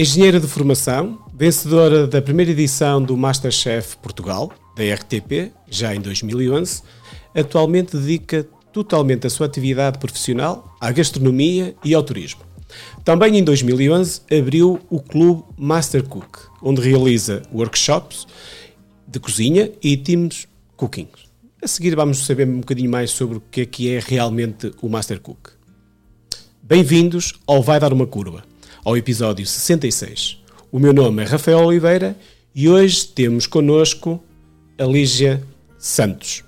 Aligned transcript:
Engenheira 0.00 0.38
de 0.38 0.46
formação, 0.46 1.18
vencedora 1.34 2.06
da 2.06 2.22
primeira 2.22 2.52
edição 2.52 3.02
do 3.02 3.16
Masterchef 3.16 3.96
Portugal, 3.96 4.52
da 4.76 4.94
RTP, 4.94 5.50
já 5.68 5.92
em 5.92 6.00
2011, 6.00 6.82
atualmente 7.34 7.96
dedica 7.96 8.46
totalmente 8.72 9.26
a 9.26 9.30
sua 9.30 9.46
atividade 9.46 9.98
profissional 9.98 10.72
à 10.80 10.92
gastronomia 10.92 11.74
e 11.84 11.94
ao 11.94 12.02
turismo. 12.04 12.42
Também 13.04 13.38
em 13.38 13.42
2011 13.42 14.20
abriu 14.30 14.78
o 14.88 15.00
Clube 15.00 15.42
Master 15.56 16.04
Cook, 16.04 16.46
onde 16.62 16.80
realiza 16.80 17.42
workshops 17.52 18.24
de 19.04 19.18
cozinha 19.18 19.72
e 19.82 19.96
teams 19.96 20.46
cooking. 20.76 21.08
A 21.60 21.66
seguir 21.66 21.96
vamos 21.96 22.24
saber 22.24 22.46
um 22.46 22.60
bocadinho 22.60 22.88
mais 22.88 23.10
sobre 23.10 23.38
o 23.38 23.42
que 23.50 23.62
é 23.62 23.66
que 23.66 23.92
é 23.92 23.98
realmente 23.98 24.70
o 24.80 24.88
Master 24.88 25.18
Cook. 25.18 25.48
Bem-vindos 26.62 27.32
ao 27.48 27.60
Vai 27.60 27.80
Dar 27.80 27.92
Uma 27.92 28.06
Curva, 28.06 28.44
ao 28.88 28.96
episódio 28.96 29.44
66. 29.44 30.38
O 30.72 30.78
meu 30.78 30.94
nome 30.94 31.22
é 31.22 31.26
Rafael 31.26 31.58
Oliveira 31.58 32.16
e 32.54 32.70
hoje 32.70 33.06
temos 33.08 33.46
connosco 33.46 34.18
a 34.78 34.84
Lígia 34.84 35.42
Santos. 35.78 36.42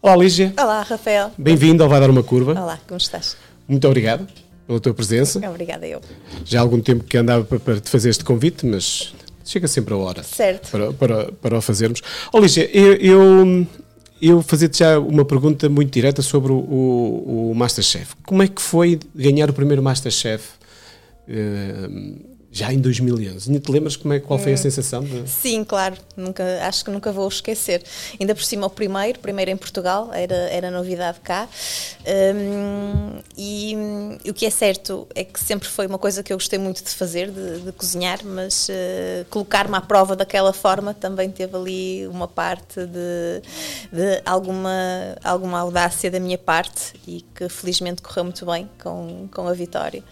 Olá 0.00 0.14
Lígia. 0.14 0.54
Olá 0.56 0.82
Rafael. 0.82 1.32
Bem-vindo 1.36 1.82
ao 1.82 1.88
Vai 1.88 1.98
Dar 1.98 2.08
Uma 2.08 2.22
Curva. 2.22 2.52
Olá, 2.52 2.78
como 2.86 2.98
estás? 2.98 3.36
Muito 3.66 3.84
obrigado 3.84 4.28
pela 4.64 4.78
tua 4.78 4.94
presença. 4.94 5.40
Obrigada 5.50 5.88
eu. 5.88 6.00
Já 6.44 6.60
há 6.60 6.62
algum 6.62 6.80
tempo 6.80 7.02
que 7.02 7.16
andava 7.16 7.42
para, 7.42 7.80
te 7.80 7.90
fazer 7.90 8.10
este 8.10 8.22
convite, 8.22 8.64
mas 8.64 9.12
chega 9.44 9.66
sempre 9.66 9.92
a 9.92 9.96
hora 9.96 10.22
Certo. 10.22 10.70
para, 10.70 10.92
para, 10.92 11.32
para 11.32 11.58
o 11.58 11.60
fazermos. 11.60 12.00
Ó 12.32 12.38
Lígia, 12.38 12.70
eu, 12.72 12.92
eu, 12.94 13.66
eu 14.22 14.40
fazia-te 14.40 14.78
já 14.78 15.00
uma 15.00 15.24
pergunta 15.24 15.68
muito 15.68 15.90
direta 15.92 16.22
sobre 16.22 16.52
o, 16.52 16.58
o, 16.58 17.50
o 17.50 17.54
Masterchef. 17.56 18.14
Como 18.24 18.40
é 18.40 18.46
que 18.46 18.62
foi 18.62 19.00
ganhar 19.16 19.50
o 19.50 19.52
primeiro 19.52 19.82
Masterchef 19.82 20.59
já 22.52 22.72
em 22.72 22.80
2011? 22.80 23.48
Ainda 23.48 23.60
te 23.60 23.70
lembras 23.70 23.94
como 23.94 24.12
é, 24.12 24.18
qual 24.18 24.38
foi 24.38 24.52
a 24.52 24.56
sensação? 24.56 25.04
De... 25.04 25.28
Sim, 25.28 25.62
claro, 25.62 25.96
nunca, 26.16 26.44
acho 26.66 26.84
que 26.84 26.90
nunca 26.90 27.12
vou 27.12 27.28
esquecer. 27.28 27.82
Ainda 28.18 28.34
por 28.34 28.42
cima 28.42 28.66
o 28.66 28.70
primeiro, 28.70 29.20
primeiro 29.20 29.52
em 29.52 29.56
Portugal, 29.56 30.10
era, 30.12 30.34
era 30.34 30.70
novidade 30.70 31.20
cá. 31.20 31.48
Hum, 32.34 33.20
e, 33.38 33.74
e 34.24 34.30
o 34.30 34.34
que 34.34 34.46
é 34.46 34.50
certo 34.50 35.06
é 35.14 35.22
que 35.22 35.38
sempre 35.38 35.68
foi 35.68 35.86
uma 35.86 35.98
coisa 35.98 36.24
que 36.24 36.32
eu 36.32 36.36
gostei 36.36 36.58
muito 36.58 36.82
de 36.82 36.90
fazer, 36.90 37.30
de, 37.30 37.60
de 37.60 37.72
cozinhar, 37.72 38.18
mas 38.24 38.68
uh, 38.68 39.24
colocar-me 39.30 39.76
à 39.76 39.80
prova 39.80 40.16
daquela 40.16 40.52
forma 40.52 40.92
também 40.92 41.30
teve 41.30 41.56
ali 41.56 42.06
uma 42.08 42.26
parte 42.26 42.84
de, 42.84 43.42
de 43.92 44.22
alguma, 44.24 45.16
alguma 45.22 45.60
audácia 45.60 46.10
da 46.10 46.18
minha 46.18 46.38
parte 46.38 46.94
e 47.06 47.24
que 47.34 47.48
felizmente 47.48 48.02
correu 48.02 48.24
muito 48.24 48.44
bem 48.44 48.68
com, 48.82 49.28
com 49.32 49.46
a 49.46 49.52
vitória. 49.52 50.02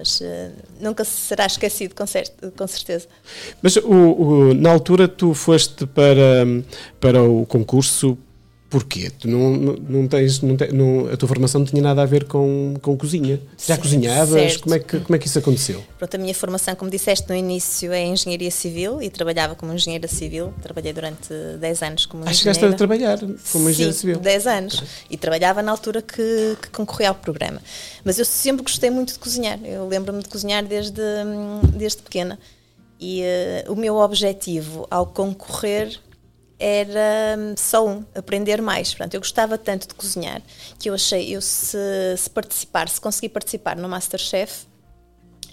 Mas 0.00 0.18
uh, 0.22 0.50
nunca 0.80 1.04
será 1.04 1.44
esquecido, 1.44 1.94
com, 1.94 2.06
cer 2.06 2.32
com 2.56 2.66
certeza. 2.66 3.06
Mas 3.60 3.76
o, 3.76 3.82
o, 3.84 4.54
na 4.54 4.70
altura 4.70 5.06
tu 5.06 5.34
foste 5.34 5.86
para, 5.86 6.46
para 6.98 7.22
o 7.22 7.44
concurso 7.44 8.16
Porquê? 8.70 9.10
Tu 9.10 9.26
não, 9.26 9.56
não, 9.56 10.06
tens, 10.06 10.40
não 10.42 10.56
te, 10.56 10.72
não, 10.72 11.08
a 11.12 11.16
tua 11.16 11.28
formação 11.28 11.58
não 11.58 11.66
tinha 11.66 11.82
nada 11.82 12.02
a 12.02 12.06
ver 12.06 12.24
com, 12.26 12.74
com 12.80 12.96
cozinha. 12.96 13.40
Já 13.58 13.74
certo, 13.74 13.82
cozinhavas? 13.82 14.58
Como 14.58 14.74
é, 14.76 14.78
que, 14.78 15.00
como 15.00 15.16
é 15.16 15.18
que 15.18 15.26
isso 15.26 15.40
aconteceu? 15.40 15.82
Pronto, 15.98 16.14
a 16.14 16.18
minha 16.18 16.32
formação, 16.32 16.76
como 16.76 16.88
disseste 16.88 17.28
no 17.28 17.34
início, 17.34 17.92
é 17.92 18.06
engenharia 18.06 18.50
civil 18.52 19.02
e 19.02 19.10
trabalhava 19.10 19.56
como 19.56 19.72
engenheira 19.74 20.06
civil. 20.06 20.54
Trabalhei 20.62 20.92
durante 20.92 21.34
10 21.58 21.82
anos 21.82 22.06
como 22.06 22.22
ah, 22.22 22.30
engenheira. 22.30 22.54
chegaste 22.54 22.64
a 22.64 22.78
trabalhar 22.78 23.18
como 23.50 23.68
engenheira 23.68 23.92
civil? 23.92 24.20
10 24.20 24.46
anos. 24.46 24.84
E 25.10 25.16
trabalhava 25.16 25.62
na 25.64 25.72
altura 25.72 26.00
que, 26.00 26.56
que 26.62 26.70
concorria 26.70 27.08
ao 27.08 27.16
programa. 27.16 27.60
Mas 28.04 28.20
eu 28.20 28.24
sempre 28.24 28.62
gostei 28.62 28.88
muito 28.88 29.12
de 29.12 29.18
cozinhar. 29.18 29.58
Eu 29.64 29.88
lembro-me 29.88 30.22
de 30.22 30.28
cozinhar 30.28 30.64
desde, 30.64 31.02
desde 31.74 32.02
pequena. 32.02 32.38
E 33.00 33.24
uh, 33.66 33.72
o 33.72 33.74
meu 33.74 33.96
objetivo 33.96 34.86
ao 34.88 35.06
concorrer 35.06 35.98
era 36.60 37.36
hum, 37.38 37.54
só 37.56 37.88
um, 37.88 38.04
aprender 38.14 38.60
mais. 38.60 38.90
Portanto, 38.90 39.14
eu 39.14 39.20
gostava 39.20 39.56
tanto 39.56 39.88
de 39.88 39.94
cozinhar 39.94 40.42
que 40.78 40.90
eu 40.90 40.94
achei, 40.94 41.34
eu 41.34 41.40
se, 41.40 41.78
se 42.18 42.28
participar, 42.28 42.88
se 42.88 43.00
conseguir 43.00 43.30
participar 43.30 43.76
no 43.76 43.88
Masterchef, 43.88 44.66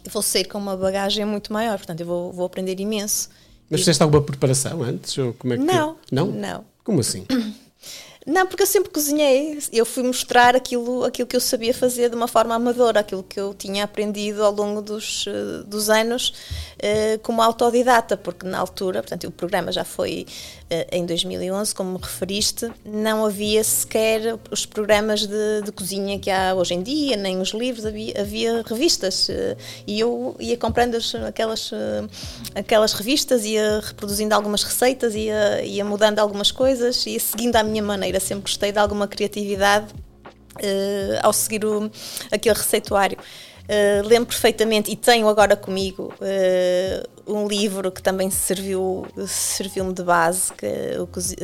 eu 0.03 0.11
vou 0.11 0.21
sair 0.21 0.45
com 0.45 0.57
uma 0.57 0.75
bagagem 0.75 1.25
muito 1.25 1.51
maior, 1.51 1.77
portanto, 1.77 2.01
eu 2.01 2.05
vou, 2.05 2.31
vou 2.31 2.45
aprender 2.45 2.79
imenso. 2.79 3.29
Mas 3.69 3.81
fizeste 3.81 4.03
alguma 4.03 4.21
preparação 4.21 4.83
antes? 4.83 5.17
Ou 5.17 5.33
como 5.33 5.53
é 5.53 5.57
que 5.57 5.63
não, 5.63 5.97
não. 6.11 6.27
Não? 6.27 6.65
Como 6.83 6.99
assim? 6.99 7.25
Não, 8.27 8.45
porque 8.45 8.61
eu 8.61 8.67
sempre 8.67 8.89
cozinhei. 8.89 9.57
Eu 9.71 9.85
fui 9.85 10.03
mostrar 10.03 10.53
aquilo, 10.53 11.05
aquilo 11.05 11.25
que 11.25 11.35
eu 11.37 11.39
sabia 11.39 11.73
fazer 11.73 12.09
de 12.09 12.15
uma 12.17 12.27
forma 12.27 12.53
amadora, 12.53 12.99
aquilo 12.99 13.23
que 13.23 13.39
eu 13.39 13.53
tinha 13.53 13.85
aprendido 13.85 14.43
ao 14.43 14.51
longo 14.51 14.81
dos, 14.81 15.23
eh, 15.29 15.63
dos 15.65 15.89
anos 15.89 16.33
uh, 16.75 17.19
como 17.23 17.41
autodidata, 17.41 18.17
porque 18.17 18.45
na 18.45 18.59
altura, 18.59 19.01
portanto, 19.01 19.27
o 19.27 19.31
programa 19.31 19.71
já 19.71 19.85
foi 19.85 20.25
em 20.91 21.05
2011, 21.05 21.73
como 21.73 21.97
referiste, 21.97 22.69
não 22.85 23.25
havia 23.25 23.63
sequer 23.63 24.37
os 24.51 24.65
programas 24.65 25.25
de, 25.25 25.61
de, 25.63 25.71
cozinha 25.71 26.19
que 26.19 26.29
há 26.29 26.53
hoje 26.53 26.73
em 26.73 26.83
dia, 26.83 27.15
nem 27.15 27.39
os 27.39 27.49
livros, 27.49 27.85
havia, 27.85 28.21
havia 28.21 28.63
revistas. 28.65 29.29
Uh, 29.29 29.57
e 29.85 29.99
eu 29.99 30.35
ia 30.39 30.57
comprando 30.57 30.95
as, 30.95 31.15
aquelas, 31.15 31.71
aquelas 32.53 32.93
revistas, 32.93 33.45
ia 33.45 33.79
reproduzindo 33.79 34.35
algumas 34.35 34.63
receitas, 34.63 35.15
ia, 35.15 35.63
ia 35.63 35.85
mudando 35.85 36.19
algumas 36.19 36.51
coisas, 36.51 37.05
ia 37.05 37.19
seguindo 37.19 37.55
à 37.55 37.63
minha 37.63 37.83
maneira 37.83 38.19
sempre 38.19 38.43
gostei 38.43 38.71
de 38.71 38.79
alguma 38.79 39.07
criatividade 39.07 39.93
uh, 40.57 41.19
ao 41.23 41.33
seguir 41.33 41.65
o, 41.65 41.89
aquele 42.31 42.55
receituário. 42.55 43.17
Uh, 43.67 44.07
lembro 44.07 44.27
perfeitamente 44.27 44.89
e 44.89 44.95
tenho 44.95 45.27
agora 45.27 45.53
comigo 45.53 46.13
uh, 46.21 47.09
um 47.27 47.45
livro 47.45 47.91
que 47.91 48.01
também 48.01 48.29
serviu 48.29 49.05
serviu-me 49.27 49.93
de 49.93 50.03
base 50.03 50.53
que 50.53 50.65
é 50.65 50.97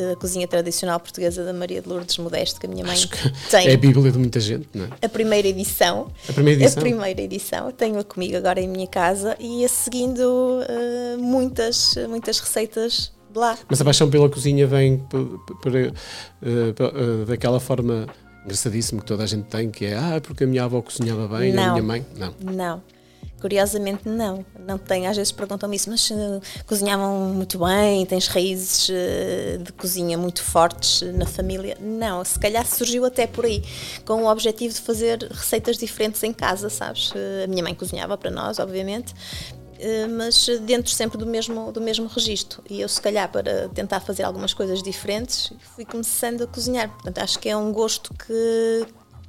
a 0.09 0.15
cozinha 0.15 0.47
tradicional 0.47 1.01
portuguesa 1.01 1.43
da 1.43 1.51
Maria 1.51 1.81
de 1.81 1.89
Lourdes 1.89 2.17
Modesto 2.19 2.61
que 2.61 2.65
a 2.65 2.69
minha 2.69 2.85
mãe 2.85 2.95
tem 3.51 3.67
é 3.67 3.73
a 3.73 3.77
bíblia 3.77 4.09
de 4.09 4.17
muita 4.17 4.39
gente 4.39 4.69
não 4.73 4.85
é? 4.85 5.05
a 5.05 5.09
primeira 5.09 5.49
edição 5.49 6.13
a 6.29 6.31
primeira 6.31 6.61
edição 6.61 6.79
a 6.79 6.81
primeira 6.81 7.21
edição 7.21 7.71
tenho-a 7.73 8.03
comigo 8.05 8.37
agora 8.37 8.61
em 8.61 8.69
minha 8.69 8.87
casa 8.87 9.35
e 9.37 9.59
ia 9.59 9.67
seguindo 9.67 10.21
uh, 10.21 11.21
muitas 11.21 11.95
muitas 12.07 12.39
receitas 12.39 13.11
de 13.33 13.39
lá. 13.39 13.57
Mas 13.67 13.81
a 13.81 13.85
paixão 13.85 14.09
pela 14.09 14.29
cozinha 14.29 14.65
vem 14.67 14.99
por, 14.99 15.39
por, 15.61 15.73
uh, 15.75 17.25
daquela 17.25 17.59
forma 17.59 18.07
engraçadíssima 18.43 19.01
que 19.01 19.07
toda 19.07 19.23
a 19.23 19.27
gente 19.27 19.45
tem, 19.45 19.69
que 19.69 19.85
é 19.85 19.95
ah, 19.95 20.21
porque 20.21 20.43
a 20.43 20.47
minha 20.47 20.63
avó 20.63 20.81
cozinhava 20.81 21.27
bem, 21.27 21.53
não, 21.53 21.63
a 21.63 21.71
minha 21.71 21.83
mãe. 21.83 22.05
Não. 22.15 22.33
Não. 22.41 22.83
Curiosamente, 23.43 24.07
não. 24.07 24.45
Não 24.57 24.77
tem. 24.77 25.05
Às 25.05 25.17
vezes 25.17 25.33
perguntam-me 25.33 25.75
isso, 25.75 25.89
mas 25.89 26.09
uh, 26.11 26.41
cozinhavam 26.65 27.33
muito 27.33 27.59
bem, 27.59 28.05
tens 28.05 28.25
raízes 28.27 28.87
uh, 28.87 29.61
de 29.61 29.73
cozinha 29.73 30.17
muito 30.17 30.41
fortes 30.41 31.01
na 31.13 31.25
família. 31.25 31.77
Não, 31.81 32.23
se 32.23 32.39
calhar 32.39 32.65
surgiu 32.65 33.03
até 33.03 33.27
por 33.27 33.43
aí, 33.43 33.61
com 34.05 34.23
o 34.23 34.31
objetivo 34.31 34.73
de 34.73 34.79
fazer 34.79 35.27
receitas 35.29 35.77
diferentes 35.77 36.23
em 36.23 36.31
casa, 36.31 36.69
sabes? 36.69 37.11
Uh, 37.11 37.43
a 37.43 37.47
minha 37.47 37.61
mãe 37.61 37.75
cozinhava 37.75 38.17
para 38.17 38.31
nós, 38.31 38.59
obviamente, 38.59 39.13
eh, 39.13 39.62
mas 40.17 40.47
dentro 40.61 40.91
sempre 40.91 41.17
do 41.17 41.25
mesmo, 41.25 41.71
do 41.71 41.81
mesmo 41.81 42.07
registro. 42.07 42.63
E 42.69 42.81
eu, 42.81 42.89
se 42.89 43.01
calhar, 43.01 43.29
para 43.31 43.69
tentar 43.69 43.99
fazer 43.99 44.23
algumas 44.23 44.53
coisas 44.53 44.81
diferentes, 44.81 45.51
fui 45.75 45.85
começando 45.85 46.43
a 46.43 46.47
cozinhar. 46.47 46.89
Portanto, 46.89 47.19
acho 47.19 47.39
que 47.39 47.49
é 47.49 47.57
um 47.57 47.71
gosto 47.71 48.13
que, 48.13 48.85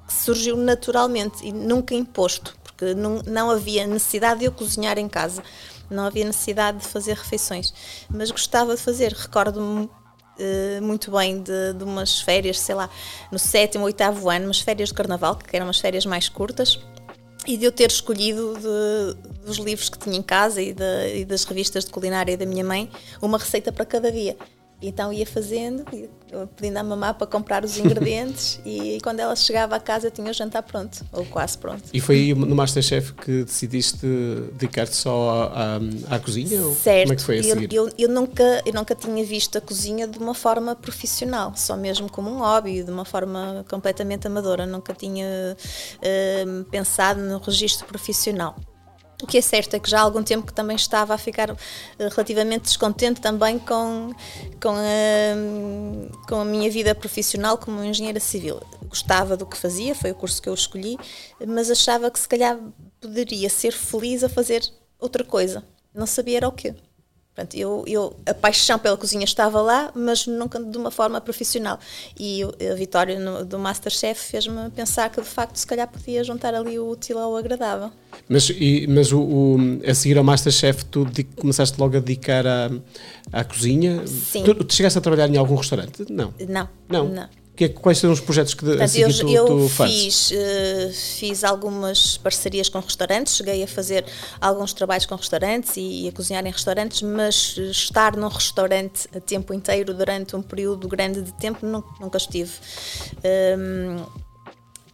que 0.06 0.12
surgiu 0.12 0.56
naturalmente 0.56 1.44
e 1.44 1.53
nunca 1.53 1.94
imposto, 1.94 2.56
porque 2.62 2.94
não, 2.94 3.20
não 3.26 3.50
havia 3.50 3.87
necessidade 3.87 4.41
de 4.41 4.47
eu 4.47 4.53
cozinhar 4.53 4.98
em 4.98 5.09
casa, 5.09 5.43
não 5.91 6.04
havia 6.04 6.25
necessidade 6.25 6.78
de 6.78 6.87
fazer 6.87 7.16
refeições, 7.16 7.72
mas 8.09 8.31
gostava 8.31 8.75
de 8.75 8.81
fazer. 8.81 9.12
Recordo-me 9.12 9.88
Uh, 10.37 10.82
muito 10.82 11.12
bem 11.12 11.40
de, 11.40 11.75
de, 11.75 11.84
umas 11.84 12.20
férias, 12.20 12.58
sei 12.58 12.75
lá, 12.75 12.90
no 13.31 13.38
sétimo, 13.38 13.84
oitavo 13.84 14.29
ano, 14.29 14.46
umas 14.46 14.61
férias 14.61 14.88
de 14.88 14.94
carnaval, 14.96 15.37
que 15.37 15.55
eram 15.55 15.67
umas 15.67 15.79
férias 15.79 16.05
mais 16.05 16.29
curtas, 16.29 16.76
e 17.46 17.56
de 17.56 17.64
eu 17.64 17.72
ter 17.72 17.90
escolhido 17.90 18.54
de, 18.54 19.44
dos 19.46 19.58
livros 19.58 19.88
que 19.88 19.98
tinha 19.98 20.16
em 20.16 20.22
casa 20.22 20.62
e, 20.62 20.72
de, 20.72 21.19
e, 21.19 21.25
das 21.25 21.44
revistas 21.44 21.84
de 21.84 21.90
culinária 21.90 22.36
da 22.36 22.46
minha 22.46 22.64
mãe 22.64 22.90
uma 23.20 23.38
receita 23.38 23.70
para 23.72 23.84
cada 23.84 24.10
dia. 24.10 24.36
Então 24.86 25.12
ia 25.12 25.26
fazendo, 25.26 25.84
pedindo 26.56 26.76
à 26.76 26.82
mamá 26.82 27.14
para 27.14 27.26
comprar 27.26 27.64
os 27.64 27.78
ingredientes 27.78 28.60
e 28.66 28.98
quando 29.02 29.20
ela 29.20 29.34
chegava 29.34 29.76
a 29.76 29.81
casa 29.81 30.08
eu 30.08 30.10
tinha 30.10 30.31
o 30.31 30.32
jantar 30.32 30.62
pronto, 30.62 31.04
ou 31.12 31.25
quase 31.25 31.56
pronto. 31.56 31.82
E 31.92 32.00
foi 32.00 32.16
aí 32.16 32.34
no 32.34 32.54
Masterchef 32.54 33.14
que 33.14 33.44
decidiste 33.44 34.06
dedicar-te 34.52 34.96
só 34.96 35.50
à, 35.52 35.76
à, 35.76 36.16
à 36.16 36.19
cozinha? 36.19 36.48
Certo, 36.75 37.02
como 37.02 37.12
é 37.12 37.16
que 37.16 37.22
foi 37.22 37.38
a 37.38 37.42
seguir? 37.42 37.75
Eu, 37.75 37.86
eu, 37.86 37.94
eu, 37.98 38.08
nunca, 38.08 38.62
eu 38.66 38.72
nunca 38.72 38.94
tinha 38.94 39.25
visto 39.25 39.56
a 39.56 39.60
cozinha 39.60 40.06
de 40.06 40.19
uma 40.19 40.34
forma 40.34 40.75
profissional, 40.75 41.52
só 41.56 41.76
mesmo 41.76 42.10
como 42.10 42.31
um 42.31 42.38
hobby, 42.38 42.82
de 42.82 42.90
uma 42.90 43.04
forma 43.04 43.64
completamente 43.69 44.26
amadora. 44.26 44.66
Nunca 44.66 44.92
tinha 44.92 45.56
uh, 45.56 46.64
pensado 46.64 47.20
no 47.20 47.38
registro 47.38 47.86
profissional. 47.86 48.56
O 49.22 49.26
que 49.26 49.38
é 49.38 49.40
certo 49.40 49.75
é 49.75 49.78
que 49.78 49.88
já 49.88 50.00
há 50.00 50.02
algum 50.02 50.22
tempo 50.22 50.46
que 50.46 50.52
também 50.52 50.76
estava 50.76 51.14
a 51.14 51.19
ficar 51.19 51.50
eh, 51.50 51.56
relativamente 51.99 52.64
descontente 52.64 53.20
também 53.20 53.58
com, 53.58 54.12
com, 54.61 54.75
a, 54.75 56.28
com 56.28 56.40
a 56.40 56.44
minha 56.44 56.70
vida 56.70 56.94
profissional 56.94 57.56
como 57.56 57.82
engenheira 57.82 58.20
civil. 58.20 58.61
Gostava 58.88 59.37
do 59.37 59.46
que 59.46 59.56
fazia, 59.56 59.94
foi 59.94 60.11
o 60.11 60.14
curso 60.14 60.43
que 60.43 60.49
eu 60.49 60.55
escolhi, 60.55 60.99
mas 61.46 61.70
achava 61.70 62.11
que 62.11 62.19
se 62.19 62.28
calhar 62.28 62.58
poderia 63.00 63.49
ser 63.49 63.72
feliz 63.72 64.25
a 64.25 64.28
fazer 64.28 64.62
outra 64.99 65.25
coisa. 65.25 65.64
Não 65.94 66.06
sabia 66.06 66.38
era 66.38 66.49
o 66.49 66.52
quê. 66.52 66.75
Portanto, 67.34 67.56
eu, 67.56 67.82
eu, 67.88 68.16
a 68.25 68.32
paixão 68.32 68.78
pela 68.78 68.96
cozinha 68.96 69.25
estava 69.25 69.60
lá, 69.60 69.90
mas 69.92 70.25
nunca 70.25 70.62
de 70.62 70.78
uma 70.78 70.90
forma 70.90 71.20
profissional. 71.20 71.81
E 72.16 72.42
a 72.44 72.75
vitória 72.75 73.19
no, 73.19 73.44
do 73.44 73.58
Masterchef 73.58 74.31
fez-me 74.31 74.70
pensar 74.70 75.10
que, 75.10 75.20
de 75.20 75.26
facto, 75.26 75.56
se 75.56 75.66
calhar 75.66 75.88
podia 75.88 76.22
juntar 76.22 76.54
ali 76.54 76.78
o 76.78 76.88
útil 76.88 77.19
ao 77.19 77.36
agradável. 77.36 77.90
Mas, 78.28 78.50
e, 78.50 78.86
mas 78.88 79.10
o, 79.10 79.20
o, 79.20 79.56
a 79.84 79.92
seguir 79.94 80.16
ao 80.16 80.22
Masterchef, 80.22 80.84
tu 80.84 81.04
de, 81.06 81.25
começaste 81.25 81.78
logo 81.81 81.96
a 81.96 82.00
dedicar 82.00 82.46
à, 82.46 82.70
à 83.32 83.42
cozinha? 83.42 84.06
Sim. 84.06 84.44
Tu, 84.44 84.54
tu 84.54 84.72
chegaste 84.72 84.96
a 84.96 85.02
trabalhar 85.02 85.28
em 85.28 85.36
algum 85.36 85.56
restaurante? 85.56 86.06
Não. 86.08 86.32
Não. 86.48 86.69
Não. 86.88 87.08
não. 87.08 87.44
Que, 87.56 87.65
é 87.65 87.69
quais 87.69 87.99
são 87.99 88.11
os 88.11 88.21
projetos 88.21 88.53
que 88.53 88.65
Portanto, 88.65 88.83
assim, 88.83 89.01
eu, 89.01 89.17
tu, 89.17 89.29
eu 89.29 89.47
tu 89.47 89.69
fiz, 89.69 90.33
uh, 90.33 90.93
fiz 90.93 91.45
algumas 91.45 92.17
parcerias 92.17 92.69
com 92.69 92.81
restaurantes, 92.81 93.37
cheguei 93.37 93.62
a 93.62 93.67
fazer 93.67 94.05
alguns 94.41 94.73
trabalhos 94.73 95.06
com 95.06 95.15
restaurantes 95.15 95.77
e, 95.77 96.05
e, 96.05 96.09
a 96.09 96.12
cozinhar 96.12 96.45
em 96.45 96.51
restaurantes, 96.51 97.03
mas 97.03 97.56
estar 97.71 98.17
num 98.17 98.27
restaurante 98.27 99.09
a 99.15 99.21
tempo 99.21 99.55
inteiro 99.55 99.95
durante 99.95 100.35
um 100.35 100.43
período 100.43 100.89
grande 100.89 101.23
de 101.23 101.33
tempo 101.35 101.65
nunca, 101.65 101.89
nunca 102.01 102.19
estive. 102.19 102.51
Um, 103.56 104.05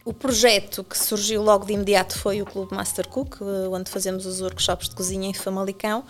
o 0.03 0.13
projeto 0.13 0.83
que 0.83 0.97
surgiu 0.97 1.43
logo 1.43 1.65
de 1.65 1.73
imediato 1.73 2.17
foi 2.17 2.41
o 2.41 2.45
Clube 2.45 2.75
Master 2.75 3.07
Cook, 3.07 3.37
eh, 3.39 3.67
onde 3.69 3.89
fazemos 3.89 4.25
os 4.25 4.41
workshops 4.41 4.89
de 4.89 4.95
cozinha 4.95 5.29
em 5.29 5.33
Famalicão, 5.33 6.03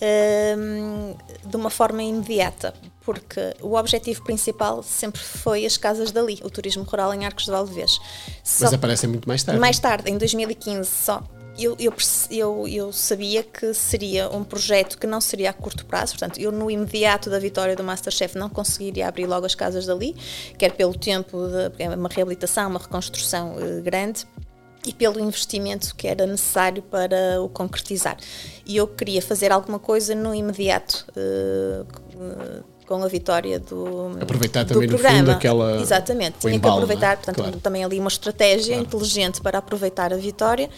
ehm, 0.00 1.14
de 1.44 1.56
uma 1.56 1.68
forma 1.68 2.02
imediata, 2.02 2.72
porque 3.06 3.54
o 3.62 3.76
objetivo 3.76 4.24
principal 4.24 4.82
sempre 4.82 5.20
foi 5.20 5.64
as 5.64 5.76
casas 5.76 6.10
dali, 6.10 6.40
o 6.42 6.50
turismo 6.50 6.82
rural 6.82 7.14
em 7.14 7.24
Arcos 7.24 7.44
de 7.44 7.52
Valdevez. 7.52 8.00
Mas 8.60 8.74
aparecem 8.74 9.08
muito 9.08 9.28
mais 9.28 9.44
tarde. 9.44 9.60
Mais 9.60 9.78
tarde, 9.78 10.10
em 10.10 10.18
2015 10.18 10.90
só 10.90 11.22
eu, 11.58 11.74
eu, 11.78 11.94
eu, 12.30 12.68
eu, 12.68 12.92
sabia 12.92 13.42
que 13.42 13.72
seria 13.72 14.28
um 14.28 14.44
projeto 14.44 14.98
que 14.98 15.06
não 15.06 15.20
seria 15.20 15.50
a 15.50 15.52
curto 15.52 15.86
prazo, 15.86 16.12
portanto, 16.12 16.38
eu 16.38 16.52
no 16.52 16.70
imediato 16.70 17.30
da 17.30 17.38
vitória 17.38 17.74
do 17.74 17.82
Masterchef 17.82 18.36
não 18.36 18.50
conseguiria 18.50 19.08
abrir 19.08 19.26
logo 19.26 19.46
as 19.46 19.54
casas 19.54 19.86
dali, 19.86 20.14
quer 20.58 20.72
pelo 20.72 20.92
tempo 20.94 21.46
de 21.48 21.82
é 21.82 21.88
uma 21.88 22.10
reabilitação, 22.10 22.68
uma 22.68 22.78
reconstrução 22.78 23.56
uh, 23.56 23.82
grande 23.82 24.26
e 24.86 24.92
pelo 24.92 25.18
investimento 25.18 25.94
que 25.96 26.06
era 26.06 26.26
necessário 26.26 26.82
para 26.82 27.40
o 27.40 27.48
concretizar. 27.48 28.18
E 28.66 28.76
eu 28.76 28.86
queria 28.86 29.22
fazer 29.22 29.50
alguma 29.50 29.78
coisa 29.78 30.14
no 30.14 30.34
imediato. 30.34 31.06
Uh, 31.16 32.75
com 32.86 33.02
a 33.02 33.08
vitória 33.08 33.58
do 33.58 34.16
aproveitar 34.20 34.64
do 34.64 34.74
também 34.74 34.88
programa. 34.88 35.14
no 35.14 35.18
fundo 35.18 35.30
aquela 35.32 35.80
exatamente 35.80 36.38
tinha 36.38 36.54
embalo, 36.54 36.76
que 36.76 36.82
aproveitar 36.84 37.12
é? 37.12 37.16
portanto 37.16 37.36
claro. 37.36 37.56
também 37.58 37.84
ali 37.84 37.98
uma 37.98 38.08
estratégia 38.08 38.74
claro. 38.74 38.86
inteligente 38.86 39.40
para 39.40 39.58
aproveitar 39.58 40.12
a 40.12 40.16
vitória 40.16 40.70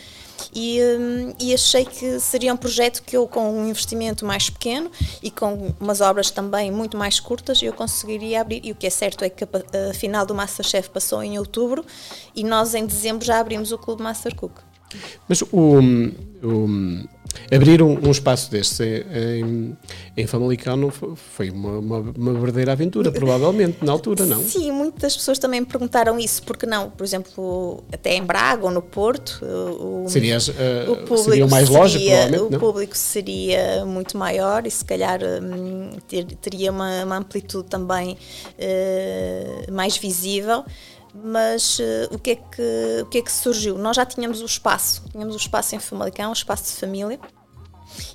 e, 0.54 0.80
hum, 0.80 1.34
e, 1.38 1.52
achei 1.52 1.84
que 1.84 2.20
seria 2.20 2.52
um 2.52 2.56
projeto 2.56 3.02
que 3.02 3.16
eu, 3.16 3.26
com 3.26 3.50
um 3.50 3.68
investimento 3.68 4.24
mais 4.24 4.48
pequeno 4.48 4.90
e 5.22 5.30
com 5.30 5.74
umas 5.80 6.00
obras 6.00 6.30
também 6.30 6.70
muito 6.70 6.96
mais 6.96 7.18
curtas, 7.18 7.62
eu 7.62 7.72
conseguiria 7.72 8.40
abrir. 8.40 8.60
E 8.64 8.72
o 8.72 8.74
que 8.74 8.86
é 8.86 8.90
certo 8.90 9.24
é 9.24 9.28
que 9.28 9.44
a, 9.44 9.48
a 9.90 9.94
final 9.94 10.24
do 10.24 10.34
Masterchef 10.34 10.90
passou 10.90 11.22
em 11.22 11.38
outubro 11.38 11.84
e 12.34 12.44
nós 12.44 12.74
em 12.74 12.86
dezembro 12.86 13.24
já 13.24 13.40
abrimos 13.40 13.72
o 13.72 13.78
Clube 13.78 14.02
Master 14.02 14.34
Cook. 14.34 14.52
Mas 15.28 15.42
o, 15.42 15.46
o 16.42 16.68
abrir 17.52 17.82
um, 17.82 17.98
um, 18.06 18.10
espaço 18.10 18.50
deste 18.50 18.82
em, 18.84 19.76
em 20.16 20.26
Famalicão 20.26 20.90
foi 20.90 21.50
uma, 21.50 21.78
uma, 21.78 21.98
uma, 22.16 22.32
verdadeira 22.34 22.72
aventura, 22.72 23.10
provavelmente, 23.10 23.84
na 23.84 23.92
altura, 23.92 24.26
não? 24.26 24.42
Sim, 24.42 24.70
muitas 24.72 25.16
pessoas 25.16 25.38
também 25.38 25.60
me 25.60 25.66
perguntaram 25.66 26.18
isso, 26.18 26.42
porque 26.42 26.66
não, 26.66 26.90
por 26.90 27.04
exemplo, 27.04 27.82
até 27.92 28.14
em 28.14 28.22
Braga 28.22 28.64
ou 28.64 28.70
no 28.70 28.82
Porto, 28.82 29.44
o, 29.44 30.08
Serias, 30.08 30.48
uh, 30.48 30.52
o 30.88 30.96
público 30.96 31.18
seria 31.30 31.46
mais 31.46 31.68
lógico, 31.68 32.04
provavelmente, 32.04 32.42
O 32.42 32.50
não? 32.50 32.58
público 32.58 32.96
seria 32.96 33.84
muito 33.84 34.16
maior 34.16 34.66
e 34.66 34.70
se 34.70 34.84
calhar 34.84 35.20
um, 35.22 35.90
ter, 36.06 36.24
teria 36.24 36.70
uma, 36.70 37.04
uma, 37.04 37.16
amplitude 37.16 37.68
também 37.68 38.16
uh, 38.58 39.72
mais 39.72 39.96
visível 39.96 40.64
mas 41.22 41.78
uh, 41.78 42.14
o, 42.14 42.18
que 42.18 42.30
é 42.30 42.36
que, 42.36 43.02
o 43.02 43.06
que 43.06 43.18
é 43.18 43.22
que 43.22 43.32
surgiu? 43.32 43.76
Nós 43.78 43.96
já 43.96 44.06
tínhamos 44.06 44.40
o 44.40 44.46
espaço, 44.46 45.02
tínhamos 45.10 45.34
o 45.34 45.38
espaço 45.38 45.74
em 45.74 45.78
Famalicão, 45.78 46.30
o 46.30 46.32
espaço 46.32 46.64
de 46.64 46.80
família, 46.80 47.18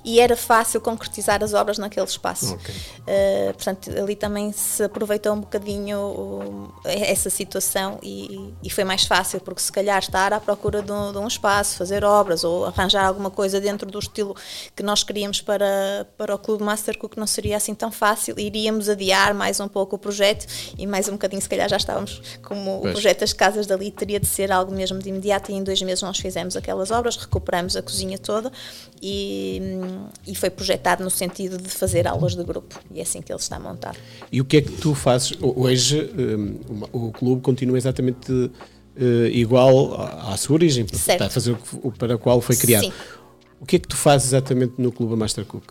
e 0.04 0.20
era 0.20 0.36
fácil 0.36 0.80
concretizar 0.80 1.42
as 1.42 1.54
obras 1.54 1.78
naquele 1.78 2.06
espaço. 2.06 2.54
Okay. 2.54 2.74
Uh, 2.74 3.54
portanto, 3.54 3.90
ali 3.90 4.16
também 4.16 4.52
se 4.52 4.82
aproveitou 4.82 5.32
um 5.32 5.40
bocadinho 5.40 5.98
uh, 5.98 6.72
essa 6.84 7.30
situação 7.30 7.98
e, 8.02 8.52
e, 8.62 8.70
foi 8.70 8.84
mais 8.84 9.04
fácil, 9.04 9.40
porque 9.40 9.60
se 9.60 9.72
calhar 9.72 9.98
estar 9.98 10.32
à 10.32 10.40
procura 10.40 10.82
de 10.82 10.92
um, 10.92 11.12
de 11.12 11.18
um, 11.18 11.26
espaço, 11.26 11.76
fazer 11.76 12.04
obras 12.04 12.44
ou 12.44 12.66
arranjar 12.66 13.04
alguma 13.04 13.30
coisa 13.30 13.60
dentro 13.60 13.90
do 13.90 13.98
estilo 13.98 14.34
que 14.74 14.82
nós 14.82 15.02
queríamos 15.02 15.40
para, 15.40 16.06
para 16.16 16.34
o 16.34 16.38
Clube 16.38 16.62
Master 16.62 16.98
Cook 16.98 17.16
não 17.16 17.26
seria 17.26 17.56
assim 17.56 17.74
tão 17.74 17.90
fácil. 17.90 18.38
Iríamos 18.38 18.88
adiar 18.88 19.34
mais 19.34 19.60
um 19.60 19.68
pouco 19.68 19.96
o 19.96 19.98
projeto 19.98 20.46
e 20.78 20.86
mais 20.86 21.08
um 21.08 21.12
bocadinho, 21.12 21.42
se 21.42 21.48
calhar 21.48 21.68
já 21.68 21.76
estávamos 21.76 22.22
como 22.42 22.80
pois. 22.80 22.90
o 22.90 22.92
projeto 22.92 23.20
das 23.20 23.32
casas 23.32 23.66
dali 23.66 23.90
teria 23.90 24.20
de 24.20 24.26
ser 24.26 24.50
algo 24.52 24.72
mesmo 24.72 24.98
de 24.98 25.08
imediato 25.08 25.50
e 25.50 25.54
em 25.54 25.62
dois 25.62 25.80
meses 25.82 26.02
nós 26.02 26.18
fizemos 26.18 26.56
aquelas 26.56 26.90
obras, 26.90 27.16
recuperamos 27.16 27.76
a 27.76 27.82
cozinha 27.82 28.18
toda 28.18 28.50
e 29.00 29.60
e 30.26 30.34
foi 30.34 30.50
projetado 30.50 31.02
no 31.02 31.10
sentido 31.10 31.58
de 31.58 31.68
fazer 31.68 32.06
aulas 32.06 32.34
de 32.34 32.42
grupo 32.44 32.80
e 32.92 33.00
é 33.00 33.02
assim 33.02 33.20
que 33.20 33.32
ele 33.32 33.38
está 33.38 33.58
montado. 33.58 33.96
E 34.30 34.40
o 34.40 34.44
que 34.44 34.58
é 34.58 34.60
que 34.62 34.72
tu 34.72 34.94
fazes 34.94 35.32
hoje? 35.40 36.10
Um, 36.16 36.58
o 36.92 37.12
clube 37.12 37.42
continua 37.42 37.76
exatamente 37.76 38.32
uh, 38.32 39.26
igual 39.30 40.00
à, 40.00 40.36
sua 40.36 40.54
origem, 40.54 40.86
certo. 40.88 41.10
está 41.10 41.26
a 41.26 41.30
fazer 41.30 41.56
o 41.82 41.92
para 41.92 42.14
o 42.16 42.18
qual 42.18 42.40
foi 42.40 42.56
criado. 42.56 42.84
Sim. 42.84 42.92
O 43.60 43.66
que 43.66 43.76
é 43.76 43.78
que 43.78 43.88
tu 43.88 43.96
fazes 43.96 44.28
exatamente 44.28 44.74
no 44.78 44.92
Clube 44.92 45.16
Master 45.16 45.44
Cook? 45.44 45.64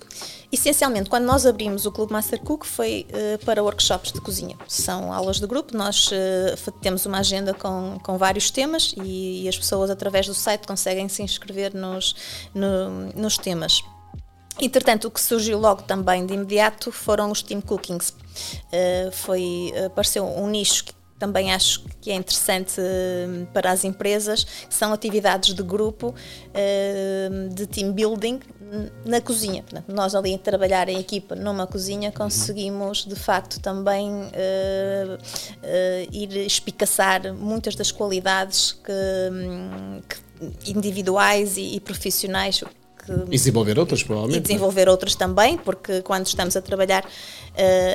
Essencialmente, 0.54 1.10
quando 1.10 1.26
nós 1.26 1.48
abrimos 1.48 1.88
o 1.88 1.92
Clube 1.92 2.14
Master 2.14 2.40
Cook 2.40 2.64
foi 2.64 3.08
uh, 3.10 3.44
para 3.44 3.64
workshops 3.64 4.12
de 4.12 4.22
cozinha. 4.22 4.56
São 4.68 5.12
aulas 5.12 5.40
de 5.40 5.48
grupo, 5.48 5.76
nós 5.76 6.12
uh, 6.12 6.72
temos 6.80 7.08
uma 7.08 7.18
agenda 7.18 7.56
com, 7.56 7.98
com 8.04 8.20
vários 8.20 8.52
temas 8.52 8.94
e, 9.04 9.46
e, 9.46 9.50
as 9.50 9.58
pessoas 9.58 9.90
através 9.90 10.28
do 10.28 10.34
site 10.36 10.68
conseguem 10.68 11.10
se 11.10 11.24
inscrever 11.24 11.74
nos, 11.74 12.16
no, 12.54 13.12
nos 13.16 13.36
temas. 13.36 13.82
Entretanto, 14.62 15.08
o 15.08 15.12
que 15.12 15.20
surgiu 15.20 15.58
logo 15.58 15.82
também 15.82 16.24
de 16.24 16.36
imediato 16.36 16.92
foram 16.92 17.32
os 17.32 17.42
team 17.42 17.60
cookings. 17.60 18.12
Uh, 18.12 19.12
foi, 19.12 19.74
apareceu 19.84 20.24
um 20.24 20.48
nicho 20.48 20.84
que 20.86 20.94
também 21.24 21.54
acho 21.54 21.86
que 22.02 22.12
é 22.12 22.16
interessante 22.16 22.82
uh, 22.82 23.46
para 23.54 23.72
as 23.72 23.86
empresas, 23.86 24.46
são 24.70 24.92
atividades 24.92 25.54
de 25.54 25.64
grupo, 25.64 26.10
uh, 26.10 27.50
de 27.56 27.66
team 27.66 27.94
building 27.94 28.42
na 29.06 29.22
cozinha. 29.22 29.64
Nós 29.88 30.14
ali 30.16 30.36
a 30.36 30.38
trabalhar 30.38 30.90
em 30.90 31.00
equipa 31.00 31.34
numa 31.34 31.66
cozinha 31.66 32.12
conseguimos 32.12 33.06
de 33.06 33.16
facto 33.16 33.60
também 33.60 34.10
ir 36.12 36.36
espicaçar 36.38 37.32
muitas 37.36 37.76
das 37.76 37.92
qualidades 37.92 38.72
que, 38.72 38.92
hum, 39.32 40.02
que 40.10 40.72
individuais 40.72 41.56
e, 41.56 41.76
e 41.76 41.80
profissionais 41.80 42.64
e 43.28 43.36
desenvolver 43.38 43.78
outras, 43.78 44.04
provavelmente. 44.04 44.40
E 44.40 44.42
desenvolver 44.42 44.90
outras 44.90 45.16
também, 45.16 45.58
porque 45.58 46.02
quando 46.02 46.26
estamos 46.26 46.56
a 46.56 46.62
trabalhar 46.62 47.04
uh, 47.04 47.10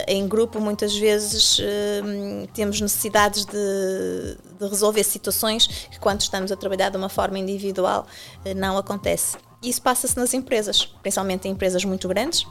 em 0.06 0.26
grupo, 0.28 0.60
muitas 0.60 0.96
vezes 0.96 1.58
uh, 1.58 2.48
temos 2.52 2.80
necessidades 2.80 3.44
de, 3.44 4.36
de, 4.58 4.68
resolver 4.68 5.02
situações 5.04 5.66
que, 5.66 5.98
quando 5.98 6.20
estamos 6.20 6.52
a 6.52 6.56
trabalhar 6.56 6.90
de 6.90 6.96
uma 6.96 7.08
forma 7.08 7.38
individual, 7.38 8.06
uh, 8.44 8.54
não 8.54 8.76
acontece. 8.76 9.36
Isso 9.62 9.82
passa-se 9.82 10.16
nas 10.16 10.34
empresas, 10.34 10.84
principalmente 11.02 11.48
em 11.48 11.52
empresas 11.52 11.84
muito 11.84 12.06
grandes, 12.06 12.46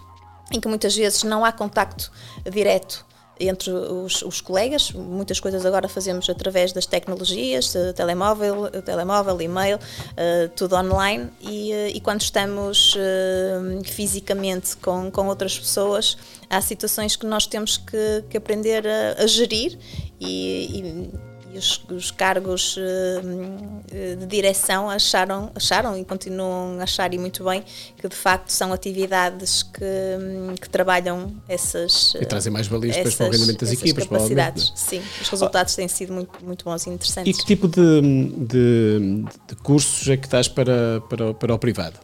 em 0.51 0.59
que 0.59 0.67
muitas 0.67 0.95
vezes 0.95 1.23
não 1.23 1.45
há 1.45 1.51
contacto 1.51 2.11
direto 2.49 3.05
entre 3.39 3.71
os, 3.71 4.21
os, 4.21 4.41
colegas. 4.41 4.91
Muitas 4.91 5.39
coisas 5.39 5.65
agora 5.65 5.87
fazemos 5.87 6.29
através 6.29 6.71
das 6.71 6.85
tecnologias, 6.85 7.73
telemóvel, 7.95 8.69
telemóvel 8.83 9.41
e-mail, 9.41 9.77
uh, 9.77 10.49
tudo 10.55 10.75
online. 10.75 11.29
E, 11.41 11.71
uh, 11.71 11.95
e 11.95 11.99
quando 11.99 12.21
estamos 12.21 12.95
uh, 12.95 13.83
fisicamente 13.83 14.77
com, 14.77 15.11
com 15.11 15.27
outras 15.27 15.57
pessoas, 15.57 16.17
há 16.49 16.61
situações 16.61 17.15
que 17.15 17.25
nós 17.25 17.45
temos 17.45 17.77
que, 17.77 18.23
que 18.29 18.37
aprender 18.37 18.85
a, 18.87 19.23
a 19.23 19.27
gerir 19.27 19.77
e, 20.19 20.79
e 20.79 21.36
os, 21.55 21.83
os 21.89 22.11
cargos 22.11 22.77
uh, 22.77 24.17
de 24.17 24.25
direção 24.25 24.89
acharam, 24.89 25.51
acharam 25.55 25.97
e 25.97 26.03
continuam 26.03 26.79
a 26.79 26.83
achar 26.83 27.13
e 27.13 27.17
muito 27.17 27.43
bem 27.43 27.63
que 27.97 28.07
de 28.07 28.15
facto 28.15 28.49
são 28.49 28.73
atividades 28.73 29.63
que, 29.63 29.83
hum, 29.83 30.55
que 30.59 30.69
trabalham 30.69 31.35
essas 31.47 32.15
e 32.15 32.25
trazem 32.25 32.51
mais 32.51 32.67
valias 32.67 32.97
essas, 32.97 33.15
para 33.15 33.27
o 33.27 33.31
rendimento 33.31 33.59
das 33.59 33.73
equipas 33.73 34.05
capacidades. 34.05 34.71
Sim, 34.75 35.01
os 35.21 35.29
resultados 35.29 35.75
têm 35.75 35.87
sido 35.87 36.13
muito, 36.13 36.43
muito 36.43 36.65
bons 36.65 36.85
e 36.85 36.89
interessantes. 36.89 37.35
E 37.35 37.39
que 37.39 37.45
tipo 37.45 37.67
de, 37.67 38.01
de, 38.37 39.25
de 39.47 39.55
cursos 39.63 40.07
é 40.09 40.17
que 40.17 40.25
estás 40.25 40.47
para, 40.47 41.01
para, 41.09 41.33
para 41.33 41.53
o 41.53 41.59
privado? 41.59 41.99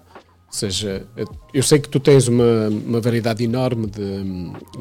Ou 0.48 0.54
seja, 0.54 1.08
eu 1.52 1.64
sei 1.64 1.80
que 1.80 1.90
tu 1.90 2.00
tens 2.00 2.28
uma, 2.28 2.70
uma 2.70 3.02
variedade 3.02 3.44
enorme 3.44 3.88
de, 3.88 4.24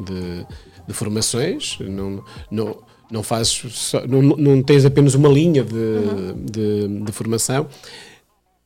de, 0.03 0.45
de 0.87 0.93
formações, 0.93 1.79
não, 1.79 2.23
não, 2.51 2.83
não 3.13 3.21
fazes 3.21 3.61
só, 3.71 4.05
não, 4.07 4.21
não 4.21 4.63
tens 4.63 4.83
apenas 4.83 5.13
uma 5.13 5.29
linha 5.29 5.63
de, 5.63 5.73
uhum. 5.73 6.45
de, 6.45 6.87
de, 7.05 7.11
formação, 7.11 7.67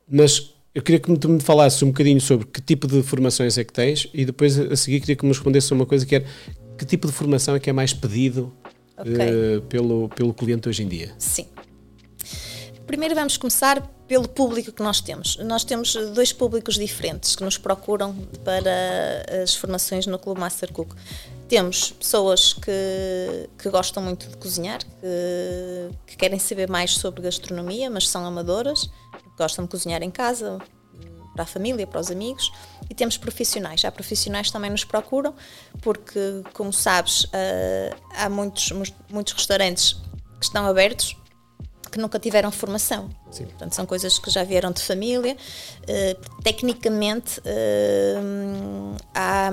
mas 0.09 0.53
eu 0.73 0.81
queria 0.81 0.99
que 0.99 1.15
tu 1.17 1.27
me 1.27 1.41
falasses 1.41 1.83
um 1.83 1.87
bocadinho 1.87 2.21
sobre 2.21 2.47
que 2.47 2.61
tipo 2.61 2.87
de 2.87 3.03
formações 3.03 3.57
é 3.57 3.63
que 3.63 3.73
tens 3.73 4.07
e 4.13 4.23
depois 4.23 4.57
a 4.57 4.75
seguir 4.75 5.01
queria 5.01 5.17
que 5.17 5.25
me 5.25 5.31
respondesse 5.31 5.73
uma 5.73 5.85
coisa 5.85 6.05
que 6.05 6.15
era 6.15 6.25
que 6.77 6.85
tipo 6.85 7.07
de 7.07 7.13
formação 7.13 7.55
é 7.55 7.59
que 7.59 7.69
é 7.69 7.73
mais 7.73 7.93
pedido 7.93 8.53
okay. 8.97 9.57
uh, 9.57 9.61
pelo, 9.63 10.09
pelo 10.09 10.33
cliente 10.33 10.69
hoje 10.69 10.83
em 10.83 10.87
dia? 10.87 11.13
Sim. 11.17 11.47
Primeiro 12.85 13.15
vamos 13.15 13.35
começar 13.35 13.81
pelo 14.07 14.29
público 14.29 14.71
que 14.71 14.81
nós 14.81 15.01
temos. 15.01 15.35
Nós 15.37 15.65
temos 15.65 15.93
dois 16.13 16.31
públicos 16.31 16.75
diferentes 16.75 17.35
que 17.35 17.43
nos 17.43 17.57
procuram 17.57 18.15
para 18.45 19.43
as 19.43 19.53
formações 19.55 20.05
no 20.05 20.17
Clube 20.17 20.39
Master 20.39 20.71
Cook. 20.71 20.93
Temos 21.47 21.91
pessoas 21.91 22.53
que, 22.53 23.49
que 23.57 23.69
gostam 23.69 24.03
muito 24.03 24.27
de 24.27 24.37
cozinhar, 24.37 24.79
que, 24.79 25.95
que 26.07 26.17
querem 26.17 26.39
saber 26.39 26.69
mais 26.69 26.95
sobre 26.95 27.21
gastronomia, 27.21 27.89
mas 27.89 28.09
são 28.09 28.25
amadoras, 28.25 28.89
gostam 29.37 29.65
de 29.65 29.71
cozinhar 29.71 30.03
em 30.03 30.11
casa, 30.11 30.59
para 31.33 31.43
a 31.43 31.45
família, 31.45 31.85
para 31.85 32.01
os 32.01 32.09
amigos, 32.09 32.51
e 32.89 32.95
temos 32.95 33.15
profissionais. 33.15 33.85
Há 33.85 33.91
profissionais 33.91 34.47
que 34.47 34.53
também 34.53 34.71
nos 34.71 34.83
procuram, 34.83 35.35
porque, 35.81 36.41
como 36.51 36.73
sabes, 36.73 37.27
há 38.15 38.27
muitos, 38.27 38.71
muitos 39.07 39.33
restaurantes 39.33 39.93
que 40.39 40.45
estão 40.45 40.65
abertos 40.65 41.15
que 41.97 42.01
nunca 42.01 42.19
tiveram 42.19 42.51
formação. 42.51 43.09
Sim. 43.31 43.45
Portanto, 43.45 43.73
são 43.73 43.85
coisas 43.85 44.19
que 44.19 44.29
já 44.29 44.43
vieram 44.43 44.71
de 44.71 44.81
família. 44.81 45.35
Uh, 45.81 46.41
tecnicamente, 46.43 47.39
uh, 47.39 48.95
há, 49.13 49.49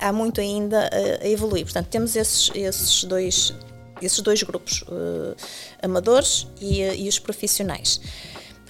há 0.00 0.12
muito 0.12 0.40
ainda 0.40 0.88
a, 0.90 1.24
a, 1.24 1.28
evoluir. 1.28 1.64
Portanto, 1.64 1.88
temos 1.88 2.16
esses, 2.16 2.50
esses, 2.54 3.04
dois, 3.04 3.54
esses 4.00 4.20
dois 4.20 4.42
grupos, 4.42 4.82
uh, 4.88 5.36
amadores 5.82 6.48
e, 6.60 6.80
e 6.80 7.08
os 7.08 7.18
profissionais. 7.18 8.00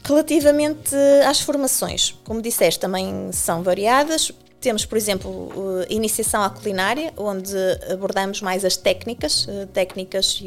Relativamente 0.05 0.97
às 1.25 1.41
formações, 1.41 2.19
como 2.25 2.43
disseste, 2.43 2.81
também 2.81 3.31
são 3.31 3.63
variadas. 3.63 4.33
Temos, 4.61 4.85
por 4.85 4.99
exemplo, 4.99 5.53
iniciação 5.89 6.43
à 6.43 6.51
culinária, 6.51 7.13
onde 7.17 7.55
abordamos 7.89 8.41
mais 8.41 8.65
as 8.65 8.77
técnicas, 8.77 9.47
técnicas 9.73 10.41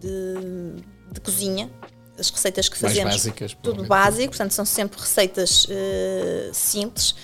de, 0.00 0.82
de 1.12 1.20
cozinha, 1.20 1.70
as 2.18 2.30
receitas 2.30 2.68
que 2.68 2.78
fazemos. 2.78 3.04
Mais 3.04 3.16
básicas. 3.16 3.56
Tudo 3.62 3.84
básico, 3.84 4.28
portanto, 4.28 4.52
são 4.52 4.64
sempre 4.64 5.00
receitas 5.00 5.64
uh, 5.64 6.52
simples 6.52 7.14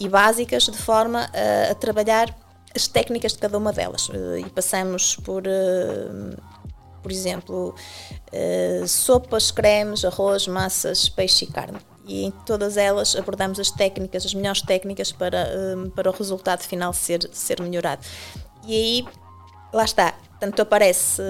e 0.00 0.08
básicas, 0.08 0.64
de 0.64 0.78
forma 0.78 1.30
a, 1.32 1.72
a, 1.72 1.74
trabalhar 1.74 2.34
as 2.74 2.86
técnicas 2.86 3.32
de 3.32 3.38
cada 3.38 3.58
uma 3.58 3.72
delas. 3.72 4.08
Uh, 4.08 4.38
e 4.38 4.50
passamos 4.50 5.16
por, 5.16 5.44
uh, 5.46 6.42
por 7.02 7.12
exemplo, 7.12 7.74
sopas, 8.86 9.50
cremes, 9.50 10.04
arroz, 10.04 10.46
massas, 10.46 11.08
peixe 11.08 11.44
e 11.44 11.48
carne. 11.48 11.78
E 12.06 12.24
em 12.24 12.30
todas 12.30 12.78
elas 12.78 13.14
abordamos 13.16 13.60
as 13.60 13.70
técnicas, 13.70 14.24
as 14.24 14.32
melhores 14.32 14.62
técnicas 14.62 15.12
para, 15.12 15.46
para 15.94 16.08
o 16.08 16.12
resultado 16.12 16.62
final 16.62 16.92
ser, 16.94 17.28
ser 17.32 17.60
melhorado. 17.60 18.02
E 18.66 18.74
aí, 18.74 19.08
lá 19.72 19.84
está, 19.84 20.14
tanto 20.40 20.62
aparece 20.62 21.22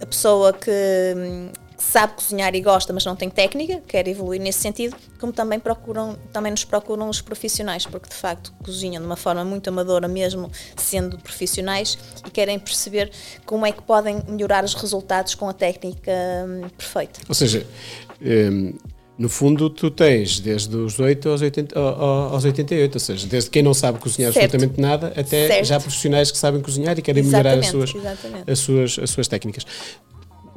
a 0.00 0.06
pessoa 0.06 0.52
que 0.52 0.70
hum, 1.16 1.50
sabe 1.78 2.14
cozinhar 2.14 2.54
e 2.54 2.60
gosta, 2.60 2.92
mas 2.92 3.04
não 3.04 3.14
tem 3.14 3.28
técnica, 3.28 3.82
quer 3.86 4.06
evoluir 4.08 4.40
nesse 4.40 4.60
sentido, 4.60 4.96
como 5.18 5.32
também 5.32 5.58
procuram, 5.58 6.16
também 6.32 6.50
nos 6.50 6.64
procuram 6.64 7.08
os 7.08 7.20
profissionais, 7.20 7.86
porque 7.86 8.08
de 8.08 8.14
facto 8.14 8.52
cozinham 8.64 9.00
de 9.00 9.06
uma 9.06 9.16
forma 9.16 9.44
muito 9.44 9.68
amadora, 9.68 10.08
mesmo 10.08 10.50
sendo 10.76 11.18
profissionais, 11.18 11.98
e 12.26 12.30
querem 12.30 12.58
perceber 12.58 13.10
como 13.44 13.66
é 13.66 13.72
que 13.72 13.82
podem 13.82 14.22
melhorar 14.28 14.64
os 14.64 14.74
resultados 14.74 15.34
com 15.34 15.48
a 15.48 15.52
técnica 15.52 16.12
hum, 16.46 16.68
perfeita. 16.76 17.20
Ou 17.28 17.34
seja, 17.34 17.66
hum, 18.20 18.74
no 19.18 19.30
fundo, 19.30 19.70
tu 19.70 19.90
tens 19.90 20.40
desde 20.40 20.76
os 20.76 20.98
8 20.98 21.28
aos, 21.30 21.40
80, 21.40 21.78
aos 21.78 22.44
88, 22.44 22.94
ou 22.94 23.00
seja, 23.00 23.26
desde 23.26 23.48
quem 23.48 23.62
não 23.62 23.72
sabe 23.72 23.98
cozinhar 23.98 24.30
certo. 24.30 24.44
absolutamente 24.44 24.80
nada 24.80 25.08
até 25.16 25.46
certo. 25.46 25.64
já 25.64 25.80
profissionais 25.80 26.30
que 26.30 26.36
sabem 26.36 26.60
cozinhar 26.60 26.98
e 26.98 27.02
querem 27.02 27.22
exatamente, 27.22 27.72
melhorar 27.72 27.86
as 27.86 27.94
suas, 27.94 28.46
as, 28.46 28.58
suas, 28.58 28.98
as 29.02 29.10
suas 29.10 29.28
técnicas. 29.28 29.64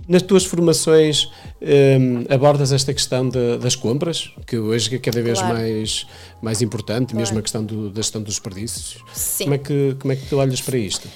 Nas 0.10 0.24
tuas 0.24 0.44
formações 0.44 1.30
um, 1.62 2.34
abordas 2.34 2.74
esta 2.74 2.94
questão 2.94 3.30
de, 3.30 3.60
das 3.60 3.75
compras, 3.75 4.32
que 4.46 4.58
hoje 4.58 4.94
é 4.94 5.00
cada 5.00 5.22
vez 5.22 5.39
claro. 5.39 5.54
mais, 5.54 6.08
mais 6.42 6.62
importante, 6.62 7.13
claro. 7.13 7.20
mesmo 7.20 7.39
a 7.39 7.42
questão 7.42 7.63
do, 7.63 7.89
da 7.89 8.01
gestão 8.01 8.22
dos 8.22 8.34
desperdícios. 8.34 8.98
Sim. 9.13 9.46
Como 9.46 9.54
é, 9.54 9.58
que, 9.58 9.96
como 10.00 10.12
é 10.12 10.16
que 10.18 10.25
tu 10.25 10.38
olhas 10.38 10.62
para 10.62 10.78
isto? 10.78 11.08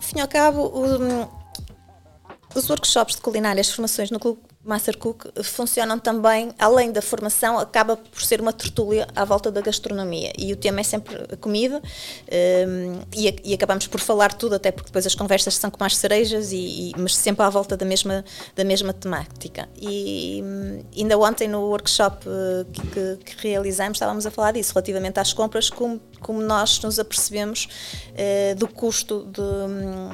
Fim 0.00 0.18
e 0.18 0.20
ao 0.20 0.28
cabo, 0.28 0.70
um, 0.76 1.26
os 2.54 2.68
workshops 2.68 3.16
de 3.16 3.22
culinária, 3.22 3.60
as 3.60 3.70
formações 3.70 4.10
no 4.10 4.20
Clube 4.20 4.51
Master 4.64 4.96
Cook 4.96 5.26
funcionam 5.42 5.98
também, 5.98 6.52
além 6.56 6.92
da 6.92 7.02
formação, 7.02 7.58
acaba 7.58 7.96
por 7.96 8.22
ser 8.22 8.40
uma 8.40 8.52
tertúlia 8.52 9.08
à 9.14 9.24
volta 9.24 9.50
da 9.50 9.60
gastronomia. 9.60 10.32
E 10.38 10.52
o 10.52 10.56
tema 10.56 10.80
é 10.80 10.82
sempre 10.84 11.16
a 11.32 11.36
comida, 11.36 11.82
um, 12.68 13.00
e, 13.12 13.34
e, 13.44 13.54
acabamos 13.54 13.88
por 13.88 14.00
falar 14.00 14.32
tudo, 14.32 14.54
até 14.54 14.70
porque 14.70 14.88
depois 14.88 15.04
as 15.04 15.16
conversas 15.16 15.56
são 15.56 15.68
como 15.68 15.84
as 15.84 15.96
cerejas, 15.96 16.52
e, 16.52 16.90
e, 16.90 16.92
mas 16.96 17.16
sempre 17.16 17.44
à 17.44 17.50
volta 17.50 17.76
da 17.76 17.84
mesma, 17.84 18.24
da 18.54 18.62
mesma 18.62 18.92
temática. 18.92 19.68
E 19.76 20.40
um, 20.44 20.84
ainda 20.96 21.18
ontem, 21.18 21.48
no 21.48 21.62
workshop 21.62 22.28
uh, 22.28 22.64
que, 22.72 22.82
que, 22.82 23.16
que, 23.24 23.48
realizamos, 23.48 23.96
estávamos 23.96 24.26
a 24.26 24.30
falar 24.30 24.52
disso, 24.52 24.74
relativamente 24.74 25.18
às 25.18 25.32
compras, 25.32 25.70
como, 25.70 26.00
como 26.20 26.40
nós 26.40 26.80
nos 26.82 27.00
apercebemos 27.00 27.66
uh, 28.10 28.54
do 28.54 28.68
custo 28.68 29.24
de, 29.24 29.40
um, 29.40 30.10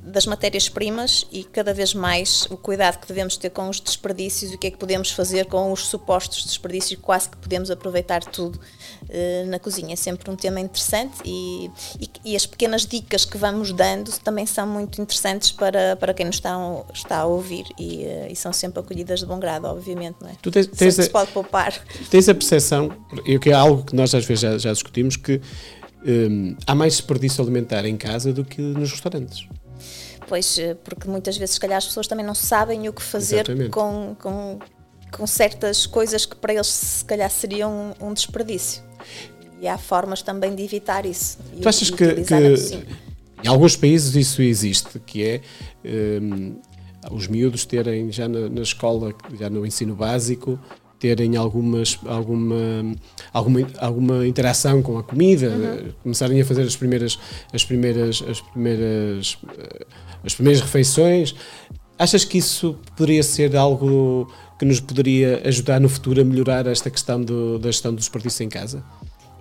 das 0.00 0.24
matérias-primas 0.24 1.26
e 1.30 1.44
cada 1.44 1.74
vez 1.74 1.92
mais 1.92 2.46
o 2.50 2.56
cuidado 2.56 2.98
que 2.98 3.06
devemos 3.06 3.36
ter 3.36 3.50
com 3.50 3.68
os 3.68 3.89
desperdícios 3.90 4.52
e 4.52 4.54
o 4.54 4.58
que 4.58 4.66
é 4.66 4.70
que 4.70 4.78
podemos 4.78 5.10
fazer 5.10 5.46
com 5.46 5.72
os 5.72 5.86
supostos 5.86 6.44
desperdícios, 6.44 6.98
quase 7.00 7.28
que 7.28 7.36
podemos 7.36 7.70
aproveitar 7.70 8.24
tudo 8.24 8.56
uh, 8.56 9.46
na 9.48 9.58
cozinha. 9.58 9.92
É 9.92 9.96
sempre 9.96 10.30
um 10.30 10.36
tema 10.36 10.60
interessante 10.60 11.18
e, 11.24 11.70
e, 12.00 12.10
e, 12.32 12.36
as 12.36 12.46
pequenas 12.46 12.86
dicas 12.86 13.24
que 13.24 13.36
vamos 13.36 13.72
dando 13.72 14.10
também 14.20 14.46
são 14.46 14.66
muito 14.66 15.00
interessantes 15.00 15.52
para, 15.52 15.96
para 15.96 16.14
quem 16.14 16.26
nos 16.26 16.36
está, 16.36 16.56
está 16.92 17.18
a 17.18 17.24
ouvir 17.26 17.66
e, 17.78 18.04
uh, 18.04 18.30
e 18.30 18.36
são 18.36 18.52
sempre 18.52 18.80
acolhidas 18.80 19.20
de 19.20 19.26
bom 19.26 19.38
grado, 19.38 19.66
obviamente. 19.66 20.16
Não 20.20 20.28
é? 20.28 20.32
Tu 20.40 20.50
tens, 20.50 20.66
tens 20.66 20.98
a, 20.98 21.02
se 21.02 21.10
pode 21.10 21.30
poupar. 21.32 21.72
Tens 22.10 22.28
a 22.28 22.34
percepção, 22.34 22.90
e 23.24 23.38
que 23.38 23.50
é 23.50 23.54
algo 23.54 23.84
que 23.84 23.94
nós 23.94 24.14
às 24.14 24.24
vezes 24.24 24.42
já, 24.42 24.58
já 24.58 24.72
discutimos, 24.72 25.16
que 25.16 25.40
um, 26.04 26.56
há 26.66 26.74
mais 26.74 26.94
desperdício 26.94 27.42
alimentar 27.42 27.84
em 27.84 27.96
casa 27.96 28.32
do 28.32 28.44
que 28.44 28.60
nos 28.60 28.90
restaurantes. 28.90 29.46
Pois, 30.30 30.56
eh, 30.60 30.74
porque 30.84 31.08
muitas 31.08 31.36
vezes, 31.36 31.56
se 31.56 31.60
calhar, 31.60 31.78
as 31.78 31.86
pessoas 31.86 32.06
também 32.06 32.24
não 32.24 32.36
sabem 32.36 32.88
o 32.88 32.92
que 32.92 33.02
fazer 33.02 33.68
com, 33.68 34.14
com, 34.16 34.60
com, 35.10 35.26
certas 35.26 35.86
coisas 35.86 36.24
que 36.24 36.36
para 36.36 36.54
eles, 36.54 36.68
se 36.68 37.04
calhar, 37.04 37.28
seriam 37.28 37.96
um, 38.00 38.10
um 38.10 38.14
desperdício. 38.14 38.80
E 39.60 39.66
há 39.66 39.76
formas 39.76 40.22
também 40.22 40.54
de 40.54 40.62
evitar 40.62 41.04
isso. 41.04 41.36
Tu 41.60 41.68
achas 41.68 41.90
que, 41.90 42.22
que 42.22 42.34
em 43.42 43.48
alguns 43.48 43.74
países 43.74 44.14
isso 44.14 44.40
existe, 44.40 45.00
que 45.00 45.24
é 45.24 45.40
um, 46.22 46.60
os 47.10 47.26
miúdos 47.26 47.64
terem 47.64 48.12
já 48.12 48.28
na, 48.28 48.48
na 48.48 48.62
escola, 48.62 49.12
já 49.36 49.50
no 49.50 49.66
ensino 49.66 49.96
básico, 49.96 50.60
terem 51.00 51.34
algumas, 51.34 51.98
alguma, 52.04 52.94
alguma, 53.32 53.66
alguma 53.78 54.26
interação 54.26 54.82
com 54.82 54.98
a 54.98 55.02
comida, 55.02 55.48
uhum. 55.48 55.92
começarem 56.02 56.40
a 56.40 56.44
fazer 56.44 56.62
as 56.62 56.76
primeiras, 56.76 57.18
as 57.52 57.64
primeiras, 57.64 58.22
as 58.28 58.40
primeiras, 58.40 59.38
eh, 59.58 59.86
as 60.22 60.34
primeiras 60.34 60.60
refeições. 60.60 61.34
Achas 61.98 62.24
que 62.24 62.38
isso 62.38 62.78
poderia 62.94 63.22
ser 63.22 63.56
algo 63.56 64.30
que 64.58 64.66
nos 64.66 64.78
poderia 64.78 65.40
ajudar 65.46 65.80
no 65.80 65.88
futuro 65.88 66.20
a 66.20 66.24
melhorar 66.24 66.66
esta 66.66 66.90
questão 66.90 67.20
do, 67.20 67.58
da 67.58 67.70
gestão 67.70 67.92
do 67.92 67.98
desperdício 67.98 68.44
em 68.44 68.48
casa? 68.50 68.84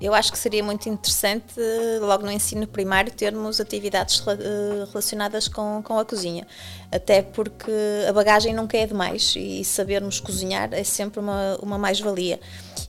Eu 0.01 0.13
acho 0.13 0.31
que 0.31 0.37
seria 0.37 0.63
muito 0.63 0.87
interessante, 0.87 1.55
logo 1.99 2.23
no 2.23 2.31
ensino 2.31 2.65
primário, 2.65 3.11
termos 3.11 3.59
atividades 3.59 4.23
eh, 4.27 4.85
relacionadas 4.89 5.47
com, 5.49 5.81
com 5.83 5.99
a 5.99 6.05
cozinha. 6.05 6.47
Até 6.89 7.21
porque 7.21 7.71
a 8.07 8.13
bagagem 8.13 8.53
nunca 8.53 8.77
é 8.77 8.85
demais 8.87 9.33
e 9.35 9.63
sabermos 9.65 10.19
cozinhar 10.19 10.73
é 10.73 10.83
sempre 10.83 11.19
uma, 11.19 11.57
uma 11.61 11.77
mais-valia. 11.77 12.39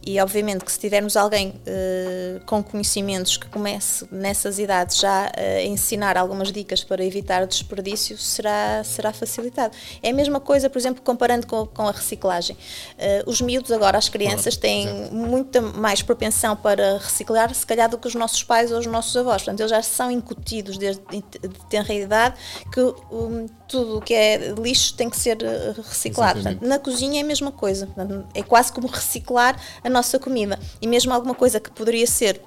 E 0.05 0.21
obviamente 0.21 0.65
que 0.65 0.73
se 0.73 0.79
tivermos 0.79 1.17
alguém 1.17 1.49
uh, 1.49 2.45
com 2.47 2.63
conhecimentos 2.63 3.37
que 3.37 3.49
comece 3.49 4.07
nessas 4.11 4.59
idades 4.59 4.99
já 4.99 5.33
a 5.37 5.63
ensinar 5.63 6.17
algumas 6.17 6.53
dicas 6.53 6.85
para 6.85 7.05
evitar 7.05 7.43
o 7.43 7.47
desperdício, 7.47 8.17
será, 8.19 8.83
será 8.85 9.13
facilitado. 9.13 9.75
É 10.03 10.11
a 10.11 10.15
mesma 10.15 10.41
coisa, 10.41 10.69
por 10.69 10.79
exemplo, 10.79 11.03
comparando 11.03 11.47
com, 11.47 11.67
com 11.67 11.89
a 11.89 11.93
reciclagem. 11.93 12.57
Uh, 12.57 13.31
os 13.31 13.41
miúdos 13.41 13.73
agora, 13.73 13.99
as 13.99 14.09
crianças, 14.09 14.57
têm 14.57 15.11
muita 15.11 15.61
mais 15.61 16.03
propensão 16.03 16.57
para 16.57 16.99
reciclar, 16.99 17.55
se 17.55 17.67
calhar, 17.67 17.89
do 17.89 17.99
que 17.99 18.09
os 18.09 18.15
nossos 18.15 18.43
pais 18.43 18.71
ou 18.73 18.79
os 18.79 18.87
nossos 18.87 19.17
avós. 19.17 19.43
Portanto, 19.43 19.61
eles 19.61 19.71
já 19.71 19.83
são 19.83 20.11
incutidos 20.11 20.79
desde 20.79 21.01
de 21.11 21.67
tenra 21.69 21.95
idade 21.95 22.35
que 22.73 22.81
um, 22.81 23.47
tudo 23.69 23.99
o 23.99 24.01
que 24.01 24.15
é 24.15 24.53
lixo 24.59 24.95
tem 24.95 25.09
que 25.09 25.17
ser 25.17 25.43
eh, 25.43 25.75
reciclado. 25.77 26.43
Portanto, 26.43 26.67
na 26.67 26.79
cozinha 26.79 27.21
é 27.21 27.23
a 27.23 27.27
mesma 27.27 27.53
coisa. 27.53 27.87
Portanto, 27.87 28.27
é 28.35 28.43
quase 28.43 28.73
como 28.73 28.87
reciclar 28.89 29.57
a 29.83 29.91
nossa 29.91 30.19
comida. 30.19 30.59
E 30.81 30.87
mesmo 30.87 31.13
alguma 31.13 31.35
coisa 31.35 31.61
que 31.61 31.71
poderia 31.71 32.07
ser 32.07 32.41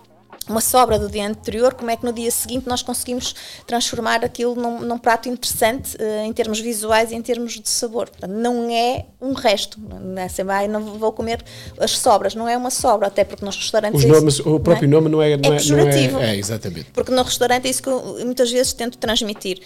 uma 0.47 0.61
sobra 0.61 0.99
do 0.99 1.09
dia 1.09 1.27
anterior, 1.27 1.73
como 1.73 1.89
é 1.89 1.95
que 1.95 2.05
no 2.05 2.11
dia 2.11 2.29
seguinte 2.29 2.67
nós 2.67 2.81
conseguimos 2.81 3.33
transformar 3.65 4.25
aquilo 4.25 4.55
num, 4.55 4.81
num 4.81 4.97
prato 4.97 5.29
interessante 5.29 5.95
uh, 5.95 6.25
em 6.25 6.33
termos 6.33 6.59
visuais 6.59 7.11
e 7.11 7.15
em 7.15 7.21
termos 7.21 7.53
de 7.53 7.69
sabor. 7.69 8.09
Portanto, 8.09 8.31
não 8.31 8.69
é 8.69 9.05
um 9.21 9.33
resto. 9.33 9.79
Não 9.79 10.21
é 10.21 10.25
assim, 10.25 10.43
vai, 10.43 10.67
não 10.67 10.81
vou 10.81 11.11
comer 11.13 11.43
as 11.79 11.97
sobras, 11.97 12.35
não 12.35 12.47
é 12.47 12.57
uma 12.57 12.69
sobra, 12.69 13.07
até 13.07 13.23
porque 13.23 13.43
nos 13.45 13.55
restaurantes. 13.55 14.03
Os 14.03 14.09
nomes, 14.09 14.39
o 14.39 14.59
próprio 14.59 14.89
não 14.89 14.97
é? 14.97 15.01
nome 15.01 15.09
não 15.09 15.21
é, 15.21 15.37
não 15.37 15.53
é, 15.53 15.57
é, 15.57 16.07
não 16.11 16.19
é, 16.19 16.31
é, 16.31 16.37
exatamente. 16.37 16.87
Porque 16.91 17.11
no 17.11 17.23
restaurante 17.23 17.65
é 17.65 17.69
isso 17.69 17.81
que 17.81 17.89
eu 17.89 18.17
muitas 18.25 18.51
vezes 18.51 18.73
tento 18.73 18.97
transmitir. 18.97 19.61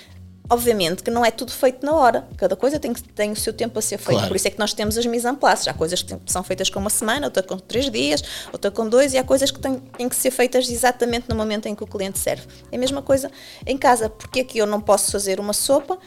Obviamente 0.50 1.04
que 1.04 1.12
não 1.12 1.25
é 1.25 1.32
tudo 1.32 1.51
feito 1.51 1.86
na 1.86 1.94
hora, 1.94 2.25
cada 2.38 2.56
coisa 2.56 2.80
tem, 2.80 2.94
tem 2.94 3.32
o 3.32 3.36
seu 3.36 3.51
tempo 3.51 3.77
a 3.77 3.82
ser 3.82 3.98
feito. 3.98 4.12
Claro. 4.12 4.27
Por 4.27 4.36
isso 4.36 4.48
é 4.48 4.51
que 4.51 4.60
nós 4.60 4.74
temos 4.74 4.98
as 4.98 5.06
mise 5.06 5.27
en 5.27 5.36
place. 5.36 5.70
Há 5.70 5.74
coisas 5.74 6.01
que 6.01 6.16
são 6.25 6.44
feitas 6.44 6.70
com 6.70 6.80
uma 6.80 6.89
semana, 6.89 7.27
outra 7.27 7.44
com 7.44 7.58
três 7.58 7.89
dias, 7.92 8.24
outra 8.51 8.72
com 8.72 8.88
dois, 8.88 9.13
e 9.13 9.18
há 9.18 9.24
coisas 9.24 9.51
que 9.51 9.60
têm, 9.60 9.80
têm 9.98 10.08
que 10.08 10.16
ser 10.16 10.32
feitas 10.32 10.70
exatamente 10.70 11.27
no 11.27 11.36
momento 11.36 11.68
em 11.68 11.75
que 11.75 11.84
o 11.84 11.88
cliente 11.88 12.18
serve. 12.18 12.48
É 12.72 12.77
a 12.77 12.80
mesma 12.80 13.01
coisa 13.01 13.30
em 13.66 13.77
casa. 13.77 14.10
Porque 14.10 14.39
é 14.39 14.44
que 14.44 14.58
eu 14.58 14.66
não 14.66 14.80
posso 14.80 15.12
fazer 15.12 15.39
uma 15.39 15.54
sopa? 15.54 15.98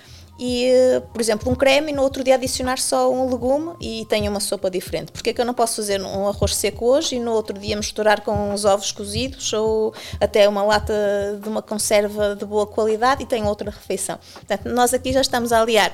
E, 0.43 0.73
por 1.13 1.21
exemplo, 1.21 1.53
um 1.53 1.55
creme 1.55 1.93
e 1.93 1.95
no 1.95 2.01
outro 2.01 2.25
dia 2.25 2.35
adicionar 2.35 2.79
só 2.79 3.13
um 3.13 3.31
legume 3.31 3.75
e 3.79 4.07
tenho 4.07 4.31
uma 4.31 4.41
sopa 4.41 4.71
diferente. 4.71 5.13
Porque 5.13 5.29
é 5.29 5.33
que 5.35 5.41
eu 5.41 5.45
não 5.45 5.53
posso 5.53 5.77
fazer 5.77 6.01
um 6.01 6.27
arroz 6.27 6.57
seco 6.57 6.87
hoje 6.87 7.17
e 7.17 7.21
no 7.21 7.33
outro 7.33 7.59
dia 7.59 7.77
misturar 7.77 8.23
com 8.23 8.51
uns 8.51 8.65
ovos 8.65 8.91
cozidos 8.91 9.53
ou 9.53 9.93
até 10.19 10.49
uma 10.49 10.63
lata 10.63 11.39
de 11.43 11.47
uma 11.47 11.61
conserva 11.61 12.35
de 12.35 12.47
boa 12.47 12.67
qualidade 12.67 13.23
e 13.23 13.27
tenho 13.27 13.45
outra 13.45 13.71
refeição? 13.71 14.19
Portanto, 14.33 14.71
nós 14.71 14.95
aqui 14.95 15.13
já 15.13 15.21
estamos 15.21 15.53
a 15.53 15.61
aliar 15.61 15.93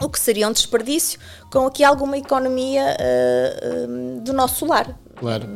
o 0.00 0.08
que 0.08 0.20
seria 0.20 0.46
um 0.46 0.52
desperdício 0.52 1.18
com 1.50 1.66
aqui 1.66 1.82
alguma 1.82 2.16
economia 2.16 2.96
uh, 2.96 4.18
uh, 4.18 4.20
do 4.20 4.32
nosso 4.32 4.64
lar. 4.66 4.96
Claro. 5.16 5.48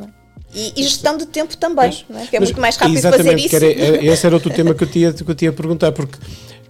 E, 0.52 0.72
e, 0.76 0.82
gestão 0.82 1.16
de 1.16 1.26
tempo 1.26 1.56
também, 1.56 2.04
mas, 2.08 2.22
é? 2.22 2.26
que 2.26 2.36
é 2.36 2.40
muito 2.40 2.60
mais 2.60 2.76
rápido 2.76 3.00
fazer 3.00 3.38
isso. 3.38 3.56
Era, 3.56 3.66
esse 4.04 4.26
era 4.26 4.34
outro 4.36 4.52
tema 4.52 4.72
que 4.72 4.84
eu 4.84 4.90
tinha, 4.90 5.12
que 5.12 5.28
eu 5.28 5.34
tinha 5.34 5.50
a 5.50 5.54
perguntar, 5.54 5.90
porque 5.90 6.16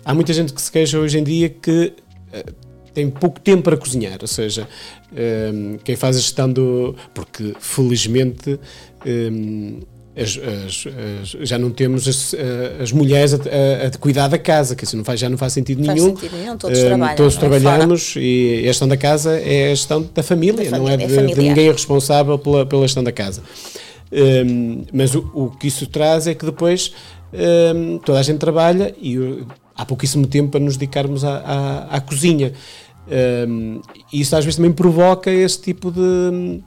há 0.04 0.14
muita 0.14 0.32
gente 0.32 0.52
que 0.52 0.60
se 0.60 0.70
queixa 0.70 0.98
hoje 0.98 1.18
em 1.18 1.24
dia 1.24 1.48
que 1.48 1.92
uh, 2.32 2.64
tem 2.94 3.10
pouco 3.10 3.40
tempo 3.40 3.62
para 3.62 3.76
cozinhar, 3.76 4.18
ou 4.20 4.28
seja, 4.28 4.68
ehm, 5.14 5.76
quem 5.82 5.96
faz 5.96 6.16
a 6.16 6.20
gestão 6.20 6.50
do. 6.50 6.94
Porque 7.12 7.54
felizmente. 7.58 8.58
Ehm, 9.04 9.80
as, 10.16 10.38
as, 10.38 10.86
as, 11.22 11.48
já 11.48 11.58
não 11.58 11.72
temos 11.72 12.06
as, 12.06 12.34
eh, 12.34 12.84
mulheres 12.94 13.34
a, 13.34 13.36
a, 13.36 13.86
a, 13.88 13.98
cuidar 13.98 14.28
da 14.28 14.38
casa, 14.38 14.76
que 14.76 14.84
isso 14.84 14.96
não 14.96 15.02
faz, 15.02 15.18
já 15.18 15.28
não 15.28 15.36
faz 15.36 15.52
sentido 15.52 15.84
faz 15.84 16.00
nenhum. 16.00 16.16
Sentido 16.16 16.36
nenhum. 16.36 16.56
Todos, 16.56 16.78
um, 16.78 16.84
trabalham, 16.84 17.16
todos 17.16 17.34
é? 17.34 17.38
trabalhamos 17.40 18.14
e 18.16 18.60
a 18.62 18.66
gestão 18.68 18.86
da 18.86 18.96
casa 18.96 19.40
é 19.40 19.66
a 19.66 19.74
gestão 19.74 20.08
da 20.14 20.22
família, 20.22 20.70
da 20.70 20.78
não 20.78 20.88
é, 20.88 20.96
de, 20.96 21.02
é 21.02 21.26
de, 21.26 21.34
ninguém 21.34 21.72
responsável 21.72 22.38
pela, 22.38 22.64
pela 22.64 22.82
gestão 22.82 23.02
da 23.02 23.10
casa. 23.10 23.42
Um, 24.12 24.84
mas 24.92 25.16
o, 25.16 25.28
o, 25.34 25.50
que 25.50 25.66
isso 25.66 25.84
traz 25.88 26.28
é 26.28 26.34
que 26.34 26.46
depois 26.46 26.92
um, 27.34 27.98
toda 27.98 28.20
a 28.20 28.22
gente 28.22 28.38
trabalha 28.38 28.94
e 29.00 29.44
há 29.74 29.84
pouquíssimo 29.84 30.26
tempo 30.26 30.52
para 30.52 30.60
nos 30.60 30.76
dedicarmos 30.76 31.24
à, 31.24 31.38
à, 31.38 31.96
à 31.96 32.00
cozinha. 32.00 32.52
Um, 33.48 33.82
e 34.12 34.20
isso 34.20 34.34
às 34.34 34.44
vezes 34.44 34.56
também 34.56 34.72
provoca 34.72 35.30
esse 35.30 35.60
tipo 35.60 35.90
de 35.90 36.62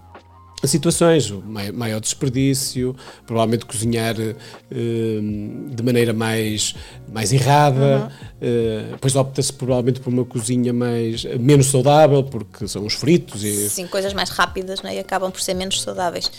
situações, 0.66 1.32
maior 1.74 2.00
desperdício, 2.00 2.96
provavelmente 3.26 3.66
cozinhar 3.66 4.16
uh, 4.20 5.76
de 5.76 5.84
maneira 5.84 6.14
mais, 6.14 6.76
mais 7.12 7.32
errada, 7.32 8.12
uhum. 8.42 8.88
uh, 8.88 8.92
depois 8.92 9.16
opta-se 9.16 9.54
provavelmente 9.54 10.00
por 10.00 10.12
uma 10.12 10.26
cozinha 10.26 10.74
mais, 10.74 11.24
menos 11.40 11.68
saudável, 11.68 12.24
porque 12.24 12.68
são 12.68 12.86
os 12.86 12.96
fritos. 12.96 13.44
E... 13.44 13.70
Sim, 13.70 13.88
coisas 13.88 14.14
mais 14.14 14.30
rápidas 14.32 14.82
né, 14.82 14.96
e 14.96 15.00
acabam 15.00 15.32
por 15.32 15.42
ser 15.42 15.54
menos 15.54 15.82
saudáveis. 15.82 16.32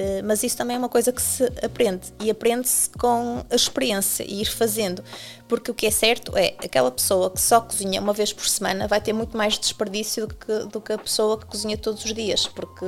Eh, 0.00 0.22
mas 0.22 0.42
isso 0.42 0.56
também 0.56 0.76
é 0.76 0.78
uma 0.78 0.88
coisa 0.88 1.12
que 1.12 1.20
se 1.20 1.44
aprende 1.62 2.10
e 2.18 2.30
aprende-se 2.30 2.88
com 2.88 3.44
a 3.50 3.54
experiência 3.54 4.24
e 4.26 4.40
ir 4.40 4.46
fazendo. 4.46 5.04
Porque 5.50 5.68
o 5.68 5.74
que 5.74 5.84
é 5.84 5.90
certo 5.90 6.36
é 6.36 6.54
aquela 6.64 6.92
pessoa 6.92 7.28
que 7.28 7.40
só 7.40 7.60
cozinha 7.60 8.00
uma 8.00 8.12
vez 8.12 8.32
por 8.32 8.46
semana 8.46 8.86
vai 8.86 9.00
ter 9.00 9.12
muito 9.12 9.36
mais 9.36 9.58
desperdício 9.58 10.28
do 10.28 10.34
que, 10.36 10.58
do 10.66 10.80
que 10.80 10.92
a 10.92 10.98
pessoa 10.98 11.36
que 11.36 11.44
cozinha 11.44 11.76
todos 11.76 12.04
os 12.04 12.14
dias. 12.14 12.46
Porque 12.46 12.86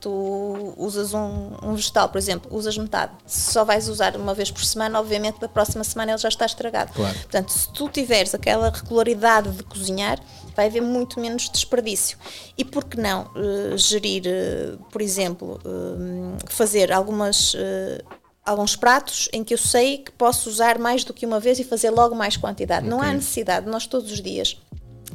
tu 0.00 0.74
usas 0.76 1.12
um, 1.12 1.56
um 1.60 1.74
vegetal, 1.74 2.08
por 2.08 2.18
exemplo, 2.18 2.56
usas 2.56 2.78
metade. 2.78 3.10
Se 3.26 3.52
só 3.52 3.64
vais 3.64 3.88
usar 3.88 4.14
uma 4.16 4.32
vez 4.32 4.48
por 4.48 4.62
semana, 4.62 5.00
obviamente 5.00 5.42
na 5.42 5.48
próxima 5.48 5.82
semana 5.82 6.12
ele 6.12 6.18
já 6.18 6.28
está 6.28 6.46
estragado. 6.46 6.92
Claro. 6.92 7.14
Portanto, 7.14 7.50
se 7.50 7.68
tu 7.72 7.88
tiveres 7.88 8.32
aquela 8.32 8.70
regularidade 8.70 9.50
de 9.50 9.64
cozinhar, 9.64 10.20
vai 10.54 10.66
haver 10.66 10.82
muito 10.82 11.18
menos 11.18 11.50
desperdício. 11.50 12.16
E 12.56 12.64
por 12.64 12.84
que 12.84 12.96
não 12.96 13.28
uh, 13.34 13.76
gerir, 13.76 14.22
uh, 14.24 14.78
por 14.84 15.02
exemplo, 15.02 15.60
uh, 15.64 16.36
fazer 16.48 16.92
algumas 16.92 17.56
alguns 18.44 18.76
pratos 18.76 19.28
em 19.32 19.42
que 19.42 19.54
eu 19.54 19.58
sei 19.58 19.98
que 19.98 20.12
posso 20.12 20.48
usar 20.50 20.78
mais 20.78 21.04
do 21.04 21.14
que 21.14 21.24
uma 21.24 21.40
vez 21.40 21.58
e 21.58 21.64
fazer 21.64 21.90
logo 21.90 22.14
mais 22.14 22.36
quantidade. 22.36 22.86
Okay. 22.86 22.90
Não 22.90 23.02
há 23.02 23.12
necessidade, 23.12 23.66
nós 23.66 23.86
todos 23.86 24.12
os 24.12 24.20
dias 24.20 24.58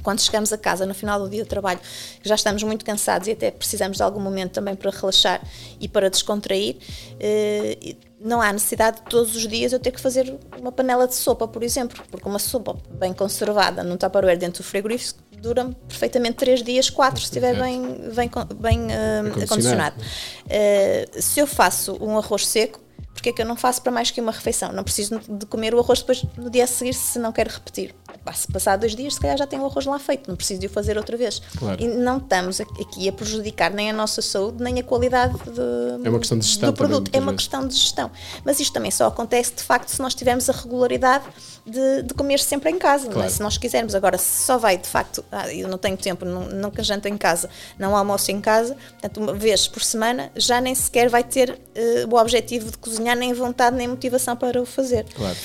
quando 0.01 0.21
chegamos 0.21 0.53
a 0.53 0.57
casa 0.57 0.85
no 0.85 0.93
final 0.93 1.19
do 1.19 1.29
dia 1.29 1.43
de 1.43 1.49
trabalho, 1.49 1.79
já 2.23 2.35
estamos 2.35 2.63
muito 2.63 2.85
cansados 2.85 3.27
e 3.27 3.31
até 3.31 3.51
precisamos 3.51 3.97
de 3.97 4.03
algum 4.03 4.19
momento 4.19 4.53
também 4.53 4.75
para 4.75 4.91
relaxar 4.91 5.41
e 5.79 5.87
para 5.87 6.09
descontrair, 6.09 6.77
eh, 7.19 7.95
não 8.19 8.41
há 8.41 8.51
necessidade 8.51 8.97
de 8.97 9.03
todos 9.03 9.35
os 9.35 9.47
dias 9.47 9.71
eu 9.71 9.79
ter 9.79 9.91
que 9.91 9.99
fazer 9.99 10.37
uma 10.57 10.71
panela 10.71 11.07
de 11.07 11.15
sopa, 11.15 11.47
por 11.47 11.63
exemplo, 11.63 12.01
porque 12.09 12.27
uma 12.27 12.39
sopa 12.39 12.77
bem 12.91 13.13
conservada 13.13 13.83
num 13.83 13.97
tupperware 13.97 14.37
dentro 14.37 14.63
do 14.63 14.65
frigorífico 14.65 15.21
dura 15.39 15.69
perfeitamente 15.87 16.35
3 16.35 16.63
dias, 16.63 16.89
4 16.89 17.19
se 17.19 17.25
estiver 17.25 17.57
bem, 17.57 17.81
bem, 18.13 18.29
bem 18.55 18.79
uh, 18.87 19.43
acondicionado. 19.43 19.95
Uh, 20.01 21.21
se 21.21 21.39
eu 21.39 21.47
faço 21.47 21.97
um 22.01 22.17
arroz 22.17 22.45
seco, 22.45 22.81
porque 23.13 23.29
é 23.29 23.33
que 23.33 23.41
eu 23.41 23.45
não 23.45 23.55
faço 23.55 23.81
para 23.81 23.91
mais 23.91 24.11
que 24.11 24.21
uma 24.21 24.31
refeição? 24.31 24.71
Não 24.71 24.83
preciso 24.83 25.19
de 25.27 25.45
comer 25.45 25.73
o 25.73 25.79
arroz 25.79 25.99
depois 25.99 26.23
no 26.37 26.49
dia 26.49 26.63
a 26.63 26.67
seguir 26.67 26.93
se 26.93 27.19
não 27.19 27.31
quero 27.31 27.49
repetir. 27.49 27.93
Passar 28.23 28.77
dois 28.77 28.95
dias, 28.95 29.15
se 29.15 29.19
calhar 29.19 29.37
já 29.37 29.47
tenho 29.47 29.63
o 29.63 29.65
arroz 29.65 29.85
lá 29.85 29.97
feito, 29.99 30.27
não 30.27 30.35
preciso 30.35 30.59
de 30.59 30.67
o 30.67 30.69
fazer 30.69 30.97
outra 30.97 31.17
vez. 31.17 31.41
Claro. 31.57 31.81
E 31.81 31.87
não 31.87 32.17
estamos 32.17 32.61
aqui 32.61 33.07
a 33.07 33.11
prejudicar 33.11 33.71
nem 33.71 33.89
a 33.89 33.93
nossa 33.93 34.21
saúde, 34.21 34.63
nem 34.63 34.79
a 34.79 34.83
qualidade 34.83 35.33
de, 35.33 36.05
é 36.05 36.09
uma 36.09 36.19
questão 36.19 36.37
de 36.37 36.45
gestão 36.45 36.71
do 36.71 36.75
produto. 36.75 37.05
Também, 37.05 37.19
é 37.19 37.21
uma 37.21 37.31
vezes. 37.31 37.47
questão 37.47 37.67
de 37.67 37.75
gestão. 37.75 38.11
Mas 38.43 38.59
isto 38.59 38.73
também 38.73 38.91
só 38.91 39.07
acontece 39.07 39.53
de 39.53 39.63
facto 39.63 39.89
se 39.89 39.99
nós 40.01 40.13
tivermos 40.13 40.49
a 40.49 40.53
regularidade 40.53 41.25
de, 41.65 42.03
de 42.03 42.13
comer 42.13 42.39
sempre 42.39 42.69
em 42.69 42.77
casa. 42.77 43.07
É? 43.07 43.11
Claro. 43.11 43.29
Se 43.29 43.41
nós 43.41 43.57
quisermos, 43.57 43.95
agora, 43.95 44.17
se 44.17 44.45
só 44.45 44.57
vai 44.57 44.77
de 44.77 44.87
facto, 44.87 45.23
ah, 45.31 45.51
eu 45.53 45.67
não 45.67 45.77
tenho 45.77 45.97
tempo, 45.97 46.25
não, 46.25 46.45
nunca 46.49 46.83
janto 46.83 47.07
em 47.07 47.17
casa, 47.17 47.49
não 47.77 47.95
almoço 47.95 48.31
em 48.31 48.41
casa, 48.41 48.75
portanto, 48.91 49.17
uma 49.17 49.33
vez 49.33 49.67
por 49.67 49.83
semana, 49.83 50.31
já 50.35 50.59
nem 50.61 50.73
sequer 50.75 51.09
vai 51.09 51.23
ter 51.23 51.51
uh, 51.51 52.13
o 52.13 52.19
objetivo 52.19 52.71
de 52.71 52.77
cozinhar, 52.77 53.15
nem 53.15 53.33
vontade, 53.33 53.75
nem 53.75 53.87
motivação 53.87 54.35
para 54.35 54.61
o 54.61 54.65
fazer. 54.65 55.05
Claro. 55.15 55.37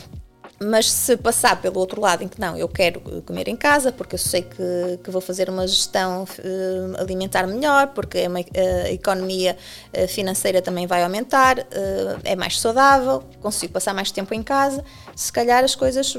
Mas 0.62 0.90
se 0.90 1.16
passar 1.16 1.60
pelo 1.60 1.78
outro 1.80 2.00
lado, 2.00 2.22
em 2.22 2.28
que 2.28 2.40
não, 2.40 2.56
eu 2.56 2.68
quero 2.68 3.00
comer 3.22 3.48
em 3.48 3.56
casa, 3.56 3.90
porque 3.90 4.14
eu 4.14 4.18
sei 4.18 4.42
que, 4.42 4.98
que 5.02 5.10
vou 5.10 5.20
fazer 5.20 5.50
uma 5.50 5.66
gestão 5.66 6.24
uh, 6.24 7.00
alimentar 7.00 7.46
melhor, 7.46 7.88
porque 7.88 8.18
a, 8.18 8.84
a 8.84 8.90
economia 8.90 9.56
uh, 9.92 10.08
financeira 10.08 10.62
também 10.62 10.86
vai 10.86 11.02
aumentar, 11.02 11.58
uh, 11.58 12.20
é 12.22 12.36
mais 12.36 12.60
saudável, 12.60 13.24
consigo 13.40 13.72
passar 13.72 13.92
mais 13.94 14.10
tempo 14.10 14.32
em 14.32 14.42
casa, 14.42 14.84
se 15.16 15.32
calhar 15.32 15.64
as 15.64 15.74
coisas, 15.74 16.16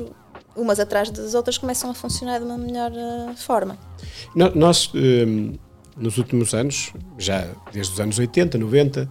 umas 0.55 0.79
atrás 0.79 1.09
das 1.09 1.33
outras, 1.33 1.57
começam 1.57 1.89
a 1.89 1.93
funcionar 1.93 2.39
de 2.39 2.45
uma 2.45 2.57
melhor 2.57 2.91
forma. 3.37 3.77
Nós, 4.53 4.91
nos 5.97 6.17
últimos 6.17 6.53
anos, 6.53 6.91
já 7.17 7.47
desde 7.71 7.93
os 7.93 7.99
anos 7.99 8.19
80, 8.19 8.57
90, 8.57 9.09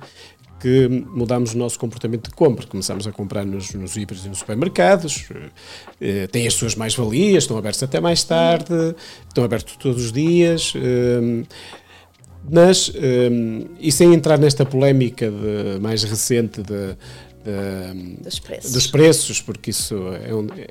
que 0.65 0.89
mudámos 0.89 1.53
o 1.53 1.59
nosso 1.59 1.79
comportamento 1.79 2.31
de 2.31 2.35
compra. 2.35 2.67
Começámos 2.67 3.07
a 3.07 3.13
comprar 3.13 3.45
nos, 3.45 3.75
nos 3.75 3.99
híbridos 3.99 4.25
e 4.25 4.31
nos 4.31 4.39
supermercados, 4.39 5.29
eh, 6.01 6.27
têm 6.27 6.47
as 6.47 6.55
suas 6.55 6.75
mais-valias, 6.75 7.45
estão 7.45 7.59
abertos 7.59 7.83
até 7.83 8.01
mais 8.01 8.25
tarde, 8.25 8.95
estão 9.29 9.45
abertos 9.45 9.77
todos 9.77 10.07
os 10.07 10.11
dias. 10.11 10.73
Eh, 10.75 11.45
mas, 12.51 12.91
eh, 12.95 13.31
e 13.79 13.93
sem 13.93 14.15
entrar 14.15 14.39
nesta 14.39 14.65
polémica 14.65 15.31
de, 15.31 15.79
mais 15.81 16.03
recente 16.03 16.63
de, 16.63 16.97
dos, 18.23 18.39
preços. 18.39 18.73
dos, 18.73 18.87
preços. 18.87 19.41
porque 19.41 19.71
isso 19.71 19.95
é 20.27 20.35
um, 20.35 20.47
é, 20.57 20.67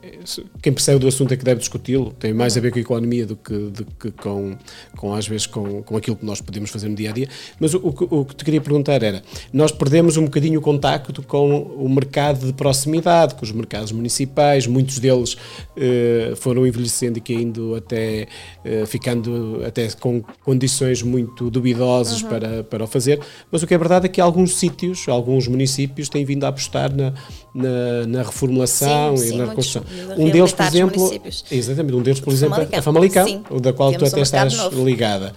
quem 0.61 0.73
percebe 0.73 0.99
do 0.99 1.07
assunto 1.07 1.33
é 1.33 1.37
que 1.37 1.43
deve 1.43 1.59
discuti-lo, 1.59 2.11
tem 2.13 2.33
mais 2.33 2.57
a 2.57 2.59
ver 2.59 2.71
com 2.71 2.79
a 2.79 2.81
economia 2.81 3.25
do 3.25 3.35
que, 3.35 3.53
do 3.53 3.85
que 3.85 4.11
com, 4.11 4.57
com, 4.97 5.13
às 5.13 5.27
vezes, 5.27 5.45
com, 5.45 5.83
com 5.83 5.95
aquilo 5.95 6.15
que 6.15 6.25
nós 6.25 6.41
podemos 6.41 6.69
fazer 6.69 6.89
no 6.89 6.95
dia 6.95 7.11
a 7.11 7.13
dia. 7.13 7.27
Mas 7.59 7.73
o, 7.73 7.79
o, 7.79 8.19
o 8.19 8.25
que 8.25 8.35
te 8.35 8.43
queria 8.43 8.61
perguntar 8.61 9.03
era: 9.03 9.21
nós 9.51 9.71
perdemos 9.71 10.17
um 10.17 10.25
bocadinho 10.25 10.59
o 10.59 10.61
contacto 10.61 11.21
com 11.23 11.61
o 11.61 11.87
mercado 11.87 12.45
de 12.45 12.53
proximidade, 12.53 13.35
com 13.35 13.43
os 13.43 13.51
mercados 13.51 13.91
municipais, 13.91 14.65
muitos 14.65 14.99
deles 14.99 15.37
eh, 15.77 16.33
foram 16.37 16.65
envelhecendo 16.65 17.17
e 17.17 17.21
caindo 17.21 17.75
até 17.75 18.27
eh, 18.63 18.85
ficando 18.85 19.61
até 19.65 19.89
com 19.91 20.21
condições 20.43 21.01
muito 21.01 21.49
duvidosas 21.49 22.21
uhum. 22.21 22.29
para, 22.29 22.63
para 22.63 22.83
o 22.83 22.87
fazer. 22.87 23.19
Mas 23.51 23.63
o 23.63 23.67
que 23.67 23.73
é 23.73 23.77
verdade 23.77 24.05
é 24.05 24.09
que 24.09 24.21
alguns 24.21 24.55
sítios, 24.55 25.07
alguns 25.07 25.47
municípios 25.47 26.09
têm 26.09 26.25
vindo 26.25 26.45
a 26.45 26.49
apostar 26.63 26.95
na, 26.95 27.13
na, 27.53 28.07
na 28.07 28.23
reformulação 28.23 29.17
sim, 29.17 29.25
e 29.25 29.27
sim, 29.29 29.37
na 29.37 29.45
reconstrução. 29.45 29.83
Um 30.17 30.29
deles, 30.29 30.53
por 30.53 30.65
exemplo, 30.65 31.21
exatamente, 31.51 31.95
um 31.95 32.01
deles, 32.01 32.19
por 32.19 32.33
exemplo, 32.33 32.55
Famalicão. 32.55 32.79
a 32.79 32.81
Famalicão, 32.81 33.27
sim, 33.27 33.43
da 33.61 33.73
qual 33.73 33.93
tu 33.93 34.05
até 34.05 34.21
estás 34.21 34.53
ligada. 34.73 35.33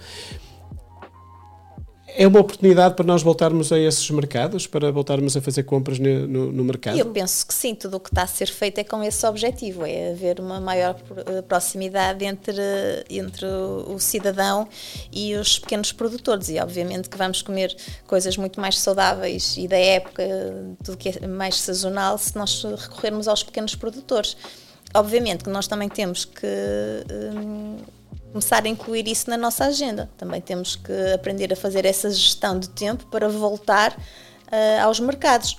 É 2.17 2.27
uma 2.27 2.39
oportunidade 2.39 2.95
para 2.95 3.05
nós 3.05 3.21
voltarmos 3.21 3.71
a 3.71 3.77
esses 3.77 4.09
mercados, 4.09 4.65
para 4.65 4.91
voltarmos 4.91 5.37
a 5.37 5.41
fazer 5.41 5.63
compras 5.63 5.99
no, 5.99 6.27
no, 6.27 6.51
no 6.51 6.63
mercado? 6.63 6.97
Eu 6.97 7.05
penso 7.05 7.45
que 7.45 7.53
sim, 7.53 7.75
tudo 7.75 7.97
o 7.97 7.99
que 7.99 8.09
está 8.09 8.23
a 8.23 8.27
ser 8.27 8.47
feito 8.47 8.79
é 8.79 8.83
com 8.83 9.03
esse 9.03 9.23
objetivo, 9.25 9.85
é 9.85 10.11
haver 10.11 10.39
uma 10.39 10.59
maior 10.59 10.95
eh, 11.27 11.43
proximidade 11.43 12.25
entre, 12.25 12.59
entre 13.07 13.45
o 13.45 13.99
cidadão 13.99 14.67
e 15.11 15.35
os 15.35 15.59
pequenos 15.59 15.91
produtores 15.91 16.49
e 16.49 16.59
obviamente 16.59 17.07
que 17.07 17.17
vamos 17.17 17.43
comer 17.43 17.75
coisas 18.07 18.35
muito 18.35 18.59
mais 18.59 18.79
saudáveis 18.79 19.55
e 19.55 19.67
da 19.67 19.77
época, 19.77 20.23
tudo 20.83 20.97
que 20.97 21.09
é 21.09 21.27
mais 21.27 21.59
sazonal, 21.59 22.17
se 22.17 22.35
nós 22.35 22.63
recorrermos 22.63 23.27
aos 23.27 23.43
pequenos 23.43 23.75
produtores. 23.75 24.35
Obviamente 24.93 25.43
que 25.43 25.49
nós 25.51 25.67
também 25.67 25.89
temos 25.89 26.25
que 26.25 26.47
hum, 26.47 27.77
começar 28.31 28.63
a 28.65 28.67
incluir 28.67 29.07
isso 29.07 29.29
na 29.29 29.37
nossa 29.37 29.65
agenda. 29.65 30.09
Também 30.17 30.41
temos 30.41 30.75
que 30.75 30.93
aprender 31.13 31.51
a 31.51 31.55
fazer 31.55 31.85
essa 31.85 32.09
gestão 32.09 32.59
de 32.59 32.69
tempo 32.69 33.05
para 33.07 33.27
voltar 33.29 33.91
uh, 33.93 34.83
aos 34.83 34.99
mercados. 34.99 35.57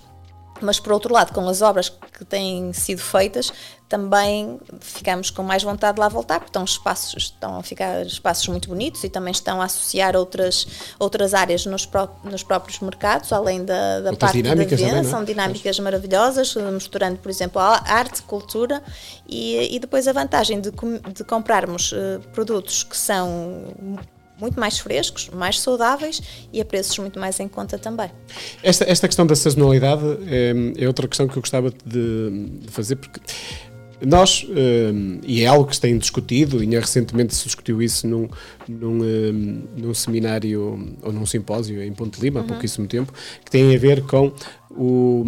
Mas, 0.60 0.80
por 0.80 0.92
outro 0.92 1.12
lado, 1.14 1.32
com 1.32 1.48
as 1.48 1.62
obras 1.62 1.88
que 1.88 2.24
têm 2.24 2.72
sido 2.72 3.00
feitas, 3.00 3.52
também 3.88 4.60
ficamos 4.80 5.30
com 5.30 5.42
mais 5.42 5.62
vontade 5.62 5.94
de 5.94 6.00
lá 6.00 6.08
voltar, 6.08 6.40
porque 6.40 6.50
estão, 6.50 6.64
espaços, 6.64 7.24
estão 7.24 7.58
a 7.58 7.62
ficar 7.62 8.04
espaços 8.04 8.46
muito 8.48 8.68
bonitos 8.68 9.02
e 9.02 9.08
também 9.08 9.30
estão 9.30 9.62
a 9.62 9.64
associar 9.64 10.14
outras, 10.14 10.66
outras 10.98 11.32
áreas 11.32 11.64
nos, 11.64 11.86
pró 11.86 12.08
nos 12.22 12.42
próprios 12.42 12.78
mercados, 12.80 13.32
além 13.32 13.64
da, 13.64 14.00
da 14.00 14.12
parte 14.14 14.42
da 14.42 14.54
venda. 14.54 14.66
Também, 14.66 14.98
é? 14.98 15.04
São 15.04 15.24
dinâmicas 15.24 15.78
maravilhosas, 15.78 16.54
misturando, 16.54 17.18
por 17.18 17.30
exemplo, 17.30 17.60
arte, 17.60 18.22
cultura 18.22 18.82
e, 19.26 19.74
e 19.74 19.78
depois 19.78 20.06
a 20.06 20.12
vantagem 20.12 20.60
de, 20.60 20.70
de 20.70 21.24
comprarmos 21.24 21.92
uh, 21.92 22.20
produtos 22.32 22.82
que 22.82 22.96
são 22.96 23.74
muito 24.38 24.58
mais 24.58 24.78
frescos, 24.78 25.28
mais 25.30 25.60
saudáveis 25.60 26.22
e 26.52 26.60
a 26.60 26.64
preços 26.64 26.96
muito 26.98 27.18
mais 27.18 27.38
em 27.40 27.48
conta 27.48 27.76
também. 27.76 28.10
Esta, 28.62 28.84
esta 28.88 29.08
questão 29.08 29.26
da 29.26 29.34
sazonalidade 29.34 30.04
é, 30.26 30.84
é 30.84 30.86
outra 30.86 31.08
questão 31.08 31.26
que 31.26 31.36
eu 31.36 31.42
gostava 31.42 31.70
de, 31.84 32.48
de 32.60 32.70
fazer, 32.70 32.96
porque 32.96 33.20
nós, 34.00 34.46
e 35.24 35.42
é 35.42 35.46
algo 35.46 35.66
que 35.66 35.74
se 35.74 35.80
tem 35.80 35.96
discutido, 35.98 36.62
e 36.62 36.66
recentemente 36.78 37.34
se 37.34 37.44
discutiu 37.44 37.82
isso 37.82 38.06
num, 38.06 38.28
num, 38.68 39.62
num 39.76 39.94
seminário 39.94 40.96
ou 41.02 41.12
num 41.12 41.26
simpósio 41.26 41.82
em 41.82 41.92
Ponte 41.92 42.20
Lima, 42.20 42.40
há 42.40 42.42
uhum. 42.42 42.48
pouquíssimo 42.48 42.86
tempo, 42.86 43.12
que 43.44 43.50
tem 43.50 43.74
a 43.74 43.78
ver 43.78 44.02
com 44.02 44.32
o, 44.70 45.24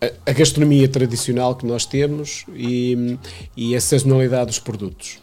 a, 0.00 0.30
a 0.30 0.32
gastronomia 0.32 0.88
tradicional 0.88 1.54
que 1.54 1.66
nós 1.66 1.84
temos 1.86 2.44
e, 2.54 3.18
e 3.56 3.76
a 3.76 3.80
sazonalidade 3.80 4.46
dos 4.46 4.58
produtos. 4.58 5.18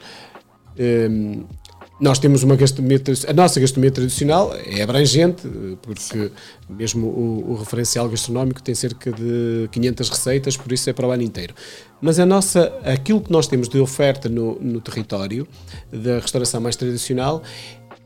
Nós 1.97 2.19
temos 2.19 2.43
uma 2.43 2.57
gastronomia, 2.57 3.01
a 3.25 3.33
nossa 3.33 3.57
gastronomia 3.57 3.91
tradicional 3.91 4.53
é 4.65 4.81
abrangente, 4.81 5.47
porque 5.81 6.29
mesmo 6.69 7.07
o, 7.07 7.51
o, 7.51 7.55
referencial 7.55 8.09
gastronómico 8.09 8.61
tem 8.61 8.75
cerca 8.75 9.11
de 9.11 9.69
500 9.71 10.09
receitas, 10.09 10.57
por 10.57 10.73
isso 10.73 10.89
é 10.89 10.93
para 10.93 11.07
o 11.07 11.11
ano 11.11 11.23
inteiro. 11.23 11.53
Mas 12.01 12.19
a 12.19 12.25
nossa, 12.25 12.73
aquilo 12.83 13.21
que 13.21 13.31
nós 13.31 13.47
temos 13.47 13.69
de 13.69 13.79
oferta 13.79 14.27
no, 14.27 14.59
no 14.59 14.81
território 14.81 15.47
da 15.89 16.19
restauração 16.19 16.59
mais 16.59 16.75
tradicional 16.75 17.41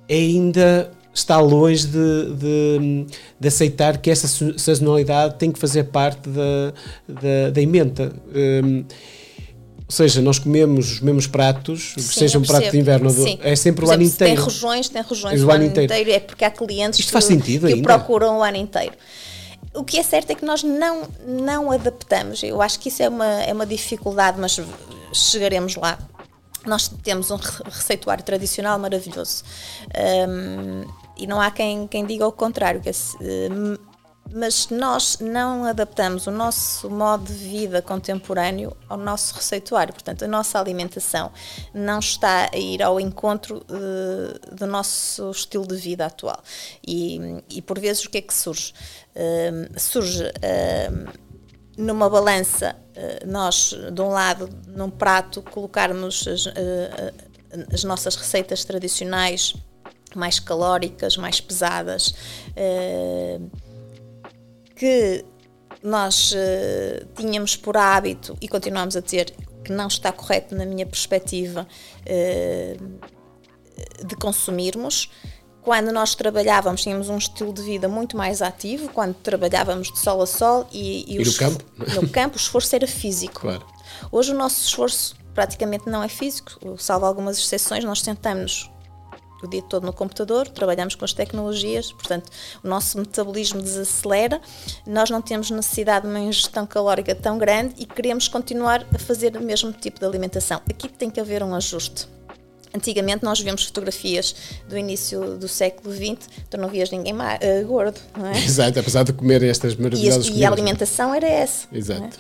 ainda 0.08 0.92
está 1.12 1.40
longe 1.40 1.88
de, 1.88 2.36
de, 2.36 3.06
de, 3.40 3.48
aceitar 3.48 3.98
que 3.98 4.12
essa 4.12 4.28
sazonalidade 4.58 5.36
tem 5.36 5.52
que 5.52 5.60
fazer 5.60 5.86
parte 5.86 6.30
da, 6.30 6.74
da, 7.08 7.50
da 7.52 7.62
emenda. 7.62 8.14
Um, 8.64 8.86
ou 9.90 9.96
seja, 9.96 10.22
nós 10.22 10.38
comemos 10.38 10.92
os 10.92 11.00
mesmos 11.00 11.26
pratos, 11.26 11.96
Sim, 11.98 12.02
seja 12.04 12.38
um 12.38 12.44
prato 12.44 12.70
de 12.70 12.78
inverno, 12.78 13.10
Sim. 13.10 13.40
é 13.42 13.56
sempre 13.56 13.84
o 13.84 13.90
ano 13.90 14.04
inteiro. 14.04 14.36
Tem 14.36 14.46
regiões, 14.46 14.88
tem 14.88 15.02
regiões 15.02 15.42
o 15.42 15.50
ano 15.50 15.64
inteiro. 15.64 15.92
inteiro. 15.92 16.12
É 16.12 16.20
porque 16.20 16.46
há 16.46 16.52
clientes 16.52 17.00
Isto 17.00 17.08
que, 17.08 17.14
faz 17.14 17.26
sentido 17.26 17.66
que 17.66 17.74
ainda? 17.74 17.88
procuram 17.98 18.38
o 18.38 18.44
ano 18.44 18.58
inteiro. 18.58 18.94
O 19.74 19.84
que 19.84 19.98
é 19.98 20.04
certo 20.04 20.30
é 20.30 20.36
que 20.36 20.46
nós 20.46 20.62
não, 20.62 21.08
não 21.28 21.72
adaptamos. 21.72 22.44
Eu 22.44 22.62
acho 22.62 22.80
que 22.80 22.90
isso 22.90 23.02
é 23.02 23.10
uma, 23.10 23.42
é 23.42 23.52
uma 23.52 23.66
dificuldade, 23.66 24.40
mas 24.40 24.62
chegaremos 25.12 25.76
lá. 25.76 25.98
Nós 26.68 26.88
temos 27.02 27.32
um 27.32 27.38
receituário 27.66 28.24
tradicional 28.24 28.78
maravilhoso. 28.78 29.44
Um, 30.30 30.84
e 31.18 31.26
não 31.26 31.42
há 31.42 31.50
quem, 31.50 31.88
quem 31.88 32.06
diga 32.06 32.28
o 32.28 32.32
contrário. 32.32 32.80
Que, 32.80 32.92
um, 32.92 33.76
mas 34.32 34.70
nós 34.70 35.18
não 35.20 35.66
adaptamos 35.66 36.28
o 36.28 36.32
nosso 36.32 36.90
modo 36.90 37.26
de 37.26 37.34
vida 37.34 37.82
contemporâneo 37.82 38.76
ao 38.88 38.98
nosso 38.98 39.36
receituário. 39.36 39.94
Portanto, 39.94 40.24
a 40.24 40.28
nossa 40.28 40.60
alimentação 40.60 41.32
não 41.74 42.00
está 42.00 42.50
a 42.54 42.58
ir 42.58 42.84
ao 42.84 43.00
encontro 43.00 43.64
uh, 43.70 44.56
do 44.56 44.68
nosso 44.68 45.32
estilo 45.32 45.68
de 45.68 45.76
vida 45.76 46.06
atual. 46.06 46.42
E, 46.86 47.44
e 47.50 47.62
por 47.62 47.80
vezes 47.80 48.06
o 48.06 48.10
que 48.10 48.20
é 48.20 48.22
que 48.22 48.34
surge? 48.34 48.74
Uh, 49.16 49.80
surge 49.80 50.24
uh, 50.24 51.30
numa 51.78 52.10
balança, 52.10 52.76
nós, 53.26 53.74
de 53.94 54.02
um 54.02 54.10
lado, 54.10 54.50
num 54.68 54.90
prato, 54.90 55.42
colocarmos 55.42 56.28
as, 56.28 56.46
as 57.74 57.86
nossas 57.86 58.18
receitas 58.18 58.66
tradicionais 58.66 59.56
mais 60.14 60.42
calóricas, 60.42 61.16
mais 61.16 61.40
pesadas 61.40 62.14
que 64.80 65.26
nós 65.84 66.32
uh, 66.32 67.06
tínhamos 67.14 67.58
por 67.58 67.76
hábito 67.76 68.38
e 68.40 68.48
continuamos 68.48 68.96
a 68.96 69.02
ter, 69.02 69.34
que 69.64 69.74
não 69.74 69.88
está 69.88 70.10
correto 70.10 70.56
na 70.56 70.66
minha 70.66 70.86
perspectiva, 70.86 71.68
uh, 72.06 73.00
de 74.06 74.16
consumirmos. 74.16 75.12
Quando 75.62 75.92
nós 75.92 76.16
trabalhávamos, 76.16 76.82
tínhamos 76.82 77.10
um 77.10 77.18
estilo 77.18 77.54
de 77.54 77.62
vida 77.62 77.90
muito 77.90 78.16
mais 78.16 78.42
ativo, 78.42 78.90
quando 78.90 79.16
trabalhávamos 79.16 79.92
de 79.92 80.00
sol 80.00 80.22
a 80.22 80.26
sol 80.26 80.66
e, 80.72 81.04
e, 81.14 81.22
e 81.22 81.26
no, 81.26 81.34
campo? 81.34 81.66
no 82.02 82.10
campo 82.10 82.38
o 82.38 82.40
esforço 82.40 82.74
era 82.74 82.88
físico. 82.88 83.42
Claro. 83.42 83.66
Hoje 84.10 84.32
o 84.32 84.36
nosso 84.38 84.66
esforço 84.66 85.14
praticamente 85.34 85.90
não 85.90 86.02
é 86.02 86.08
físico, 86.08 86.78
salvo 86.78 87.06
algumas 87.06 87.38
exceções, 87.38 87.84
nós 87.84 88.02
tentamos 88.02 88.70
o 89.44 89.48
dia 89.48 89.62
todo 89.62 89.86
no 89.86 89.94
computador, 89.94 90.48
trabalhamos 90.48 90.96
com 90.96 91.06
as 91.06 91.14
tecnologias, 91.14 91.92
portanto, 91.92 92.30
o 92.64 92.68
nosso 92.68 92.98
metabolismo 92.98 93.62
desacelera, 93.62 94.42
nós 94.86 95.10
não 95.10 95.22
temos 95.22 95.50
necessidade 95.52 96.06
de 96.06 96.12
uma 96.12 96.20
ingestão 96.20 96.66
calórica 96.66 97.16
tão 97.16 97.38
grande 97.38 97.76
e 97.78 97.86
queremos 97.86 98.28
continuar 98.28 98.86
a 98.94 99.00
fazer 99.00 99.36
o 99.36 99.42
mesmo 99.42 99.72
tipo 99.72 100.00
de 100.00 100.06
alimentação. 100.06 100.62
Aqui 100.70 100.88
tem 100.88 101.10
que 101.10 101.20
haver 101.20 101.44
um 101.44 101.56
ajuste. 101.56 102.08
Antigamente 102.74 103.24
nós 103.24 103.40
vemos 103.40 103.66
fotografias 103.66 104.36
do 104.68 104.78
início 104.78 105.38
do 105.38 105.48
século 105.48 105.92
XX, 105.94 106.30
tu 106.50 106.58
não 106.58 106.70
vias 106.70 106.92
ninguém 106.92 107.14
mais, 107.14 107.40
uh, 107.40 107.66
gordo, 107.66 108.00
não 108.16 108.28
é? 108.28 108.38
Exato, 108.44 108.80
apesar 108.80 109.04
de 109.04 109.14
comer 109.14 109.42
estas 109.44 109.76
maravilhosas 109.76 110.28
e, 110.28 110.34
e 110.34 110.46
a 110.46 110.52
alimentação 110.52 111.14
era 111.14 111.28
essa. 111.28 111.68
Exato. 111.72 112.20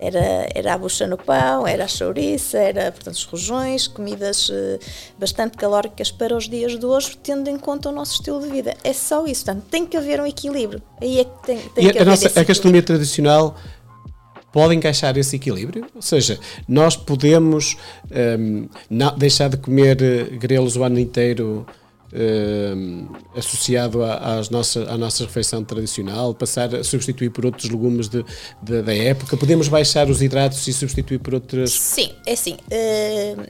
Era, 0.00 0.48
era 0.54 0.74
a 0.74 0.78
bucha 0.78 1.06
no 1.08 1.16
pão, 1.16 1.66
era 1.66 1.84
a 1.84 1.88
chouriça, 1.88 2.56
era, 2.56 2.92
portanto, 2.92 3.14
os 3.14 3.24
rojões, 3.24 3.88
comidas 3.88 4.48
uh, 4.48 4.78
bastante 5.18 5.56
calóricas 5.56 6.12
para 6.12 6.36
os 6.36 6.48
dias 6.48 6.78
de 6.78 6.86
hoje, 6.86 7.18
tendo 7.20 7.50
em 7.50 7.58
conta 7.58 7.88
o 7.88 7.92
nosso 7.92 8.14
estilo 8.14 8.40
de 8.40 8.48
vida. 8.48 8.76
É 8.84 8.92
só 8.92 9.26
isso, 9.26 9.44
portanto, 9.44 9.64
tem 9.68 9.84
que 9.84 9.96
haver 9.96 10.20
um 10.20 10.26
equilíbrio. 10.26 10.80
Aí 11.00 11.18
é 11.18 11.24
que 11.24 11.42
tem, 11.44 11.58
tem 11.58 11.86
e 11.86 11.92
que 11.92 11.98
a, 11.98 12.02
haver 12.02 12.10
nossa, 12.10 12.40
a 12.40 12.44
gastronomia 12.44 12.82
tradicional 12.82 13.56
pode 14.52 14.74
encaixar 14.74 15.16
esse 15.18 15.36
equilíbrio? 15.36 15.86
Ou 15.94 16.02
seja, 16.02 16.38
nós 16.66 16.96
podemos 16.96 17.76
um, 18.10 18.16
ehm, 18.16 18.68
não, 18.88 19.16
deixar 19.18 19.48
de 19.48 19.56
comer 19.56 20.00
eh, 20.00 20.24
grelos 20.36 20.76
o 20.76 20.84
ano 20.84 20.98
inteiro 20.98 21.66
uh, 22.12 23.16
associado 23.36 24.02
às 24.02 24.50
nossa, 24.50 24.84
à 24.84 24.96
nossa 24.96 25.24
refeição 25.24 25.62
tradicional, 25.64 26.34
passar 26.34 26.74
a 26.74 26.84
substituir 26.84 27.30
por 27.30 27.46
outros 27.46 27.70
legumes 27.70 28.08
de, 28.08 28.24
de, 28.62 28.82
da 28.82 28.94
época? 28.94 29.36
Podemos 29.36 29.68
baixar 29.68 30.08
os 30.08 30.22
hidratos 30.22 30.66
e 30.66 30.72
substituir 30.72 31.18
por 31.18 31.34
outras? 31.34 31.72
Sim, 31.72 32.12
é 32.26 32.32
assim. 32.32 32.56
Uh, 32.70 33.46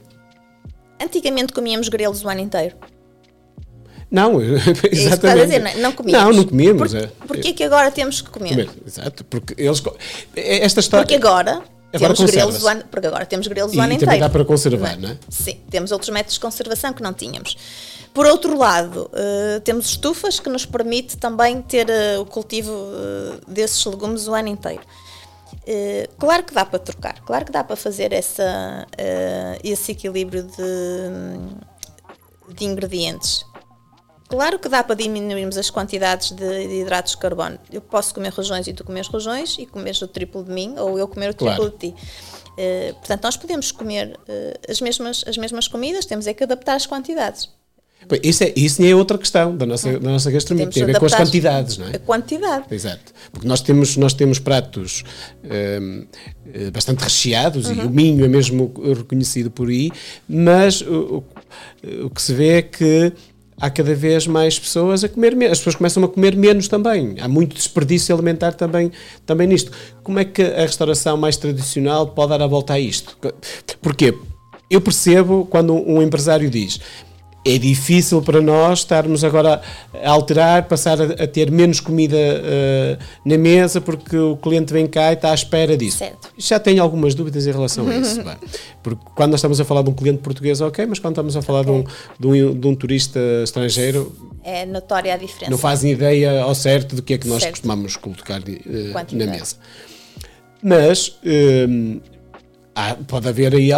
antigamente 1.01 1.53
comíamos 1.53 1.89
grelos 1.89 2.23
o 2.23 2.29
ano 2.29 2.41
inteiro. 2.41 2.75
Não, 4.11 4.41
exatamente. 4.91 5.45
Dizer, 5.45 5.59
não, 5.59 5.81
não 5.81 5.91
comíamos. 5.91 6.25
Não, 6.25 6.33
não 6.33 6.49
comíamos. 6.49 6.91
Por, 6.91 6.97
é. 6.97 7.07
Porquê 7.27 7.53
que 7.53 7.63
agora 7.63 7.91
temos 7.91 8.21
que 8.21 8.29
comer? 8.29 8.49
comer? 8.49 8.69
Exato, 8.85 9.23
porque 9.25 9.53
eles. 9.57 9.83
É, 10.35 10.65
esta 10.65 10.79
história. 10.79 11.05
Porque 11.05 11.15
agora 11.15 11.61
Agora 11.91 12.13
temos 12.13 12.31
grelos 12.31 12.63
o 12.63 12.67
ano, 12.67 12.83
porque 12.89 13.07
agora 13.07 13.25
temos 13.25 13.47
grelos 13.47 13.75
o 13.75 13.81
ano 13.81 13.93
inteiro. 13.93 14.03
E 14.03 14.05
também 14.05 14.19
dá 14.19 14.29
para 14.29 14.45
conservar, 14.45 14.97
não 14.97 15.09
é? 15.09 15.17
Sim, 15.27 15.57
temos 15.69 15.91
outros 15.91 16.09
métodos 16.09 16.35
de 16.35 16.39
conservação 16.39 16.93
que 16.93 17.01
não 17.01 17.13
tínhamos. 17.13 17.57
Por 18.13 18.25
outro 18.25 18.57
lado, 18.57 19.09
uh, 19.13 19.59
temos 19.61 19.87
estufas 19.87 20.39
que 20.39 20.49
nos 20.49 20.65
permite 20.65 21.17
também 21.17 21.61
ter 21.61 21.87
uh, 21.89 22.21
o 22.21 22.25
cultivo 22.25 22.71
uh, 22.71 23.39
desses 23.47 23.83
legumes 23.85 24.27
o 24.27 24.33
ano 24.33 24.49
inteiro. 24.49 24.81
claro 26.17 26.43
que 26.43 26.53
dá 26.53 26.65
para 26.65 26.79
trocar, 26.79 27.21
claro 27.21 27.45
que 27.45 27.51
dá 27.51 27.63
para 27.63 27.75
fazer 27.75 28.11
essa, 28.11 28.87
esse 29.63 29.91
equilíbrio 29.91 30.43
de, 30.43 32.55
de 32.55 32.65
ingredientes. 32.65 33.45
Claro 34.29 34.59
que 34.59 34.69
dá 34.69 34.83
para 34.83 34.95
diminuirmos 34.95 35.57
as 35.57 35.71
quantidades 35.71 36.31
de, 36.31 36.67
de, 36.67 36.81
hidratos 36.81 37.13
de 37.13 37.17
carbono. 37.17 37.57
Eu 37.71 37.81
posso 37.81 38.13
comer 38.13 38.31
rojões 38.31 38.67
e 38.67 38.73
tu 38.73 38.83
comes 38.83 39.07
rojões 39.07 39.57
e 39.57 39.65
comes 39.65 39.99
o 40.03 40.07
triplo 40.07 40.43
de 40.43 40.51
mim, 40.51 40.75
ou 40.77 40.99
eu 40.99 41.07
comer 41.07 41.31
o 41.31 41.33
triplo 41.33 41.55
claro. 41.55 41.71
de 41.71 41.89
ti. 41.89 41.95
Uh, 42.51 42.93
portanto, 42.93 43.23
nós 43.23 43.37
podemos 43.37 43.71
comer 43.71 44.19
uh, 44.19 44.71
as, 44.71 44.79
mesmas, 44.81 45.23
as 45.27 45.35
mesmas 45.35 45.67
comidas, 45.67 46.05
temos 46.05 46.27
é 46.27 46.33
que 46.35 46.43
adaptar 46.43 46.75
as 46.75 46.85
quantidades. 46.85 47.49
Isso, 48.23 48.43
é, 48.43 48.53
isso 48.55 48.83
é 48.83 48.95
outra 48.95 49.17
questão 49.17 49.55
da 49.55 49.65
nossa, 49.65 49.99
da 49.99 50.09
nossa 50.09 50.31
gastronomia, 50.31 50.71
tem 50.71 50.83
a 50.83 50.85
ver 50.87 50.99
com 50.99 51.05
as 51.05 51.13
quantidades, 51.13 51.77
não 51.77 51.87
é? 51.87 51.95
A 51.95 51.99
quantidade. 51.99 52.65
Exato. 52.71 53.13
Porque 53.31 53.47
nós 53.47 53.61
temos, 53.61 53.97
nós 53.97 54.13
temos 54.13 54.39
pratos 54.39 55.03
um, 55.43 56.05
eh, 56.51 56.71
bastante 56.71 57.03
recheados 57.03 57.67
uhum. 57.67 57.75
e 57.75 57.79
o 57.81 57.89
Minho 57.89 58.25
é 58.25 58.27
mesmo 58.27 58.73
reconhecido 58.95 59.51
por 59.51 59.69
aí, 59.69 59.91
mas 60.27 60.81
o, 60.81 61.23
o, 61.83 62.05
o 62.05 62.09
que 62.09 62.21
se 62.21 62.33
vê 62.33 62.57
é 62.57 62.61
que 62.63 63.13
há 63.59 63.69
cada 63.69 63.93
vez 63.93 64.25
mais 64.25 64.57
pessoas 64.57 65.03
a 65.03 65.09
comer 65.09 65.35
menos. 65.35 65.53
As 65.53 65.57
pessoas 65.59 65.75
começam 65.75 66.03
a 66.03 66.07
comer 66.07 66.35
menos 66.35 66.67
também. 66.67 67.15
Há 67.19 67.27
muito 67.27 67.55
desperdício 67.55 68.15
alimentar 68.15 68.53
também, 68.53 68.91
também 69.25 69.47
nisto. 69.47 69.71
Como 70.01 70.17
é 70.19 70.25
que 70.25 70.41
a 70.41 70.61
restauração 70.61 71.17
mais 71.17 71.37
tradicional 71.37 72.07
pode 72.07 72.29
dar 72.29 72.41
a 72.41 72.47
volta 72.47 72.73
a 72.73 72.79
isto? 72.79 73.17
Porquê? 73.81 74.15
Eu 74.69 74.81
percebo 74.81 75.47
quando 75.49 75.73
um 75.73 76.01
empresário 76.01 76.49
diz 76.49 76.79
é 77.45 77.57
difícil 77.57 78.21
para 78.21 78.41
nós 78.41 78.79
estarmos 78.79 79.23
agora 79.23 79.61
a 79.93 80.09
alterar, 80.09 80.67
passar 80.67 81.01
a, 81.01 81.23
a 81.23 81.27
ter 81.27 81.49
menos 81.49 81.79
comida 81.79 82.17
uh, 82.17 83.03
na 83.23 83.37
mesa 83.37 83.79
porque 83.79 84.17
o 84.17 84.35
cliente 84.35 84.73
vem 84.73 84.85
cá 84.85 85.11
e 85.11 85.13
está 85.13 85.31
à 85.31 85.33
espera 85.33 85.77
disso. 85.77 85.99
Certo. 85.99 86.29
Já 86.37 86.59
tenho 86.59 86.83
algumas 86.83 87.15
dúvidas 87.15 87.47
em 87.47 87.51
relação 87.51 87.87
a 87.87 87.95
isso. 87.95 88.21
porque 88.83 89.03
quando 89.15 89.31
nós 89.31 89.39
estamos 89.39 89.59
a 89.59 89.65
falar 89.65 89.83
de 89.83 89.89
um 89.89 89.93
cliente 89.93 90.19
português, 90.19 90.59
ok, 90.59 90.85
mas 90.85 90.99
quando 90.99 91.13
estamos 91.13 91.37
a 91.37 91.41
falar 91.41 91.61
okay. 91.61 91.85
de, 92.19 92.27
um, 92.27 92.31
de, 92.33 92.43
um, 92.43 92.59
de, 92.59 92.67
um, 92.67 92.75
turista 92.75 93.19
estrangeiro. 93.43 94.13
É 94.43 94.65
notória 94.65 95.13
a 95.13 95.17
diferença. 95.17 95.49
Não 95.49 95.57
fazem 95.57 95.91
ideia 95.91 96.41
ao 96.41 96.53
certo 96.53 96.95
do 96.95 97.01
que 97.01 97.13
é 97.13 97.17
que 97.17 97.27
nós 97.27 97.41
certo. 97.41 97.53
costumamos 97.53 97.95
colocar 97.95 98.41
uh, 98.41 99.15
na 99.15 99.25
mesa. 99.25 99.55
Mas 100.61 101.07
uh, 101.07 102.01
há, 102.75 102.95
pode 103.07 103.29
haver 103.29 103.55
aí 103.55 103.71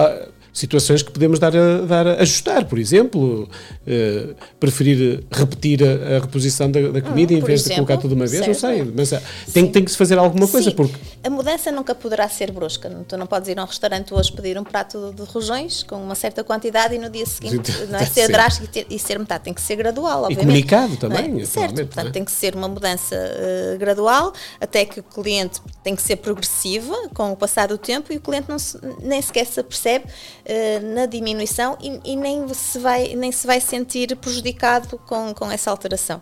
situações 0.53 1.01
que 1.01 1.11
podemos 1.11 1.39
dar 1.39 1.55
a, 1.55 1.81
dar 1.81 2.07
a 2.07 2.21
ajustar, 2.21 2.65
por 2.65 2.77
exemplo, 2.77 3.43
uh, 3.43 4.35
preferir 4.59 5.23
repetir 5.31 5.83
a, 5.83 6.17
a 6.17 6.19
reposição 6.19 6.69
da, 6.69 6.89
da 6.89 7.01
comida 7.01 7.33
hum, 7.33 7.37
em 7.37 7.41
vez 7.41 7.61
exemplo, 7.61 7.69
de 7.69 7.75
colocar 7.75 7.97
tudo 8.01 8.15
uma 8.15 8.27
vez, 8.27 8.43
certo. 8.45 8.47
não 8.47 8.69
sei, 8.69 8.93
mas 8.95 9.11
uh, 9.11 9.21
tem, 9.53 9.71
tem 9.71 9.83
que 9.83 9.91
se 9.91 9.97
fazer 9.97 10.17
alguma 10.17 10.47
coisa 10.47 10.69
Sim. 10.69 10.75
porque 10.75 10.95
a 11.23 11.29
mudança 11.29 11.71
nunca 11.71 11.93
poderá 11.93 12.27
ser 12.27 12.51
brusca. 12.51 12.89
Tu 13.07 13.15
não 13.15 13.27
podes 13.27 13.47
ir 13.47 13.59
a 13.59 13.63
um 13.63 13.67
restaurante 13.67 14.13
hoje 14.13 14.31
pedir 14.31 14.57
um 14.57 14.63
prato 14.63 15.13
de 15.15 15.21
rojões 15.23 15.83
com 15.83 15.95
uma 15.95 16.15
certa 16.15 16.43
quantidade 16.43 16.95
e 16.95 16.99
no 16.99 17.09
dia 17.09 17.25
seguinte 17.25 17.71
não 17.89 17.99
é 17.99 18.05
ser 18.05 18.27
drástico 18.27 18.65
e, 18.65 18.67
ter, 18.67 18.87
e, 18.89 18.97
ser 18.97 19.19
metade, 19.19 19.43
tem 19.43 19.53
que 19.53 19.61
ser 19.61 19.75
gradual, 19.75 20.23
obviamente. 20.23 20.41
E 20.41 20.45
comunicado 20.45 20.97
também. 20.97 21.41
É? 21.41 21.45
Certo, 21.45 21.75
portanto 21.75 22.07
é? 22.07 22.11
tem 22.11 22.25
que 22.25 22.31
ser 22.31 22.55
uma 22.55 22.67
mudança 22.67 23.15
uh, 23.15 23.77
gradual 23.77 24.33
até 24.59 24.83
que 24.83 24.99
o 24.99 25.03
cliente 25.03 25.61
tem 25.83 25.95
que 25.95 26.01
ser 26.01 26.17
progressiva 26.17 26.95
com 27.13 27.31
o 27.31 27.35
passar 27.35 27.67
do 27.67 27.77
tempo 27.77 28.11
e 28.11 28.17
o 28.17 28.21
cliente 28.21 28.49
não 28.49 28.57
se, 28.57 28.79
nem 29.01 29.21
sequer 29.21 29.45
se 29.45 29.59
apercebe 29.59 30.05
uh, 30.45 30.93
na 30.93 31.05
diminuição 31.05 31.77
e, 31.81 31.99
e, 32.11 32.15
nem, 32.15 32.47
se 32.53 32.79
vai, 32.79 33.15
nem 33.15 33.31
se 33.31 33.45
vai 33.45 33.59
sentir 33.59 34.15
prejudicado 34.15 34.97
com, 34.99 35.33
com 35.33 35.51
essa 35.51 35.71
alteração. 35.71 36.21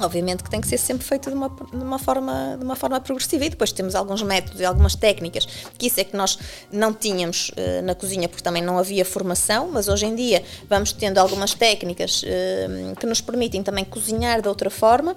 Obviamente 0.00 0.42
que 0.42 0.48
tem 0.48 0.60
que 0.60 0.68
ser 0.68 0.78
sempre 0.78 1.04
feito 1.04 1.28
de 1.28 1.36
uma, 1.36 1.48
de 1.48 1.76
uma, 1.76 1.98
forma, 1.98 2.56
de 2.58 2.64
uma 2.64 2.74
forma 2.74 2.98
progressiva. 3.00 3.44
E 3.44 3.50
depois 3.50 3.70
temos 3.70 3.94
alguns 3.94 4.22
métodos 4.22 4.60
e 4.60 4.64
algumas 4.64 4.94
técnicas, 4.94 5.46
que 5.76 5.88
isso 5.88 6.00
é 6.00 6.04
que 6.04 6.16
nós 6.16 6.38
não 6.72 6.92
tínhamos 6.94 7.50
uh, 7.50 7.82
na 7.84 7.94
cozinha, 7.94 8.28
porque 8.28 8.42
também 8.42 8.62
não 8.62 8.78
havia 8.78 9.04
formação, 9.04 9.68
mas 9.70 9.88
hoje 9.88 10.06
em 10.06 10.14
dia 10.14 10.42
vamos 10.68 10.92
tendo 10.92 11.18
algumas 11.18 11.52
técnicas 11.52 12.22
uh, 12.22 12.96
que 12.96 13.04
nos 13.04 13.20
permitem 13.20 13.62
também 13.62 13.84
cozinhar 13.84 14.40
de 14.40 14.48
outra 14.48 14.70
forma 14.70 15.16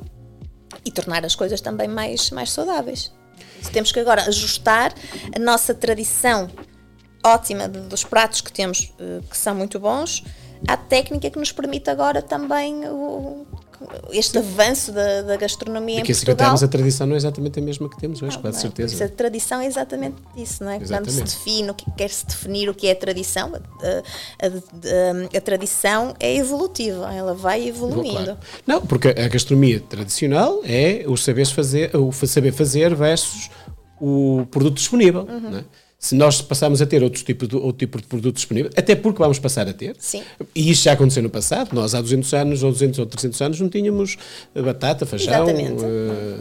e 0.83 0.91
tornar 0.91 1.23
as 1.23 1.35
coisas 1.35 1.61
também 1.61 1.87
mais, 1.87 2.29
mais 2.31 2.51
saudáveis. 2.51 3.11
Temos 3.71 3.91
que 3.91 3.99
agora 3.99 4.23
ajustar 4.23 4.93
a 5.33 5.39
nossa 5.39 5.73
tradição 5.73 6.49
ótima 7.23 7.67
dos 7.67 8.03
pratos 8.03 8.41
que 8.41 8.51
temos, 8.51 8.93
uh, 8.99 9.23
que 9.29 9.37
são 9.37 9.55
muito 9.55 9.79
bons, 9.79 10.23
à 10.67 10.77
técnica 10.77 11.29
que 11.29 11.39
nos 11.39 11.51
permite 11.51 11.89
agora 11.89 12.21
também 12.21 12.87
o, 12.87 13.45
este 14.11 14.37
avanço 14.37 14.91
da, 14.91 15.21
da 15.23 15.35
gastronomia 15.35 15.97
Porque 15.97 16.11
em 16.11 16.15
Portugal. 16.15 16.55
a 16.55 16.67
tradição 16.67 17.07
não 17.07 17.15
é 17.15 17.17
exatamente 17.17 17.59
a 17.59 17.61
mesma 17.61 17.89
que 17.89 17.97
temos 17.99 18.21
hoje, 18.21 18.35
não, 18.35 18.41
com 18.41 18.47
não, 18.49 18.53
certeza. 18.53 19.05
A 19.05 19.09
tradição 19.09 19.59
é 19.59 19.65
exatamente 19.65 20.15
isso, 20.35 20.63
não 20.63 20.71
é? 20.71 20.77
Exatamente. 20.77 21.15
Quando 21.15 21.27
se 21.27 21.37
define, 21.37 21.69
o 21.69 21.73
que 21.73 21.91
quer-se 21.91 22.25
definir 22.25 22.69
o 22.69 22.73
que 22.73 22.87
é 22.87 22.91
a 22.91 22.95
tradição, 22.95 23.53
a, 23.53 23.57
a, 23.57 24.47
a, 24.47 25.37
a, 25.37 25.41
tradição 25.41 26.15
é 26.19 26.35
evolutiva, 26.35 27.13
ela 27.13 27.33
vai 27.33 27.67
evoluindo. 27.67 28.23
Claro. 28.23 28.37
Não, 28.65 28.81
porque 28.81 29.09
a 29.09 29.27
gastronomia 29.27 29.79
tradicional 29.81 30.61
é 30.63 31.03
o 31.07 31.17
saber 31.17 31.45
fazer, 31.47 31.95
o 31.95 32.11
saber 32.11 32.53
fazer 32.53 32.95
versus 32.95 33.49
o 33.99 34.45
produto 34.49 34.75
disponível, 34.75 35.21
uhum. 35.29 35.39
não 35.39 35.57
é? 35.59 35.63
Se 36.03 36.15
nós 36.15 36.41
passarmos 36.41 36.81
a 36.81 36.85
ter 36.85 37.01
outro 37.01 37.23
tipo, 37.23 37.47
de, 37.47 37.55
outro 37.55 37.77
tipo 37.77 37.97
de 37.97 38.05
produto 38.05 38.35
disponível, 38.35 38.69
até 38.75 38.93
porque 38.93 39.19
vamos 39.19 39.39
passar 39.39 39.69
a 39.69 39.73
ter, 39.73 39.95
Sim. 39.97 40.21
e 40.53 40.69
isto 40.69 40.83
já 40.83 40.91
aconteceu 40.91 41.23
no 41.23 41.29
passado, 41.29 41.69
nós 41.71 41.95
há 41.95 42.01
200 42.01 42.33
anos, 42.33 42.61
ou 42.61 42.73
200 42.73 42.99
ou 42.99 43.05
300 43.05 43.41
anos, 43.41 43.59
não 43.61 43.69
tínhamos 43.69 44.17
batata, 44.53 45.05
feijão, 45.05 45.45
uh, 45.45 45.49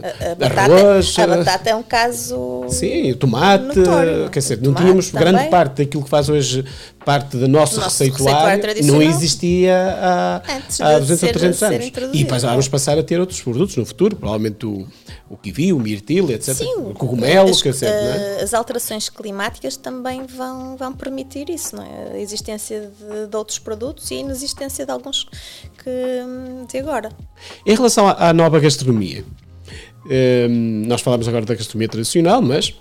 a, 0.03 0.31
a 0.31 0.35
batata, 0.35 0.61
arroz... 0.61 1.17
A 1.17 1.21
eh, 1.21 1.27
batata 1.27 1.69
é 1.69 1.75
um 1.75 1.83
caso 1.83 2.65
Sim, 2.67 3.13
tomate, 3.13 3.79
notório, 3.79 4.29
quer 4.29 4.39
dizer, 4.39 4.61
não 4.61 4.73
tínhamos 4.73 5.11
também. 5.11 5.31
grande 5.31 5.49
parte 5.49 5.77
daquilo 5.77 6.03
que 6.03 6.09
faz 6.09 6.27
hoje 6.27 6.65
parte 7.05 7.37
do 7.37 7.47
nosso, 7.47 7.79
nosso 7.79 8.03
receituário, 8.03 8.63
não 8.83 9.01
existia 9.01 9.77
há, 9.97 10.41
há 10.81 10.99
200 10.99 11.23
ou 11.23 11.29
300 11.29 11.63
anos. 11.63 11.91
E 12.13 12.23
vamos 12.25 12.67
passar 12.67 12.97
a 12.97 13.03
ter 13.03 13.19
outros 13.19 13.41
produtos 13.41 13.75
no 13.77 13.85
futuro, 13.85 14.15
provavelmente 14.15 14.65
o, 14.65 14.87
o 15.29 15.37
kiwi, 15.37 15.73
o 15.73 15.79
mirtilo, 15.79 16.31
etc. 16.31 16.53
Sim, 16.53 16.73
o 16.77 16.93
cogumelo, 16.93 17.49
as, 17.49 17.61
quer 17.61 17.71
dizer, 17.71 17.87
é? 17.87 18.41
as 18.41 18.53
alterações 18.53 19.09
climáticas 19.09 19.52
também 19.79 20.25
vão, 20.25 20.75
vão 20.77 20.93
permitir 20.93 21.49
isso, 21.49 21.75
não 21.75 21.83
é? 21.83 22.13
A 22.13 22.19
existência 22.19 22.91
de, 22.99 23.27
de 23.27 23.35
outros 23.35 23.59
produtos 23.59 24.09
e 24.11 24.15
a 24.15 24.17
inexistência 24.17 24.85
de 24.85 24.91
alguns 24.91 25.25
que 25.83 26.69
de 26.69 26.77
agora. 26.77 27.09
Em 27.65 27.75
relação 27.75 28.07
à, 28.07 28.29
à 28.29 28.33
nova 28.33 28.59
gastronomia, 28.59 29.23
hum, 30.05 30.83
nós 30.85 31.01
falamos 31.01 31.27
agora 31.27 31.45
da 31.45 31.55
gastronomia 31.55 31.89
tradicional, 31.89 32.41
mas 32.41 32.73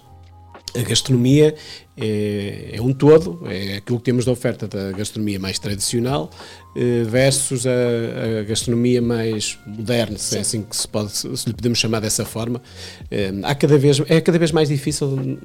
a 0.77 0.83
gastronomia 0.83 1.55
é, 1.97 2.71
é, 2.73 2.81
um 2.81 2.93
todo, 2.93 3.41
é 3.47 3.77
aquilo 3.77 3.99
que 3.99 4.05
temos 4.05 4.25
da 4.25 4.33
oferta 4.33 4.67
da 4.67 4.93
gastronomia 4.93 5.39
mais 5.39 5.59
tradicional 5.59 6.31
eh, 6.75 7.03
versus 7.05 7.67
a, 7.67 8.41
a, 8.41 8.43
gastronomia 8.45 9.03
mais 9.03 9.59
moderna, 9.67 10.17
se 10.17 10.39
é 10.39 10.41
assim 10.41 10.63
que 10.63 10.75
se, 10.75 10.89
pode, 10.89 11.13
se 11.13 11.47
lhe 11.47 11.55
podemos 11.55 11.79
chamar 11.79 12.01
dessa 12.01 12.25
forma. 12.25 12.63
Eh, 13.11 13.33
há 13.43 13.55
cada 13.55 13.77
vez, 13.77 14.01
é 14.09 14.21
cada 14.21 14.39
vez 14.39 14.53
mais 14.53 14.69
difícil 14.71 15.39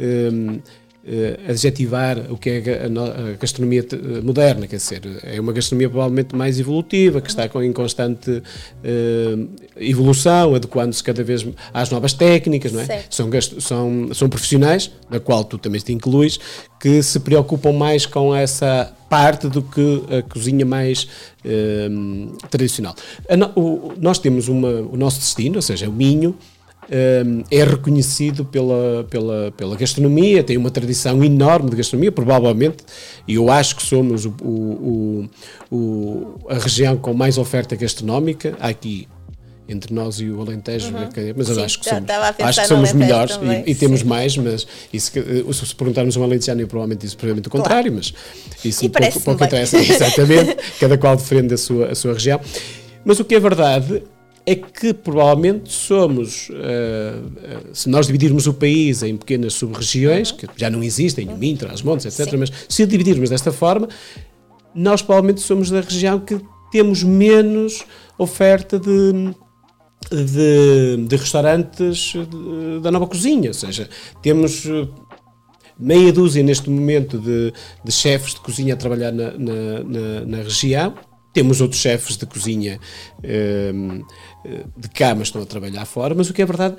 eh, 0.00 0.60
uh, 1.06 1.50
adjetivar 1.50 2.18
o 2.30 2.36
que 2.36 2.50
é 2.50 2.82
a, 2.82 3.30
a, 3.30 3.32
gastronomia 3.34 3.84
moderna, 4.22 4.66
quer 4.66 4.76
dizer, 4.76 5.02
é 5.22 5.40
uma 5.40 5.52
gastronomia 5.52 5.88
provavelmente 5.88 6.34
mais 6.34 6.58
evolutiva, 6.58 7.20
que 7.20 7.30
está 7.30 7.48
em 7.62 7.72
constante 7.72 8.30
uh, 8.30 9.48
evolução, 9.76 10.54
adequando-se 10.54 11.02
cada 11.02 11.22
vez 11.22 11.46
às 11.72 11.90
novas 11.90 12.12
técnicas, 12.12 12.72
não 12.72 12.80
é? 12.80 13.04
São, 13.08 13.30
são, 13.58 14.14
são 14.14 14.28
profissionais, 14.28 14.90
na 15.10 15.20
qual 15.20 15.44
tu 15.44 15.58
também 15.58 15.80
te 15.80 15.92
incluís, 15.92 16.38
que 16.80 17.02
se 17.02 17.20
preocupam 17.20 17.72
mais 17.72 18.04
com 18.04 18.34
essa 18.34 18.92
parte 19.08 19.48
do 19.48 19.62
que 19.62 20.02
a 20.18 20.22
cozinha 20.22 20.66
mais 20.66 21.08
uh, 21.44 22.36
tradicional. 22.50 22.94
A, 23.28 23.58
o, 23.58 23.92
nós 23.98 24.18
temos 24.18 24.48
uma, 24.48 24.68
o 24.68 24.96
nosso 24.96 25.20
destino, 25.20 25.56
ou 25.56 25.62
seja, 25.62 25.88
o 25.88 25.92
Minho, 25.92 26.36
é 27.50 27.64
reconhecido 27.64 28.44
pela, 28.44 29.04
pela, 29.10 29.52
pela 29.56 29.76
gastronomia, 29.76 30.42
tem 30.42 30.56
uma 30.56 30.70
tradição 30.70 31.22
enorme 31.24 31.70
de 31.70 31.76
gastronomia, 31.76 32.12
provavelmente, 32.12 32.78
e 33.26 33.34
eu 33.34 33.50
acho 33.50 33.76
que 33.76 33.82
somos 33.82 34.24
o, 34.24 34.34
o, 34.40 35.28
o, 35.70 36.34
a 36.48 36.54
região 36.54 36.96
com 36.96 37.12
mais 37.12 37.38
oferta 37.38 37.74
gastronómica. 37.74 38.56
Aqui 38.60 39.08
entre 39.68 39.92
nós 39.92 40.20
e 40.20 40.30
o 40.30 40.40
Alentejo, 40.40 40.94
uhum. 40.94 41.08
mas 41.36 41.48
eu 41.48 41.56
Sim, 41.56 41.64
acho 41.64 41.80
que 41.80 41.88
somos, 41.88 42.10
acho 42.38 42.60
que 42.60 42.68
somos 42.68 42.92
melhores 42.92 43.36
e, 43.66 43.72
e, 43.72 43.74
temos 43.74 44.02
mais, 44.04 44.36
mas 44.36 44.64
isso, 44.92 45.10
se 45.66 45.74
perguntarmos 45.74 46.16
a 46.16 46.20
um 46.20 46.22
alentejano, 46.22 46.60
eu 46.60 46.68
provavelmente 46.68 47.00
disse 47.00 47.16
provavelmente 47.16 47.48
o 47.48 47.50
contrário, 47.50 47.90
claro. 47.90 47.96
mas 47.96 48.64
isso 48.64 48.84
e 48.84 48.88
pouco, 48.88 49.20
pouco 49.20 49.44
interessa, 49.44 49.76
exatamente, 49.82 50.56
cada 50.78 50.96
qual 50.96 51.16
defende 51.16 51.54
a 51.54 51.58
sua, 51.58 51.88
a 51.88 51.94
sua 51.96 52.12
região. 52.12 52.40
Mas 53.04 53.18
o 53.18 53.24
que 53.24 53.34
é 53.34 53.40
verdade 53.40 54.04
é 54.46 54.54
que 54.54 54.94
provavelmente 54.94 55.72
somos, 55.72 56.48
uh, 56.50 56.52
uh, 56.52 57.74
se 57.74 57.88
nós 57.88 58.06
dividirmos 58.06 58.46
o 58.46 58.54
país 58.54 59.02
em 59.02 59.16
pequenas 59.16 59.54
sub-regiões, 59.54 60.30
que 60.30 60.46
já 60.56 60.70
não 60.70 60.84
existem, 60.84 61.28
o 61.28 61.36
Minho, 61.36 61.56
Trás-Montes, 61.56 62.06
etc., 62.06 62.30
Sim. 62.30 62.36
mas 62.36 62.52
se 62.68 62.84
o 62.84 62.86
dividirmos 62.86 63.28
desta 63.28 63.50
forma, 63.50 63.88
nós 64.72 65.02
provavelmente 65.02 65.40
somos 65.40 65.68
da 65.68 65.80
região 65.80 66.20
que 66.20 66.40
temos 66.70 67.02
menos 67.02 67.84
oferta 68.18 68.78
de, 68.78 69.34
de, 70.10 71.06
de 71.08 71.16
restaurantes 71.16 72.14
da 72.82 72.90
nova 72.90 73.06
cozinha, 73.06 73.50
ou 73.50 73.54
seja, 73.54 73.88
temos 74.22 74.66
eh, 74.66 74.86
meia 75.78 76.12
dúzia 76.12 76.42
neste 76.42 76.70
momento 76.70 77.18
de, 77.18 77.52
de 77.84 77.92
chefes 77.92 78.34
de 78.34 78.40
cozinha 78.40 78.74
a 78.74 78.76
trabalhar 78.76 79.12
na, 79.12 79.32
na, 79.32 79.82
na, 79.84 80.20
na 80.26 80.36
região, 80.38 80.94
temos 81.36 81.60
outros 81.60 81.82
chefes 81.82 82.16
de 82.16 82.24
cozinha 82.24 82.80
ehm, 83.22 84.00
de 84.74 84.88
cá, 84.88 85.14
mas 85.14 85.28
estão 85.28 85.42
a 85.42 85.44
trabalhar 85.44 85.84
fora, 85.84 86.14
mas 86.14 86.30
o 86.30 86.32
que 86.32 86.40
é 86.40 86.46
verdade, 86.46 86.76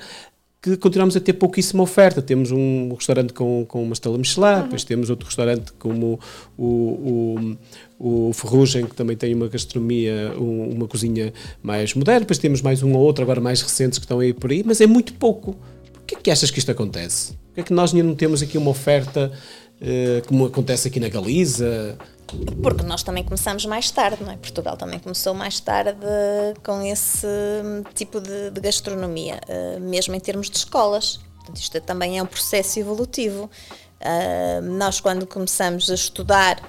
que 0.60 0.76
continuamos 0.76 1.16
a 1.16 1.20
ter 1.20 1.34
pouquíssima 1.34 1.80
oferta. 1.80 2.20
Temos 2.20 2.50
um 2.50 2.92
restaurante 2.92 3.32
com, 3.32 3.64
com 3.68 3.84
uma 3.84 3.92
estrela 3.92 4.18
Michelin, 4.18 4.62
depois 4.64 4.82
temos 4.82 5.10
outro 5.10 5.26
restaurante 5.26 5.72
como 5.78 6.18
o, 6.56 7.56
o, 8.00 8.28
o 8.28 8.32
Ferrugem, 8.32 8.84
que 8.84 8.96
também 8.96 9.16
tem 9.16 9.32
uma 9.32 9.46
gastronomia, 9.46 10.32
um, 10.36 10.70
uma 10.70 10.88
cozinha 10.88 11.32
mais 11.62 11.94
moderna, 11.94 12.22
depois 12.22 12.38
temos 12.38 12.60
mais 12.60 12.82
um 12.82 12.92
ou 12.94 13.00
outro, 13.00 13.22
agora 13.22 13.40
mais 13.40 13.62
recentes, 13.62 14.00
que 14.00 14.06
estão 14.06 14.18
aí 14.18 14.32
por 14.32 14.50
aí, 14.50 14.64
mas 14.66 14.80
é 14.80 14.88
muito 14.88 15.14
pouco. 15.14 15.56
Por 15.92 16.02
que 16.04 16.16
é 16.16 16.18
que 16.18 16.30
achas 16.32 16.50
que 16.50 16.58
isto 16.58 16.72
acontece? 16.72 17.34
Por 17.34 17.54
que 17.54 17.60
é 17.60 17.62
que 17.62 17.72
nós 17.72 17.94
ainda 17.94 18.08
não 18.08 18.16
temos 18.16 18.42
aqui 18.42 18.58
uma 18.58 18.72
oferta 18.72 19.30
uh, 19.80 20.26
como 20.26 20.46
acontece 20.46 20.88
aqui 20.88 20.98
na 20.98 21.08
Galiza? 21.08 21.96
Porque 22.62 22.82
nós 22.82 23.02
também 23.02 23.24
começamos 23.24 23.64
mais 23.66 23.90
tarde, 23.90 24.22
não 24.22 24.32
é? 24.32 24.36
Portugal 24.36 24.76
também 24.76 24.98
começou 24.98 25.34
mais 25.34 25.60
tarde 25.60 25.98
com 26.62 26.82
esse 26.82 27.26
tipo 27.94 28.20
de, 28.20 28.50
de 28.50 28.60
gastronomia, 28.60 29.40
uh, 29.48 29.80
mesmo 29.80 30.14
em 30.14 30.20
termos 30.20 30.50
de 30.50 30.58
escolas. 30.58 31.20
Portanto, 31.36 31.56
isto 31.56 31.80
também 31.80 32.18
é 32.18 32.22
um 32.22 32.26
processo 32.26 32.78
evolutivo. 32.78 33.50
Uh, 34.00 34.62
nós, 34.62 35.00
quando 35.00 35.26
começamos 35.26 35.90
a 35.90 35.94
estudar 35.94 36.60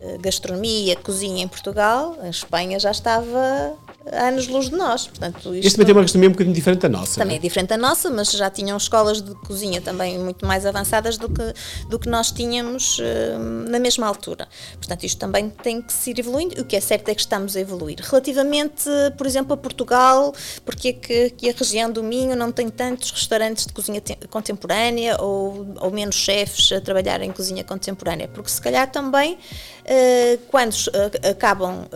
uh, 0.00 0.18
gastronomia, 0.20 0.96
cozinha 0.96 1.44
em 1.44 1.48
Portugal, 1.48 2.16
a 2.20 2.28
Espanha 2.28 2.78
já 2.78 2.90
estava 2.90 3.76
anos-luz 4.12 4.68
de 4.70 4.76
nós. 4.76 5.06
Portanto, 5.06 5.54
isto 5.54 5.66
este 5.66 5.70
também 5.72 5.86
tem 5.86 5.94
uma 5.94 6.02
gastronomia 6.02 6.28
um 6.28 6.32
bocadinho 6.32 6.54
diferente 6.54 6.80
da 6.80 6.88
nossa. 6.88 7.20
Também 7.20 7.36
é? 7.36 7.38
é 7.38 7.42
diferente 7.42 7.68
da 7.68 7.78
nossa, 7.78 8.10
mas 8.10 8.30
já 8.30 8.50
tinham 8.50 8.76
escolas 8.76 9.22
de 9.22 9.34
cozinha 9.46 9.80
também 9.80 10.18
muito 10.18 10.46
mais 10.46 10.66
avançadas 10.66 11.16
do 11.16 11.28
que, 11.28 11.54
do 11.88 11.98
que 11.98 12.08
nós 12.08 12.30
tínhamos 12.30 12.98
uh, 12.98 13.38
na 13.68 13.78
mesma 13.78 14.06
altura. 14.06 14.48
Portanto, 14.76 15.04
isto 15.04 15.18
também 15.18 15.48
tem 15.50 15.80
que 15.80 15.92
se 15.92 16.10
ir 16.10 16.18
evoluindo. 16.18 16.60
O 16.60 16.64
que 16.64 16.76
é 16.76 16.80
certo 16.80 17.08
é 17.08 17.14
que 17.14 17.20
estamos 17.20 17.56
a 17.56 17.60
evoluir. 17.60 17.98
Relativamente, 18.00 18.84
por 19.16 19.26
exemplo, 19.26 19.54
a 19.54 19.56
Portugal, 19.56 20.34
porque 20.64 20.88
é 20.88 20.92
que, 20.92 21.30
que 21.30 21.50
a 21.50 21.52
região 21.52 21.90
do 21.90 22.02
Minho 22.02 22.36
não 22.36 22.52
tem 22.52 22.68
tantos 22.68 23.10
restaurantes 23.10 23.66
de 23.66 23.72
cozinha 23.72 24.02
contemporânea 24.30 25.16
ou, 25.20 25.66
ou 25.80 25.90
menos 25.90 26.16
chefes 26.16 26.72
a 26.72 26.80
trabalhar 26.80 27.20
em 27.22 27.32
cozinha 27.32 27.64
contemporânea? 27.64 28.28
Porque 28.28 28.50
se 28.50 28.60
calhar 28.60 28.90
também, 28.90 29.34
uh, 29.34 30.38
quando 30.48 30.72
uh, 30.72 31.28
acabam 31.30 31.86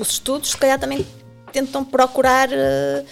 os 0.00 0.12
estudos, 0.12 0.50
se 0.50 0.56
calhar 0.56 0.78
também 0.78 1.06
tentam 1.52 1.84
procurar 1.84 2.48
uh, 2.48 3.04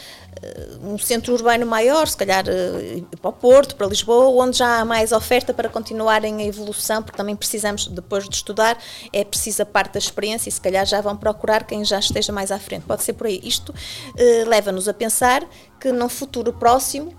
um 0.82 0.96
centro 0.96 1.34
urbano 1.34 1.66
maior, 1.66 2.06
se 2.06 2.16
calhar 2.16 2.44
uh, 2.46 3.16
para 3.16 3.28
o 3.28 3.32
Porto, 3.32 3.76
para 3.76 3.86
Lisboa, 3.86 4.28
onde 4.42 4.58
já 4.58 4.80
há 4.80 4.84
mais 4.84 5.12
oferta 5.12 5.52
para 5.52 5.68
continuarem 5.68 6.40
a 6.40 6.44
evolução, 6.44 7.02
porque 7.02 7.16
também 7.16 7.36
precisamos, 7.36 7.86
depois 7.86 8.28
de 8.28 8.36
estudar, 8.36 8.78
é 9.12 9.24
preciso 9.24 9.62
a 9.62 9.66
parte 9.66 9.94
da 9.94 9.98
experiência 9.98 10.48
e 10.48 10.52
se 10.52 10.60
calhar 10.60 10.86
já 10.86 11.00
vão 11.00 11.16
procurar 11.16 11.64
quem 11.64 11.84
já 11.84 11.98
esteja 11.98 12.32
mais 12.32 12.50
à 12.50 12.58
frente. 12.58 12.84
Pode 12.86 13.02
ser 13.02 13.12
por 13.12 13.26
aí. 13.26 13.40
Isto 13.42 13.70
uh, 13.70 14.48
leva-nos 14.48 14.88
a 14.88 14.94
pensar 14.94 15.44
que 15.78 15.92
num 15.92 16.08
futuro 16.08 16.52
próximo 16.52 17.14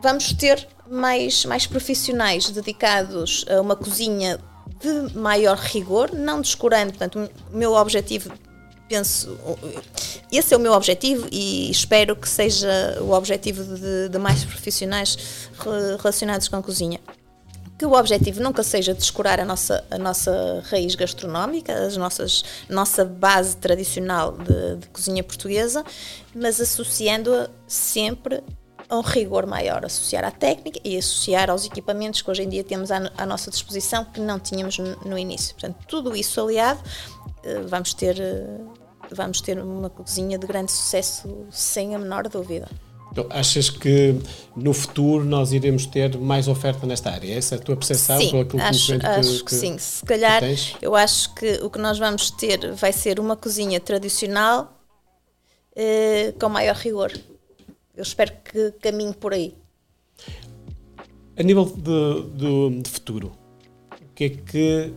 vamos 0.00 0.32
ter 0.32 0.68
mais, 0.88 1.44
mais 1.44 1.66
profissionais 1.66 2.50
dedicados 2.50 3.44
a 3.48 3.60
uma 3.60 3.74
cozinha 3.74 4.38
de 4.80 5.16
maior 5.16 5.56
rigor, 5.56 6.12
não 6.12 6.40
descurando, 6.40 6.90
portanto, 6.90 7.30
o 7.52 7.56
meu 7.56 7.74
objetivo 7.74 8.32
penso, 8.92 9.38
esse 10.30 10.52
é 10.52 10.56
o 10.56 10.60
meu 10.60 10.74
objetivo 10.74 11.26
e 11.32 11.70
espero 11.70 12.14
que 12.14 12.28
seja 12.28 12.98
o 13.00 13.12
objetivo 13.12 13.64
de, 13.64 14.10
de 14.10 14.18
mais 14.18 14.44
profissionais 14.44 15.48
relacionados 15.98 16.46
com 16.46 16.56
a 16.56 16.62
cozinha 16.62 17.00
que 17.78 17.86
o 17.86 17.94
objetivo 17.94 18.40
nunca 18.40 18.62
seja 18.62 18.94
descurar 18.94 19.40
a 19.40 19.44
nossa, 19.44 19.84
a 19.90 19.98
nossa 19.98 20.62
raiz 20.70 20.94
gastronómica, 20.94 21.72
as 21.72 21.96
nossas, 21.96 22.44
nossa 22.68 23.04
base 23.04 23.56
tradicional 23.56 24.36
de, 24.36 24.76
de 24.76 24.86
cozinha 24.88 25.24
portuguesa, 25.24 25.82
mas 26.32 26.60
associando-a 26.60 27.48
sempre 27.66 28.40
a 28.88 28.96
um 28.96 29.00
rigor 29.00 29.46
maior, 29.46 29.84
associar 29.84 30.22
à 30.22 30.30
técnica 30.30 30.78
e 30.84 30.96
associar 30.96 31.50
aos 31.50 31.64
equipamentos 31.64 32.22
que 32.22 32.30
hoje 32.30 32.42
em 32.42 32.48
dia 32.48 32.62
temos 32.62 32.92
à, 32.92 33.10
à 33.16 33.26
nossa 33.26 33.50
disposição 33.50 34.04
que 34.04 34.20
não 34.20 34.38
tínhamos 34.38 34.78
no, 34.78 34.94
no 35.04 35.18
início. 35.18 35.52
Portanto, 35.54 35.78
tudo 35.88 36.14
isso 36.14 36.40
aliado, 36.40 36.80
eh, 37.42 37.62
vamos 37.66 37.94
ter 37.94 38.20
eh, 38.20 38.58
vamos 39.14 39.40
ter 39.40 39.58
uma 39.58 39.90
cozinha 39.90 40.38
de 40.38 40.46
grande 40.46 40.72
sucesso, 40.72 41.46
sem 41.50 41.94
a 41.94 41.98
menor 41.98 42.28
dúvida. 42.28 42.68
Então, 43.12 43.26
achas 43.28 43.68
que 43.68 44.16
no 44.56 44.72
futuro 44.72 45.22
nós 45.22 45.52
iremos 45.52 45.84
ter 45.84 46.16
mais 46.16 46.48
oferta 46.48 46.86
nesta 46.86 47.10
área? 47.10 47.36
Essa 47.36 47.56
é 47.56 47.58
a 47.58 47.60
tua 47.60 47.76
percepção? 47.76 48.18
Sim, 48.18 48.40
acho, 48.58 48.98
que, 48.98 49.06
acho 49.06 49.38
que, 49.40 49.44
que, 49.44 49.54
sim. 49.54 49.76
Se 49.76 50.02
calhar, 50.02 50.42
eu 50.80 50.96
acho 50.96 51.34
que 51.34 51.60
o 51.62 51.68
que 51.68 51.78
nós 51.78 51.98
vamos 51.98 52.30
ter 52.30 52.72
vai 52.72 52.90
ser 52.90 53.20
uma 53.20 53.36
cozinha 53.36 53.78
tradicional 53.78 54.82
eh, 55.76 56.32
com 56.40 56.48
maior 56.48 56.74
rigor. 56.76 57.12
Eu 57.94 58.02
espero 58.02 58.32
que 58.42 58.72
caminhe 58.80 59.12
por 59.12 59.34
aí. 59.34 59.54
A 61.38 61.42
nível 61.42 61.66
de, 61.66 62.22
de, 62.36 62.82
de 62.82 62.90
futuro, 62.90 63.32
o 63.90 64.14
que 64.14 64.24
é 64.24 64.28
que, 64.30 64.92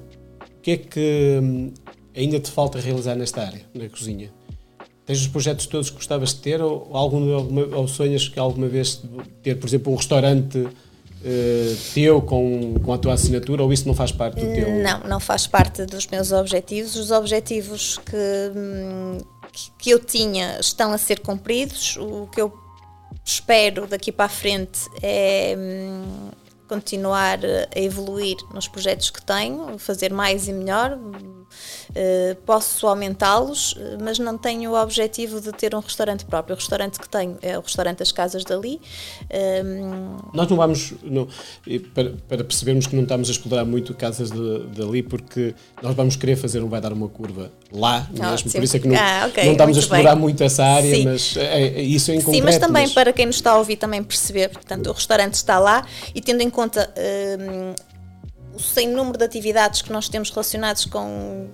que, 0.61 0.71
é 0.71 0.77
que 0.77 1.39
hum, 1.41 1.73
ainda 2.15 2.39
te 2.39 2.49
falta 2.49 2.79
realizar 2.79 3.15
nesta 3.15 3.41
área, 3.41 3.61
na 3.73 3.89
cozinha? 3.89 4.31
Tens 5.05 5.21
os 5.21 5.27
projetos 5.27 5.67
todos 5.67 5.89
que 5.89 5.97
gostavas 5.97 6.29
de 6.29 6.39
ter 6.39 6.61
ou, 6.61 6.89
algum, 6.91 7.35
alguma, 7.35 7.77
ou 7.77 7.87
sonhas 7.87 8.27
que 8.27 8.39
alguma 8.39 8.67
vez 8.67 9.03
ter, 9.43 9.55
por 9.55 9.67
exemplo, 9.67 9.93
um 9.93 9.95
restaurante 9.95 10.57
uh, 10.57 11.77
teu 11.93 12.21
com, 12.21 12.75
com 12.83 12.93
a 12.93 12.97
tua 12.97 13.13
assinatura 13.13 13.63
ou 13.63 13.71
isso 13.71 13.87
não 13.87 13.93
faz 13.93 14.11
parte 14.11 14.43
do 14.43 14.51
teu? 14.51 14.71
Não, 14.81 15.01
não 15.01 15.19
faz 15.19 15.45
parte 15.45 15.85
dos 15.85 16.07
meus 16.07 16.31
objetivos. 16.31 16.95
Os 16.95 17.11
objetivos 17.11 17.99
que, 17.99 18.51
hum, 18.55 19.17
que 19.77 19.91
eu 19.91 19.99
tinha 19.99 20.59
estão 20.59 20.91
a 20.91 20.97
ser 20.97 21.19
cumpridos. 21.19 21.97
O 21.97 22.27
que 22.27 22.41
eu 22.41 22.51
espero 23.23 23.85
daqui 23.85 24.11
para 24.11 24.25
a 24.25 24.29
frente 24.29 24.79
é 25.03 25.55
hum, 25.55 26.31
continuar 26.67 27.39
a 27.45 27.79
evoluir 27.79 28.37
nos 28.53 28.67
projetos 28.67 29.09
que 29.09 29.23
tenho, 29.23 29.77
fazer 29.77 30.11
mais 30.11 30.47
e 30.47 30.53
melhor. 30.53 30.97
Uh, 31.95 32.35
posso 32.45 32.85
aumentá-los, 32.87 33.73
mas 34.03 34.19
não 34.19 34.37
tenho 34.37 34.71
o 34.71 34.75
objetivo 34.75 35.39
de 35.39 35.53
ter 35.53 35.73
um 35.73 35.79
restaurante 35.79 36.25
próprio. 36.25 36.53
O 36.55 36.59
restaurante 36.59 36.99
que 36.99 37.07
tenho 37.07 37.37
é 37.41 37.57
o 37.57 37.61
restaurante 37.61 37.99
das 37.99 38.11
Casas 38.11 38.43
dali. 38.43 38.81
Ehm, 39.29 40.17
Nós 40.33 40.49
não 40.49 40.57
vamos, 40.57 40.93
não, 41.03 41.27
para, 41.93 42.11
para, 42.27 42.43
percebermos 42.43 42.85
que 42.85 42.95
não 42.95 43.03
estamos 43.03 43.29
a 43.29 43.31
explorar 43.31 43.63
muito 43.63 43.93
Casas 43.93 44.29
dali, 44.29 45.01
porque 45.03 45.55
nós 45.81 45.95
vamos 45.95 46.17
querer 46.17 46.35
fazer 46.35 46.61
um 46.61 46.67
Vai 46.67 46.81
Dar 46.81 46.91
Uma 46.91 47.07
Curva 47.07 47.51
lá 47.71 48.07
ah, 48.19 48.31
mesmo, 48.31 48.51
por 48.51 48.63
isso 48.63 48.77
é 48.77 48.79
que 48.79 48.87
não, 48.87 48.95
ah, 48.95 49.27
okay, 49.27 49.45
não 49.45 49.51
estamos 49.53 49.77
a 49.77 49.79
explorar 49.79 50.13
bem. 50.15 50.21
muito 50.21 50.43
essa 50.43 50.63
área, 50.63 50.95
sim. 50.95 51.05
mas 51.05 51.37
é, 51.37 51.61
é, 51.61 51.81
isso 51.81 52.11
em 52.11 52.21
concreto. 52.21 52.37
Sim, 52.37 52.41
mas 52.43 52.57
também 52.57 52.83
mas... 52.83 52.93
para 52.93 53.13
quem 53.13 53.25
nos 53.25 53.35
está 53.37 53.51
a 53.51 53.57
ouvir 53.57 53.77
também 53.77 54.03
perceber, 54.03 54.49
portanto, 54.49 54.87
o 54.87 54.93
restaurante 54.93 55.35
está 55.35 55.59
lá 55.59 55.85
e 56.13 56.21
tendo 56.21 56.41
em 56.41 56.49
conta 56.49 56.91
uh, 56.91 57.94
o 58.55 58.59
sem 58.59 58.87
número 58.87 59.17
de 59.17 59.25
atividades 59.25 59.81
que 59.81 59.91
nós 59.91 60.07
temos 60.07 60.29
relacionadas 60.29 60.85
com, 60.85 61.49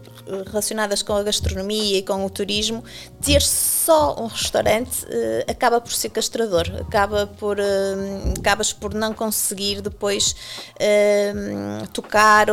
relacionadas 0.47 1.01
com 1.01 1.13
a 1.13 1.23
gastronomia 1.23 1.97
e 1.97 2.01
com 2.03 2.25
o 2.25 2.29
turismo, 2.29 2.83
ter 3.21 3.41
só 3.41 4.15
um 4.21 4.27
restaurante 4.27 5.05
uh, 5.05 5.51
acaba 5.51 5.81
por 5.81 5.91
ser 5.91 6.09
castrador, 6.09 6.71
acaba 6.79 7.25
por, 7.25 7.57
uh, 7.59 8.33
acabas 8.39 8.71
por 8.71 8.93
não 8.93 9.13
conseguir 9.13 9.81
depois 9.81 10.35
uh, 10.75 11.87
tocar 11.87 12.47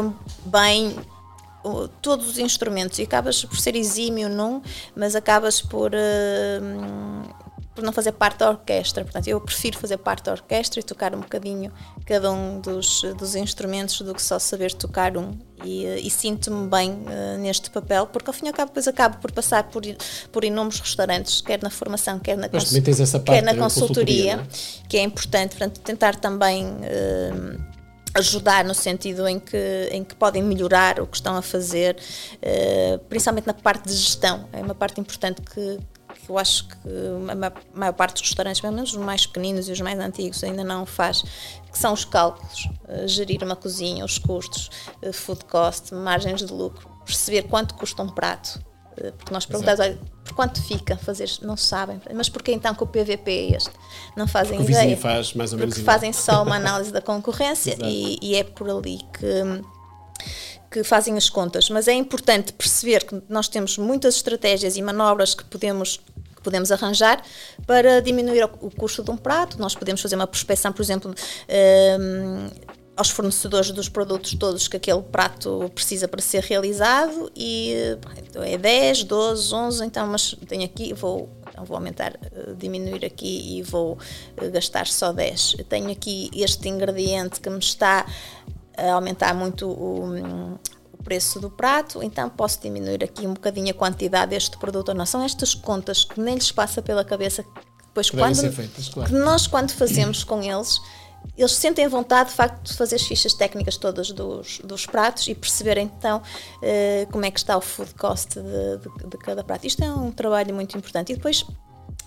bem 0.46 0.96
todos 2.00 2.30
os 2.30 2.38
instrumentos. 2.38 2.98
E 2.98 3.02
acabas 3.02 3.44
por 3.44 3.58
ser 3.58 3.76
exímio 3.76 4.28
num, 4.28 4.62
mas 4.96 5.14
acabas 5.14 5.60
por 5.60 5.92
por 7.78 7.84
não 7.84 7.92
fazer 7.92 8.10
parte 8.10 8.38
da 8.38 8.50
orquestra. 8.50 9.04
Portanto, 9.04 9.28
eu 9.28 9.40
prefiro 9.40 9.78
fazer 9.78 9.98
parte 9.98 10.24
da 10.24 10.32
orquestra 10.32 10.80
e 10.80 10.82
tocar 10.82 11.14
um 11.14 11.20
bocadinho 11.20 11.72
cada 12.04 12.28
um 12.32 12.60
dos, 12.60 13.02
dos 13.16 13.36
instrumentos 13.36 14.00
do 14.00 14.12
que 14.12 14.20
só 14.20 14.36
saber 14.40 14.72
tocar 14.72 15.16
um. 15.16 15.38
E, 15.64 15.86
eh, 15.86 16.00
e 16.00 16.10
sinto-me 16.10 16.68
bem 16.68 16.90
uh, 16.90 17.38
neste 17.38 17.70
papel, 17.70 18.08
porque 18.08 18.28
ao 18.30 18.34
fim 18.34 18.46
e 18.46 18.48
ao 18.48 18.54
cabo 18.54 18.70
depois 18.70 18.88
acabo 18.88 19.18
por 19.18 19.30
passar 19.30 19.64
por, 19.64 19.82
por 20.32 20.42
inúmeros 20.42 20.80
restaurantes, 20.80 21.40
quer 21.40 21.62
na 21.62 21.70
formação, 21.70 22.18
quer 22.18 22.36
na, 22.36 22.48
cons 22.48 22.64
quer 23.24 23.42
na 23.42 23.54
consultoria, 23.54 24.38
consultoria 24.38 24.80
é? 24.82 24.88
que 24.88 24.96
é 24.96 25.02
importante, 25.02 25.50
portanto, 25.50 25.80
tentar 25.80 26.16
também. 26.16 26.66
Uh, 26.66 27.78
ajudar 28.14 28.64
no 28.64 28.74
sentido 28.74 29.28
em 29.28 29.38
que, 29.38 29.88
em 29.92 30.02
que 30.02 30.14
podem 30.16 30.42
melhorar 30.42 30.98
o 30.98 31.06
que 31.06 31.18
estão 31.18 31.36
a 31.36 31.42
fazer, 31.42 31.96
principalmente 33.08 33.46
na 33.46 33.54
parte 33.54 33.86
de 33.86 33.94
gestão. 33.94 34.48
É 34.50 34.60
uma 34.60 34.74
parte 34.74 34.98
importante 34.98 35.40
que, 35.42 35.78
que 36.28 36.32
eu 36.32 36.38
acho 36.38 36.68
que 36.68 36.76
a 37.30 37.78
maior 37.78 37.92
parte 37.94 38.20
dos 38.20 38.28
restaurantes, 38.28 38.60
pelo 38.60 38.74
menos 38.74 38.92
os 38.92 38.98
mais 38.98 39.24
pequeninos 39.26 39.66
e 39.68 39.72
os 39.72 39.80
mais 39.80 39.98
antigos, 39.98 40.44
ainda 40.44 40.62
não 40.62 40.84
faz, 40.84 41.22
que 41.72 41.78
são 41.78 41.94
os 41.94 42.04
cálculos, 42.04 42.68
uh, 42.84 43.08
gerir 43.08 43.42
uma 43.42 43.56
cozinha, 43.56 44.04
os 44.04 44.18
custos, 44.18 44.68
uh, 45.02 45.12
food 45.12 45.46
cost, 45.46 45.94
margens 45.94 46.44
de 46.44 46.52
lucro, 46.52 46.86
perceber 47.04 47.44
quanto 47.44 47.74
custa 47.74 48.02
um 48.02 48.10
prato. 48.10 48.60
Uh, 48.92 49.12
porque 49.12 49.32
nós 49.32 49.46
perguntamos, 49.46 49.80
olha, 49.80 49.98
por 50.22 50.34
quanto 50.34 50.62
fica 50.62 50.98
fazer, 50.98 51.30
não 51.40 51.56
sabem, 51.56 51.98
mas 52.14 52.28
por 52.28 52.42
que 52.42 52.52
então 52.52 52.74
que 52.74 52.82
o 52.82 52.86
PVP 52.86 53.30
é 53.30 53.56
este? 53.56 53.70
Não 54.14 54.28
fazem 54.28 54.58
porque 54.58 54.72
ideia. 54.72 54.96
Faz 54.98 55.32
mais 55.32 55.52
ou 55.54 55.58
menos 55.58 55.74
porque 55.74 55.86
fazem 55.86 56.12
só 56.12 56.42
uma 56.42 56.56
análise 56.56 56.92
da 56.92 57.00
concorrência 57.00 57.76
e, 57.82 58.18
e 58.20 58.36
é 58.36 58.44
por 58.44 58.68
ali 58.68 58.98
que 59.18 59.62
que 60.70 60.84
fazem 60.84 61.16
as 61.16 61.30
contas, 61.30 61.70
mas 61.70 61.88
é 61.88 61.94
importante 61.94 62.52
perceber 62.52 63.04
que 63.04 63.22
nós 63.28 63.48
temos 63.48 63.78
muitas 63.78 64.16
estratégias 64.16 64.76
e 64.76 64.82
manobras 64.82 65.34
que 65.34 65.44
podemos 65.44 65.98
podemos 66.48 66.72
arranjar 66.72 67.22
para 67.66 68.00
diminuir 68.00 68.42
o 68.44 68.70
custo 68.70 69.02
de 69.02 69.10
um 69.10 69.18
prato. 69.18 69.60
Nós 69.60 69.74
podemos 69.74 70.00
fazer 70.00 70.16
uma 70.16 70.26
prospecção, 70.26 70.72
por 70.72 70.80
exemplo, 70.80 71.14
um, 72.00 72.48
aos 72.96 73.10
fornecedores 73.10 73.70
dos 73.70 73.88
produtos 73.88 74.34
todos 74.34 74.66
que 74.66 74.78
aquele 74.78 75.02
prato 75.02 75.70
precisa 75.74 76.08
para 76.08 76.22
ser 76.22 76.42
realizado 76.42 77.30
e 77.36 77.74
então 78.26 78.42
é 78.42 78.56
10, 78.56 79.04
12, 79.04 79.54
11, 79.54 79.84
então 79.84 80.06
mas 80.06 80.34
tenho 80.48 80.64
aqui, 80.64 80.92
vou, 80.94 81.28
então 81.48 81.64
vou 81.64 81.76
aumentar, 81.76 82.14
eh, 82.14 82.54
diminuir 82.56 83.04
aqui 83.04 83.58
e 83.58 83.62
vou 83.62 83.98
eh, 84.36 84.48
gastar 84.48 84.88
só 84.88 85.12
10. 85.12 85.56
Eu 85.58 85.64
tenho 85.64 85.92
aqui 85.92 86.28
este 86.34 86.68
ingrediente 86.68 87.40
que 87.40 87.50
me 87.50 87.60
está 87.60 88.04
a 88.76 88.92
aumentar 88.94 89.32
muito 89.32 89.68
o, 89.68 90.58
o 90.98 91.02
preço 91.02 91.40
do 91.40 91.50
prato, 91.50 92.02
então 92.02 92.28
posso 92.28 92.60
diminuir 92.60 93.04
aqui 93.04 93.26
um 93.26 93.34
bocadinho 93.34 93.70
a 93.70 93.74
quantidade 93.74 94.30
deste 94.30 94.56
produto 94.58 94.90
ou 94.90 94.94
não. 94.94 95.06
São 95.06 95.22
estas 95.22 95.54
contas 95.54 96.04
que 96.04 96.20
nem 96.20 96.34
lhes 96.34 96.50
passa 96.50 96.82
pela 96.82 97.04
cabeça 97.04 97.44
depois 97.86 98.10
quando, 98.10 98.52
feitas, 98.52 98.88
claro. 98.88 99.10
que 99.10 99.16
nós 99.18 99.46
quando 99.46 99.72
fazemos 99.72 100.22
com 100.22 100.42
eles 100.42 100.80
eles 101.36 101.52
sentem 101.52 101.86
vontade 101.88 102.30
de 102.30 102.36
facto 102.36 102.62
de 102.62 102.74
fazer 102.74 102.96
as 102.96 103.02
fichas 103.02 103.34
técnicas 103.34 103.76
todas 103.76 104.10
dos, 104.10 104.60
dos 104.64 104.86
pratos 104.86 105.26
e 105.28 105.34
perceber 105.34 105.78
então 105.78 106.18
uh, 106.18 107.12
como 107.12 107.24
é 107.24 107.30
que 107.30 107.38
está 107.38 107.56
o 107.56 107.60
food 107.60 107.94
cost 107.94 108.34
de, 108.34 108.42
de, 108.42 109.08
de, 109.08 109.18
cada 109.18 109.44
prato. 109.44 109.66
Isto 109.66 109.84
é 109.84 109.92
um 109.92 110.10
trabalho 110.10 110.54
muito 110.54 110.76
importante. 110.76 111.12
E 111.12 111.16
depois 111.16 111.44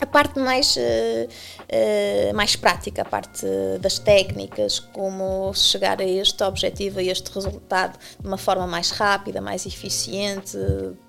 a 0.01 0.05
parte 0.07 0.39
mais, 0.39 0.75
uh, 0.75 0.79
uh, 0.81 2.35
mais 2.35 2.55
prática, 2.55 3.03
a 3.03 3.05
parte 3.05 3.45
das 3.79 3.99
técnicas, 3.99 4.79
como 4.79 5.53
chegar 5.53 6.01
a 6.01 6.03
este 6.03 6.43
objetivo, 6.43 6.99
a 6.99 7.03
este 7.03 7.31
resultado 7.31 7.99
de 8.19 8.27
uma 8.27 8.37
forma 8.37 8.65
mais 8.65 8.89
rápida, 8.89 9.39
mais 9.39 9.67
eficiente, 9.67 10.57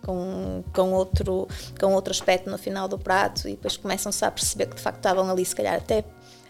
com, 0.04 0.62
com, 0.74 0.92
outro, 0.92 1.48
com 1.80 1.94
outro 1.94 2.10
aspecto 2.10 2.50
no 2.50 2.58
final 2.58 2.86
do 2.86 2.98
prato, 2.98 3.48
e 3.48 3.52
depois 3.52 3.78
começam-se 3.78 4.22
a 4.26 4.30
perceber 4.30 4.66
que 4.66 4.76
de 4.76 4.82
facto 4.82 4.98
estavam 4.98 5.28
ali, 5.30 5.44
se 5.44 5.56
calhar 5.56 5.76
até 5.76 6.04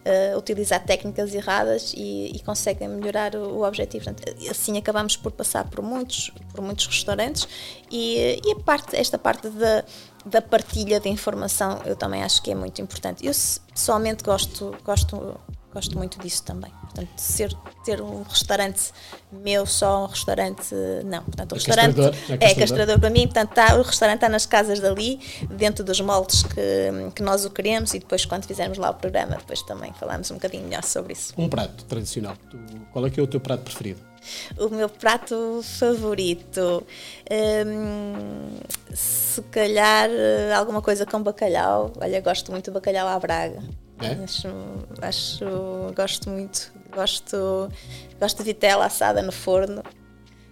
uh, 0.04 0.38
utilizar 0.38 0.84
técnicas 0.84 1.34
erradas 1.34 1.92
e, 1.96 2.32
e 2.34 2.40
conseguem 2.40 2.88
melhorar 2.88 3.34
o, 3.34 3.58
o, 3.58 3.66
objetivo. 3.66 4.04
Portanto, 4.04 4.50
assim 4.50 4.76
acabamos 4.78 5.16
por 5.16 5.32
passar 5.32 5.68
por 5.68 5.82
muitos, 5.82 6.30
por 6.52 6.62
muitos 6.62 6.86
restaurantes 6.86 7.48
e, 7.90 8.40
e 8.44 8.52
a 8.52 8.56
parte, 8.56 8.96
esta 8.96 9.18
parte 9.18 9.48
da, 9.48 9.84
da 10.24 10.42
partilha 10.42 11.00
de 11.00 11.08
informação 11.08 11.80
eu 11.84 11.96
também 11.96 12.22
acho 12.22 12.42
que 12.42 12.50
é 12.50 12.54
muito 12.54 12.80
importante. 12.80 13.26
Eu 13.26 13.32
pessoalmente 13.72 14.22
gosto, 14.22 14.74
gosto 14.84 15.38
gosto 15.72 15.96
muito 15.96 16.18
disso 16.18 16.44
também. 16.44 16.70
Portanto, 16.94 17.18
ser, 17.18 17.56
ter 17.84 18.02
um 18.02 18.22
restaurante 18.22 18.92
meu, 19.32 19.64
só 19.64 20.04
um 20.04 20.06
restaurante, 20.06 20.74
não. 21.04 21.22
Portanto, 21.24 21.52
o 21.52 21.54
é 21.54 21.58
restaurante 21.58 21.96
castrador, 21.96 22.38
é, 22.40 22.50
é 22.50 22.54
castrador 22.54 23.00
para 23.00 23.10
mim, 23.10 23.22
portanto, 23.22 23.50
tá, 23.50 23.74
o 23.76 23.82
restaurante 23.82 24.16
está 24.16 24.28
nas 24.28 24.44
casas 24.44 24.78
dali, 24.78 25.18
dentro 25.50 25.82
dos 25.82 26.00
moldes 26.00 26.42
que, 26.42 27.10
que 27.14 27.22
nós 27.22 27.44
o 27.44 27.50
queremos 27.50 27.94
e 27.94 27.98
depois, 27.98 28.26
quando 28.26 28.44
fizermos 28.44 28.76
lá 28.76 28.90
o 28.90 28.94
programa, 28.94 29.36
depois 29.36 29.62
também 29.62 29.92
falamos 29.98 30.30
um 30.30 30.34
bocadinho 30.34 30.64
melhor 30.64 30.84
sobre 30.84 31.14
isso. 31.14 31.32
Um 31.38 31.48
prato 31.48 31.84
tradicional. 31.84 32.36
Qual 32.92 33.06
é 33.06 33.10
que 33.10 33.18
é 33.18 33.22
o 33.22 33.26
teu 33.26 33.40
prato 33.40 33.62
preferido? 33.62 34.00
O 34.56 34.68
meu 34.68 34.88
prato 34.88 35.60
favorito, 35.64 36.86
hum, 37.66 38.56
se 38.94 39.42
calhar 39.42 40.08
eh, 40.08 40.52
alguma 40.54 40.80
coisa 40.80 41.04
com 41.04 41.20
bacalhau. 41.20 41.92
Olha, 42.00 42.20
gosto 42.20 42.52
muito 42.52 42.66
de 42.66 42.70
bacalhau 42.70 43.08
à 43.08 43.18
Braga. 43.18 43.60
É? 44.00 44.24
Acho, 44.24 44.48
acho, 45.00 45.44
gosto 45.94 46.30
muito. 46.30 46.71
Gosto, 46.94 47.68
gosto 48.20 48.38
de 48.38 48.44
vitela 48.44 48.86
assada 48.86 49.22
no 49.22 49.32
forno. 49.32 49.82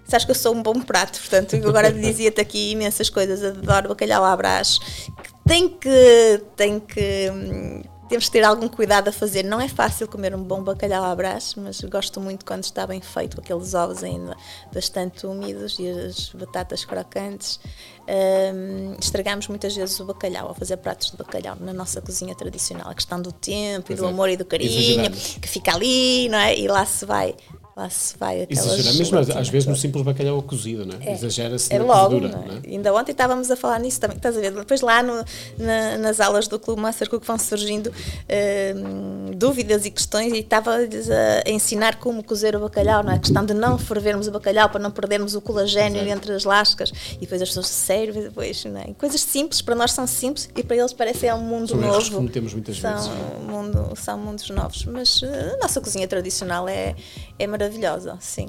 Sabes 0.05 0.24
que 0.24 0.30
eu 0.32 0.34
sou 0.34 0.55
um 0.55 0.62
bom 0.62 0.80
prato, 0.80 1.20
portanto, 1.20 1.55
agora 1.57 1.93
dizia-te 1.93 2.41
aqui 2.41 2.72
imensas 2.72 3.09
coisas. 3.09 3.45
Adoro 3.45 3.91
bacalhau 3.91 4.24
à 4.24 4.36
brás. 4.36 4.78
Que 5.22 5.32
tem 5.47 5.68
que, 5.68 6.43
tem 6.57 6.80
que 6.80 7.30
hum, 7.30 7.82
temos 8.11 8.25
que 8.25 8.33
ter 8.33 8.43
algum 8.43 8.69
cuidado 8.69 9.09
a 9.09 9.13
fazer. 9.13 9.45
Não 9.45 9.61
é 9.61 9.69
fácil 9.69 10.09
comer 10.09 10.35
um 10.35 10.43
bom 10.43 10.63
bacalhau 10.63 11.05
à 11.05 11.15
brás, 11.15 11.55
mas 11.55 11.81
gosto 11.83 12.21
muito 12.21 12.45
quando 12.45 12.65
está 12.65 12.85
bem 12.85 13.01
feito, 13.01 13.41
aqueles 13.41 13.73
ovos 13.73 14.03
ainda 14.03 14.37
bastante 14.75 15.25
úmidos 15.27 15.79
e 15.79 15.89
as 15.89 16.29
batatas 16.31 16.85
crocantes. 16.85 17.61
Um, 18.09 18.97
estragamos 19.01 19.47
muitas 19.47 19.77
vezes 19.77 19.99
o 20.01 20.05
bacalhau 20.05 20.49
ao 20.49 20.55
fazer 20.55 20.77
pratos 20.79 21.13
de 21.13 21.17
bacalhau 21.17 21.57
na 21.61 21.73
nossa 21.73 22.03
cozinha 22.03 22.35
tradicional. 22.35 22.91
A 22.91 22.95
questão 22.95 23.23
do 23.23 23.31
tempo 23.31 23.93
e 23.93 23.95
do 23.95 24.05
amor 24.05 24.29
e 24.29 24.37
do 24.37 24.45
carinho 24.45 25.09
que 25.13 25.49
fica 25.49 25.73
ali, 25.73 26.29
não 26.29 26.39
é? 26.39 26.59
E 26.59 26.67
lá 26.67 26.85
se 26.85 27.07
vai 27.07 27.37
lá 27.81 27.91
se 27.91 28.14
vai 28.18 28.47
Exagerar, 28.49 28.95
mesmo 28.95 29.18
às 29.18 29.49
vezes 29.49 29.66
no 29.66 29.74
simples 29.74 30.05
bacalhau 30.05 30.41
cozido, 30.43 30.85
não 30.85 30.97
é? 31.01 31.11
é 31.11 31.12
Exagera-se 31.14 31.72
é 31.72 31.78
na 31.78 31.85
logo, 31.85 32.14
cozedura, 32.16 32.33
não 32.33 32.43
é? 32.43 32.47
Não 32.49 32.57
é? 32.57 32.61
Ainda 32.66 32.95
ontem 32.95 33.12
estávamos 33.12 33.51
a 33.51 33.57
falar 33.57 33.78
nisso 33.78 34.01
também, 34.01 34.16
estás 34.16 34.37
a 34.37 34.41
ver? 34.41 34.53
Depois 34.53 34.81
lá 34.81 35.03
no, 35.03 35.24
na, 35.59 35.99
nas 35.99 36.20
aulas 36.20 36.47
do 36.47 36.59
Clube 36.59 36.81
Master 36.81 37.09
Cook 37.09 37.24
vão 37.24 37.39
surgindo 37.39 37.89
uh, 37.89 39.35
dúvidas 39.35 39.87
e 39.87 39.91
questões 39.91 40.33
e 40.33 40.39
estava 40.39 40.72
a, 40.72 40.76
a, 40.76 41.51
ensinar 41.51 41.97
como 41.97 42.22
cozer 42.22 42.55
o 42.55 42.61
bacalhau, 42.61 43.03
não 43.03 43.12
é? 43.12 43.16
A 43.16 43.18
questão 43.18 43.45
de 43.45 43.55
não 43.55 43.78
fervermos 43.78 44.26
o 44.26 44.31
bacalhau 44.31 44.68
para 44.68 44.81
não 44.81 44.91
perdermos 44.91 45.35
o 45.35 45.41
colagênio 45.41 46.03
Exato. 46.03 46.16
entre 46.16 46.33
as 46.33 46.45
lascas 46.45 46.93
e 47.16 47.20
depois 47.20 47.41
as 47.41 47.49
pessoas, 47.49 47.68
sério, 47.68 48.12
depois, 48.12 48.64
não 48.64 48.81
é? 48.81 48.93
Coisas 48.99 49.20
simples, 49.20 49.62
para 49.62 49.74
nós 49.74 49.93
são 49.93 50.07
simples 50.07 50.49
e 50.55 50.62
para 50.62 50.76
eles 50.76 50.93
parece 50.93 51.26
é 51.26 51.35
um 51.35 51.41
mundo 51.41 51.68
são 51.68 51.78
novo. 51.78 52.01
São 52.03 52.14
cometemos 52.16 52.53
muitas 52.53 52.76
são 52.76 52.93
vezes. 52.93 53.11
Mundo, 53.47 53.93
são 53.97 54.18
mundos 54.18 54.51
novos, 54.51 54.85
mas 54.85 55.22
uh, 55.22 55.55
a 55.55 55.62
nossa 55.62 55.81
cozinha 55.81 56.07
tradicional 56.07 56.68
é, 56.68 56.95
é 57.41 57.47
maravilhosa, 57.47 58.16
sim. 58.20 58.49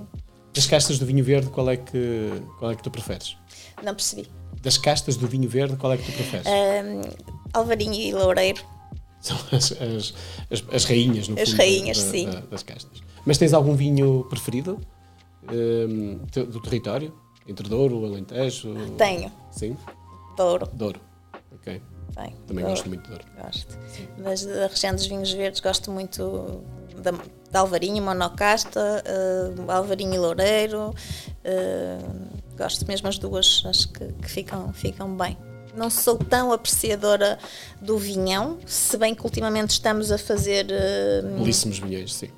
Das 0.53 0.67
castas 0.67 0.99
do 0.99 1.05
vinho 1.05 1.23
verde, 1.23 1.49
qual 1.49 1.69
é 1.69 1.77
que, 1.77 2.41
qual 2.59 2.71
é 2.71 2.75
que 2.75 2.83
tu 2.83 2.91
preferes? 2.91 3.37
Não 3.81 3.95
percebi. 3.95 4.29
Das 4.61 4.77
castas 4.77 5.15
do 5.15 5.27
vinho 5.27 5.49
verde, 5.49 5.77
qual 5.77 5.93
é 5.93 5.97
que 5.97 6.03
tu 6.03 6.11
preferes? 6.11 6.45
Um, 6.45 7.01
alvarinho 7.53 7.93
e 7.93 8.13
loureiro. 8.13 8.61
São 9.21 9.37
as, 9.51 9.71
as, 9.71 10.13
as, 10.51 10.63
as 10.73 10.85
rainhas, 10.85 11.27
no 11.29 11.39
as 11.39 11.49
fundo, 11.49 11.57
rainhas, 11.57 12.03
da, 12.03 12.11
sim. 12.11 12.25
Da, 12.29 12.39
das 12.41 12.63
castas. 12.63 13.01
Mas 13.25 13.37
tens 13.37 13.53
algum 13.53 13.75
vinho 13.75 14.25
preferido 14.29 14.79
um, 15.49 16.17
do 16.45 16.59
território? 16.61 17.13
Entre 17.47 17.67
Douro, 17.69 18.05
Alentejo? 18.05 18.73
Tenho. 18.97 19.31
Sim? 19.51 19.77
Douro. 20.35 20.67
Douro, 20.73 20.99
ok. 21.53 21.81
Tenho. 22.13 22.37
Também 22.45 22.65
Douro. 22.65 22.69
gosto 22.69 22.89
muito 22.89 23.03
de 23.03 23.09
Douro. 23.09 23.25
Gosto. 23.41 23.77
Sim. 23.87 24.07
Mas 24.17 24.45
da 24.45 24.67
região 24.67 24.93
dos 24.93 25.05
vinhos 25.05 25.31
verdes 25.31 25.61
gosto 25.61 25.91
muito 25.91 26.63
da, 27.01 27.11
da 27.52 27.60
Alvarinho, 27.60 28.02
Monocasta, 28.02 29.04
uh, 29.60 29.72
Alvarinho 29.72 30.14
e 30.14 30.18
Loureiro. 30.18 30.95
Uh, 31.43 32.41
gosto 32.58 32.88
mesmo 32.88 33.08
as 33.08 33.18
duas, 33.18 33.64
acho 33.66 33.89
que, 33.89 34.06
que, 34.14 34.30
ficam, 34.30 34.72
ficam 34.74 35.16
bem. 35.16 35.38
Não 35.76 35.89
sou 35.89 36.18
tão 36.18 36.52
apreciadora 36.52 37.38
do 37.82 37.97
vinhão, 37.97 38.58
se 38.66 38.97
bem 38.97 39.14
que 39.14 39.24
ultimamente 39.24 39.72
estamos 39.72 40.12
a 40.12 40.18
fazer. 40.18 40.66
Uh, 40.66 41.39
Belíssimos 41.39 41.80
vinhões, 41.80 42.14
sim. 42.14 42.30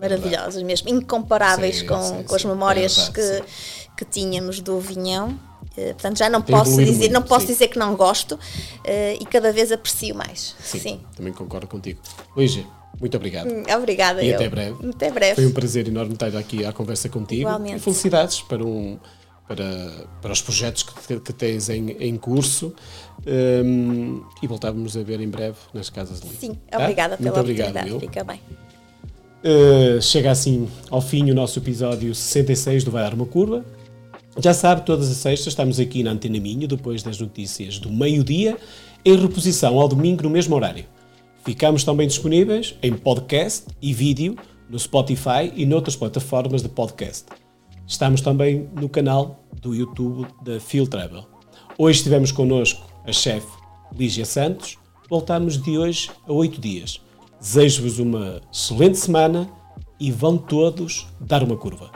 Maravilhosos 0.00 0.62
mesmo, 0.62 0.88
incomparáveis 0.88 1.80
sim, 1.80 1.86
com, 1.86 2.02
sim, 2.02 2.22
com 2.22 2.34
as 2.34 2.44
memórias 2.44 2.96
é 2.96 3.12
verdade, 3.12 3.42
que, 3.96 4.04
que 4.04 4.10
tínhamos 4.10 4.60
do 4.60 4.78
vinhão. 4.80 5.28
Uh, 5.72 5.92
portanto, 5.92 6.18
já 6.18 6.28
não 6.28 6.42
Tem 6.42 6.56
posso 6.56 6.76
dizer, 6.76 6.98
muito, 6.98 7.12
não 7.12 7.22
posso 7.22 7.46
dizer 7.46 7.68
que 7.68 7.78
não 7.78 7.94
gosto 7.96 8.34
uh, 8.34 8.38
e 9.20 9.26
cada 9.26 9.52
vez 9.52 9.70
aprecio 9.70 10.14
mais. 10.14 10.54
Sim, 10.60 11.00
também 11.14 11.32
concordo 11.32 11.66
contigo. 11.66 12.00
Luísa, 12.34 12.64
muito 12.98 13.16
obrigado. 13.16 13.48
Hum, 13.48 13.62
obrigada. 13.76 14.22
E 14.22 14.28
eu. 14.28 14.34
até 14.34 14.48
breve. 14.48 14.88
Até 14.88 15.10
breve. 15.10 15.34
Foi 15.34 15.46
um 15.46 15.52
prazer 15.52 15.88
enorme 15.88 16.14
estar 16.14 16.34
aqui 16.36 16.64
à 16.64 16.72
conversa 16.72 17.08
contigo. 17.08 17.42
Igualmente. 17.42 17.76
E 17.76 17.80
felicidades 17.80 18.40
para, 18.42 18.64
um, 18.64 18.98
para, 19.46 19.90
para 20.20 20.32
os 20.32 20.42
projetos 20.42 20.82
que, 20.82 21.20
que 21.20 21.32
tens 21.32 21.68
em, 21.68 21.90
em 21.98 22.16
curso. 22.16 22.74
Um, 23.26 24.22
e 24.42 24.46
voltávamos 24.46 24.96
a 24.96 25.02
ver 25.02 25.20
em 25.20 25.28
breve 25.28 25.56
nas 25.74 25.90
casas 25.90 26.20
de 26.20 26.28
livro. 26.28 26.40
Sim, 26.40 26.58
tá? 26.70 26.78
obrigada 26.78 27.16
pela 27.16 27.30
Muito 27.30 27.40
obrigado, 27.40 27.70
oportunidade. 27.70 28.06
Fica 28.06 28.24
bem. 28.24 28.40
Uh, 29.42 30.00
chega 30.02 30.30
assim 30.30 30.68
ao 30.90 31.00
fim 31.00 31.30
o 31.30 31.34
nosso 31.34 31.58
episódio 31.58 32.14
66 32.14 32.84
do 32.84 32.90
Vai 32.90 33.02
Dar 33.02 33.14
Uma 33.14 33.26
Curva. 33.26 33.64
Já 34.38 34.54
sabe, 34.54 34.82
todas 34.82 35.10
as 35.10 35.16
sextas 35.16 35.48
estamos 35.48 35.80
aqui 35.80 36.02
na 36.02 36.12
Antena 36.12 36.38
Minho, 36.38 36.68
depois 36.68 37.02
das 37.02 37.18
notícias 37.18 37.78
do 37.78 37.90
meio-dia, 37.90 38.56
em 39.04 39.16
reposição 39.16 39.78
ao 39.78 39.88
domingo 39.88 40.22
no 40.22 40.30
mesmo 40.30 40.54
horário. 40.54 40.84
Ficamos 41.44 41.84
também 41.84 42.06
disponíveis 42.06 42.74
em 42.82 42.92
podcast 42.92 43.66
e 43.80 43.94
vídeo 43.94 44.36
no 44.68 44.78
Spotify 44.78 45.50
e 45.56 45.64
noutras 45.64 45.96
plataformas 45.96 46.62
de 46.62 46.68
podcast. 46.68 47.26
Estamos 47.86 48.20
também 48.20 48.68
no 48.78 48.88
canal 48.88 49.42
do 49.60 49.74
YouTube 49.74 50.26
da 50.44 50.60
Phil 50.60 50.86
Travel. 50.86 51.24
Hoje 51.78 51.98
estivemos 51.98 52.30
connosco 52.30 52.86
a 53.06 53.12
chefe 53.12 53.48
Lígia 53.96 54.26
Santos. 54.26 54.78
Voltamos 55.08 55.60
de 55.60 55.78
hoje 55.78 56.10
a 56.28 56.32
oito 56.32 56.60
dias. 56.60 57.00
Desejo-vos 57.40 57.98
uma 57.98 58.42
excelente 58.52 58.98
semana 58.98 59.50
e 59.98 60.12
vão 60.12 60.36
todos 60.36 61.06
dar 61.18 61.42
uma 61.42 61.56
curva. 61.56 61.90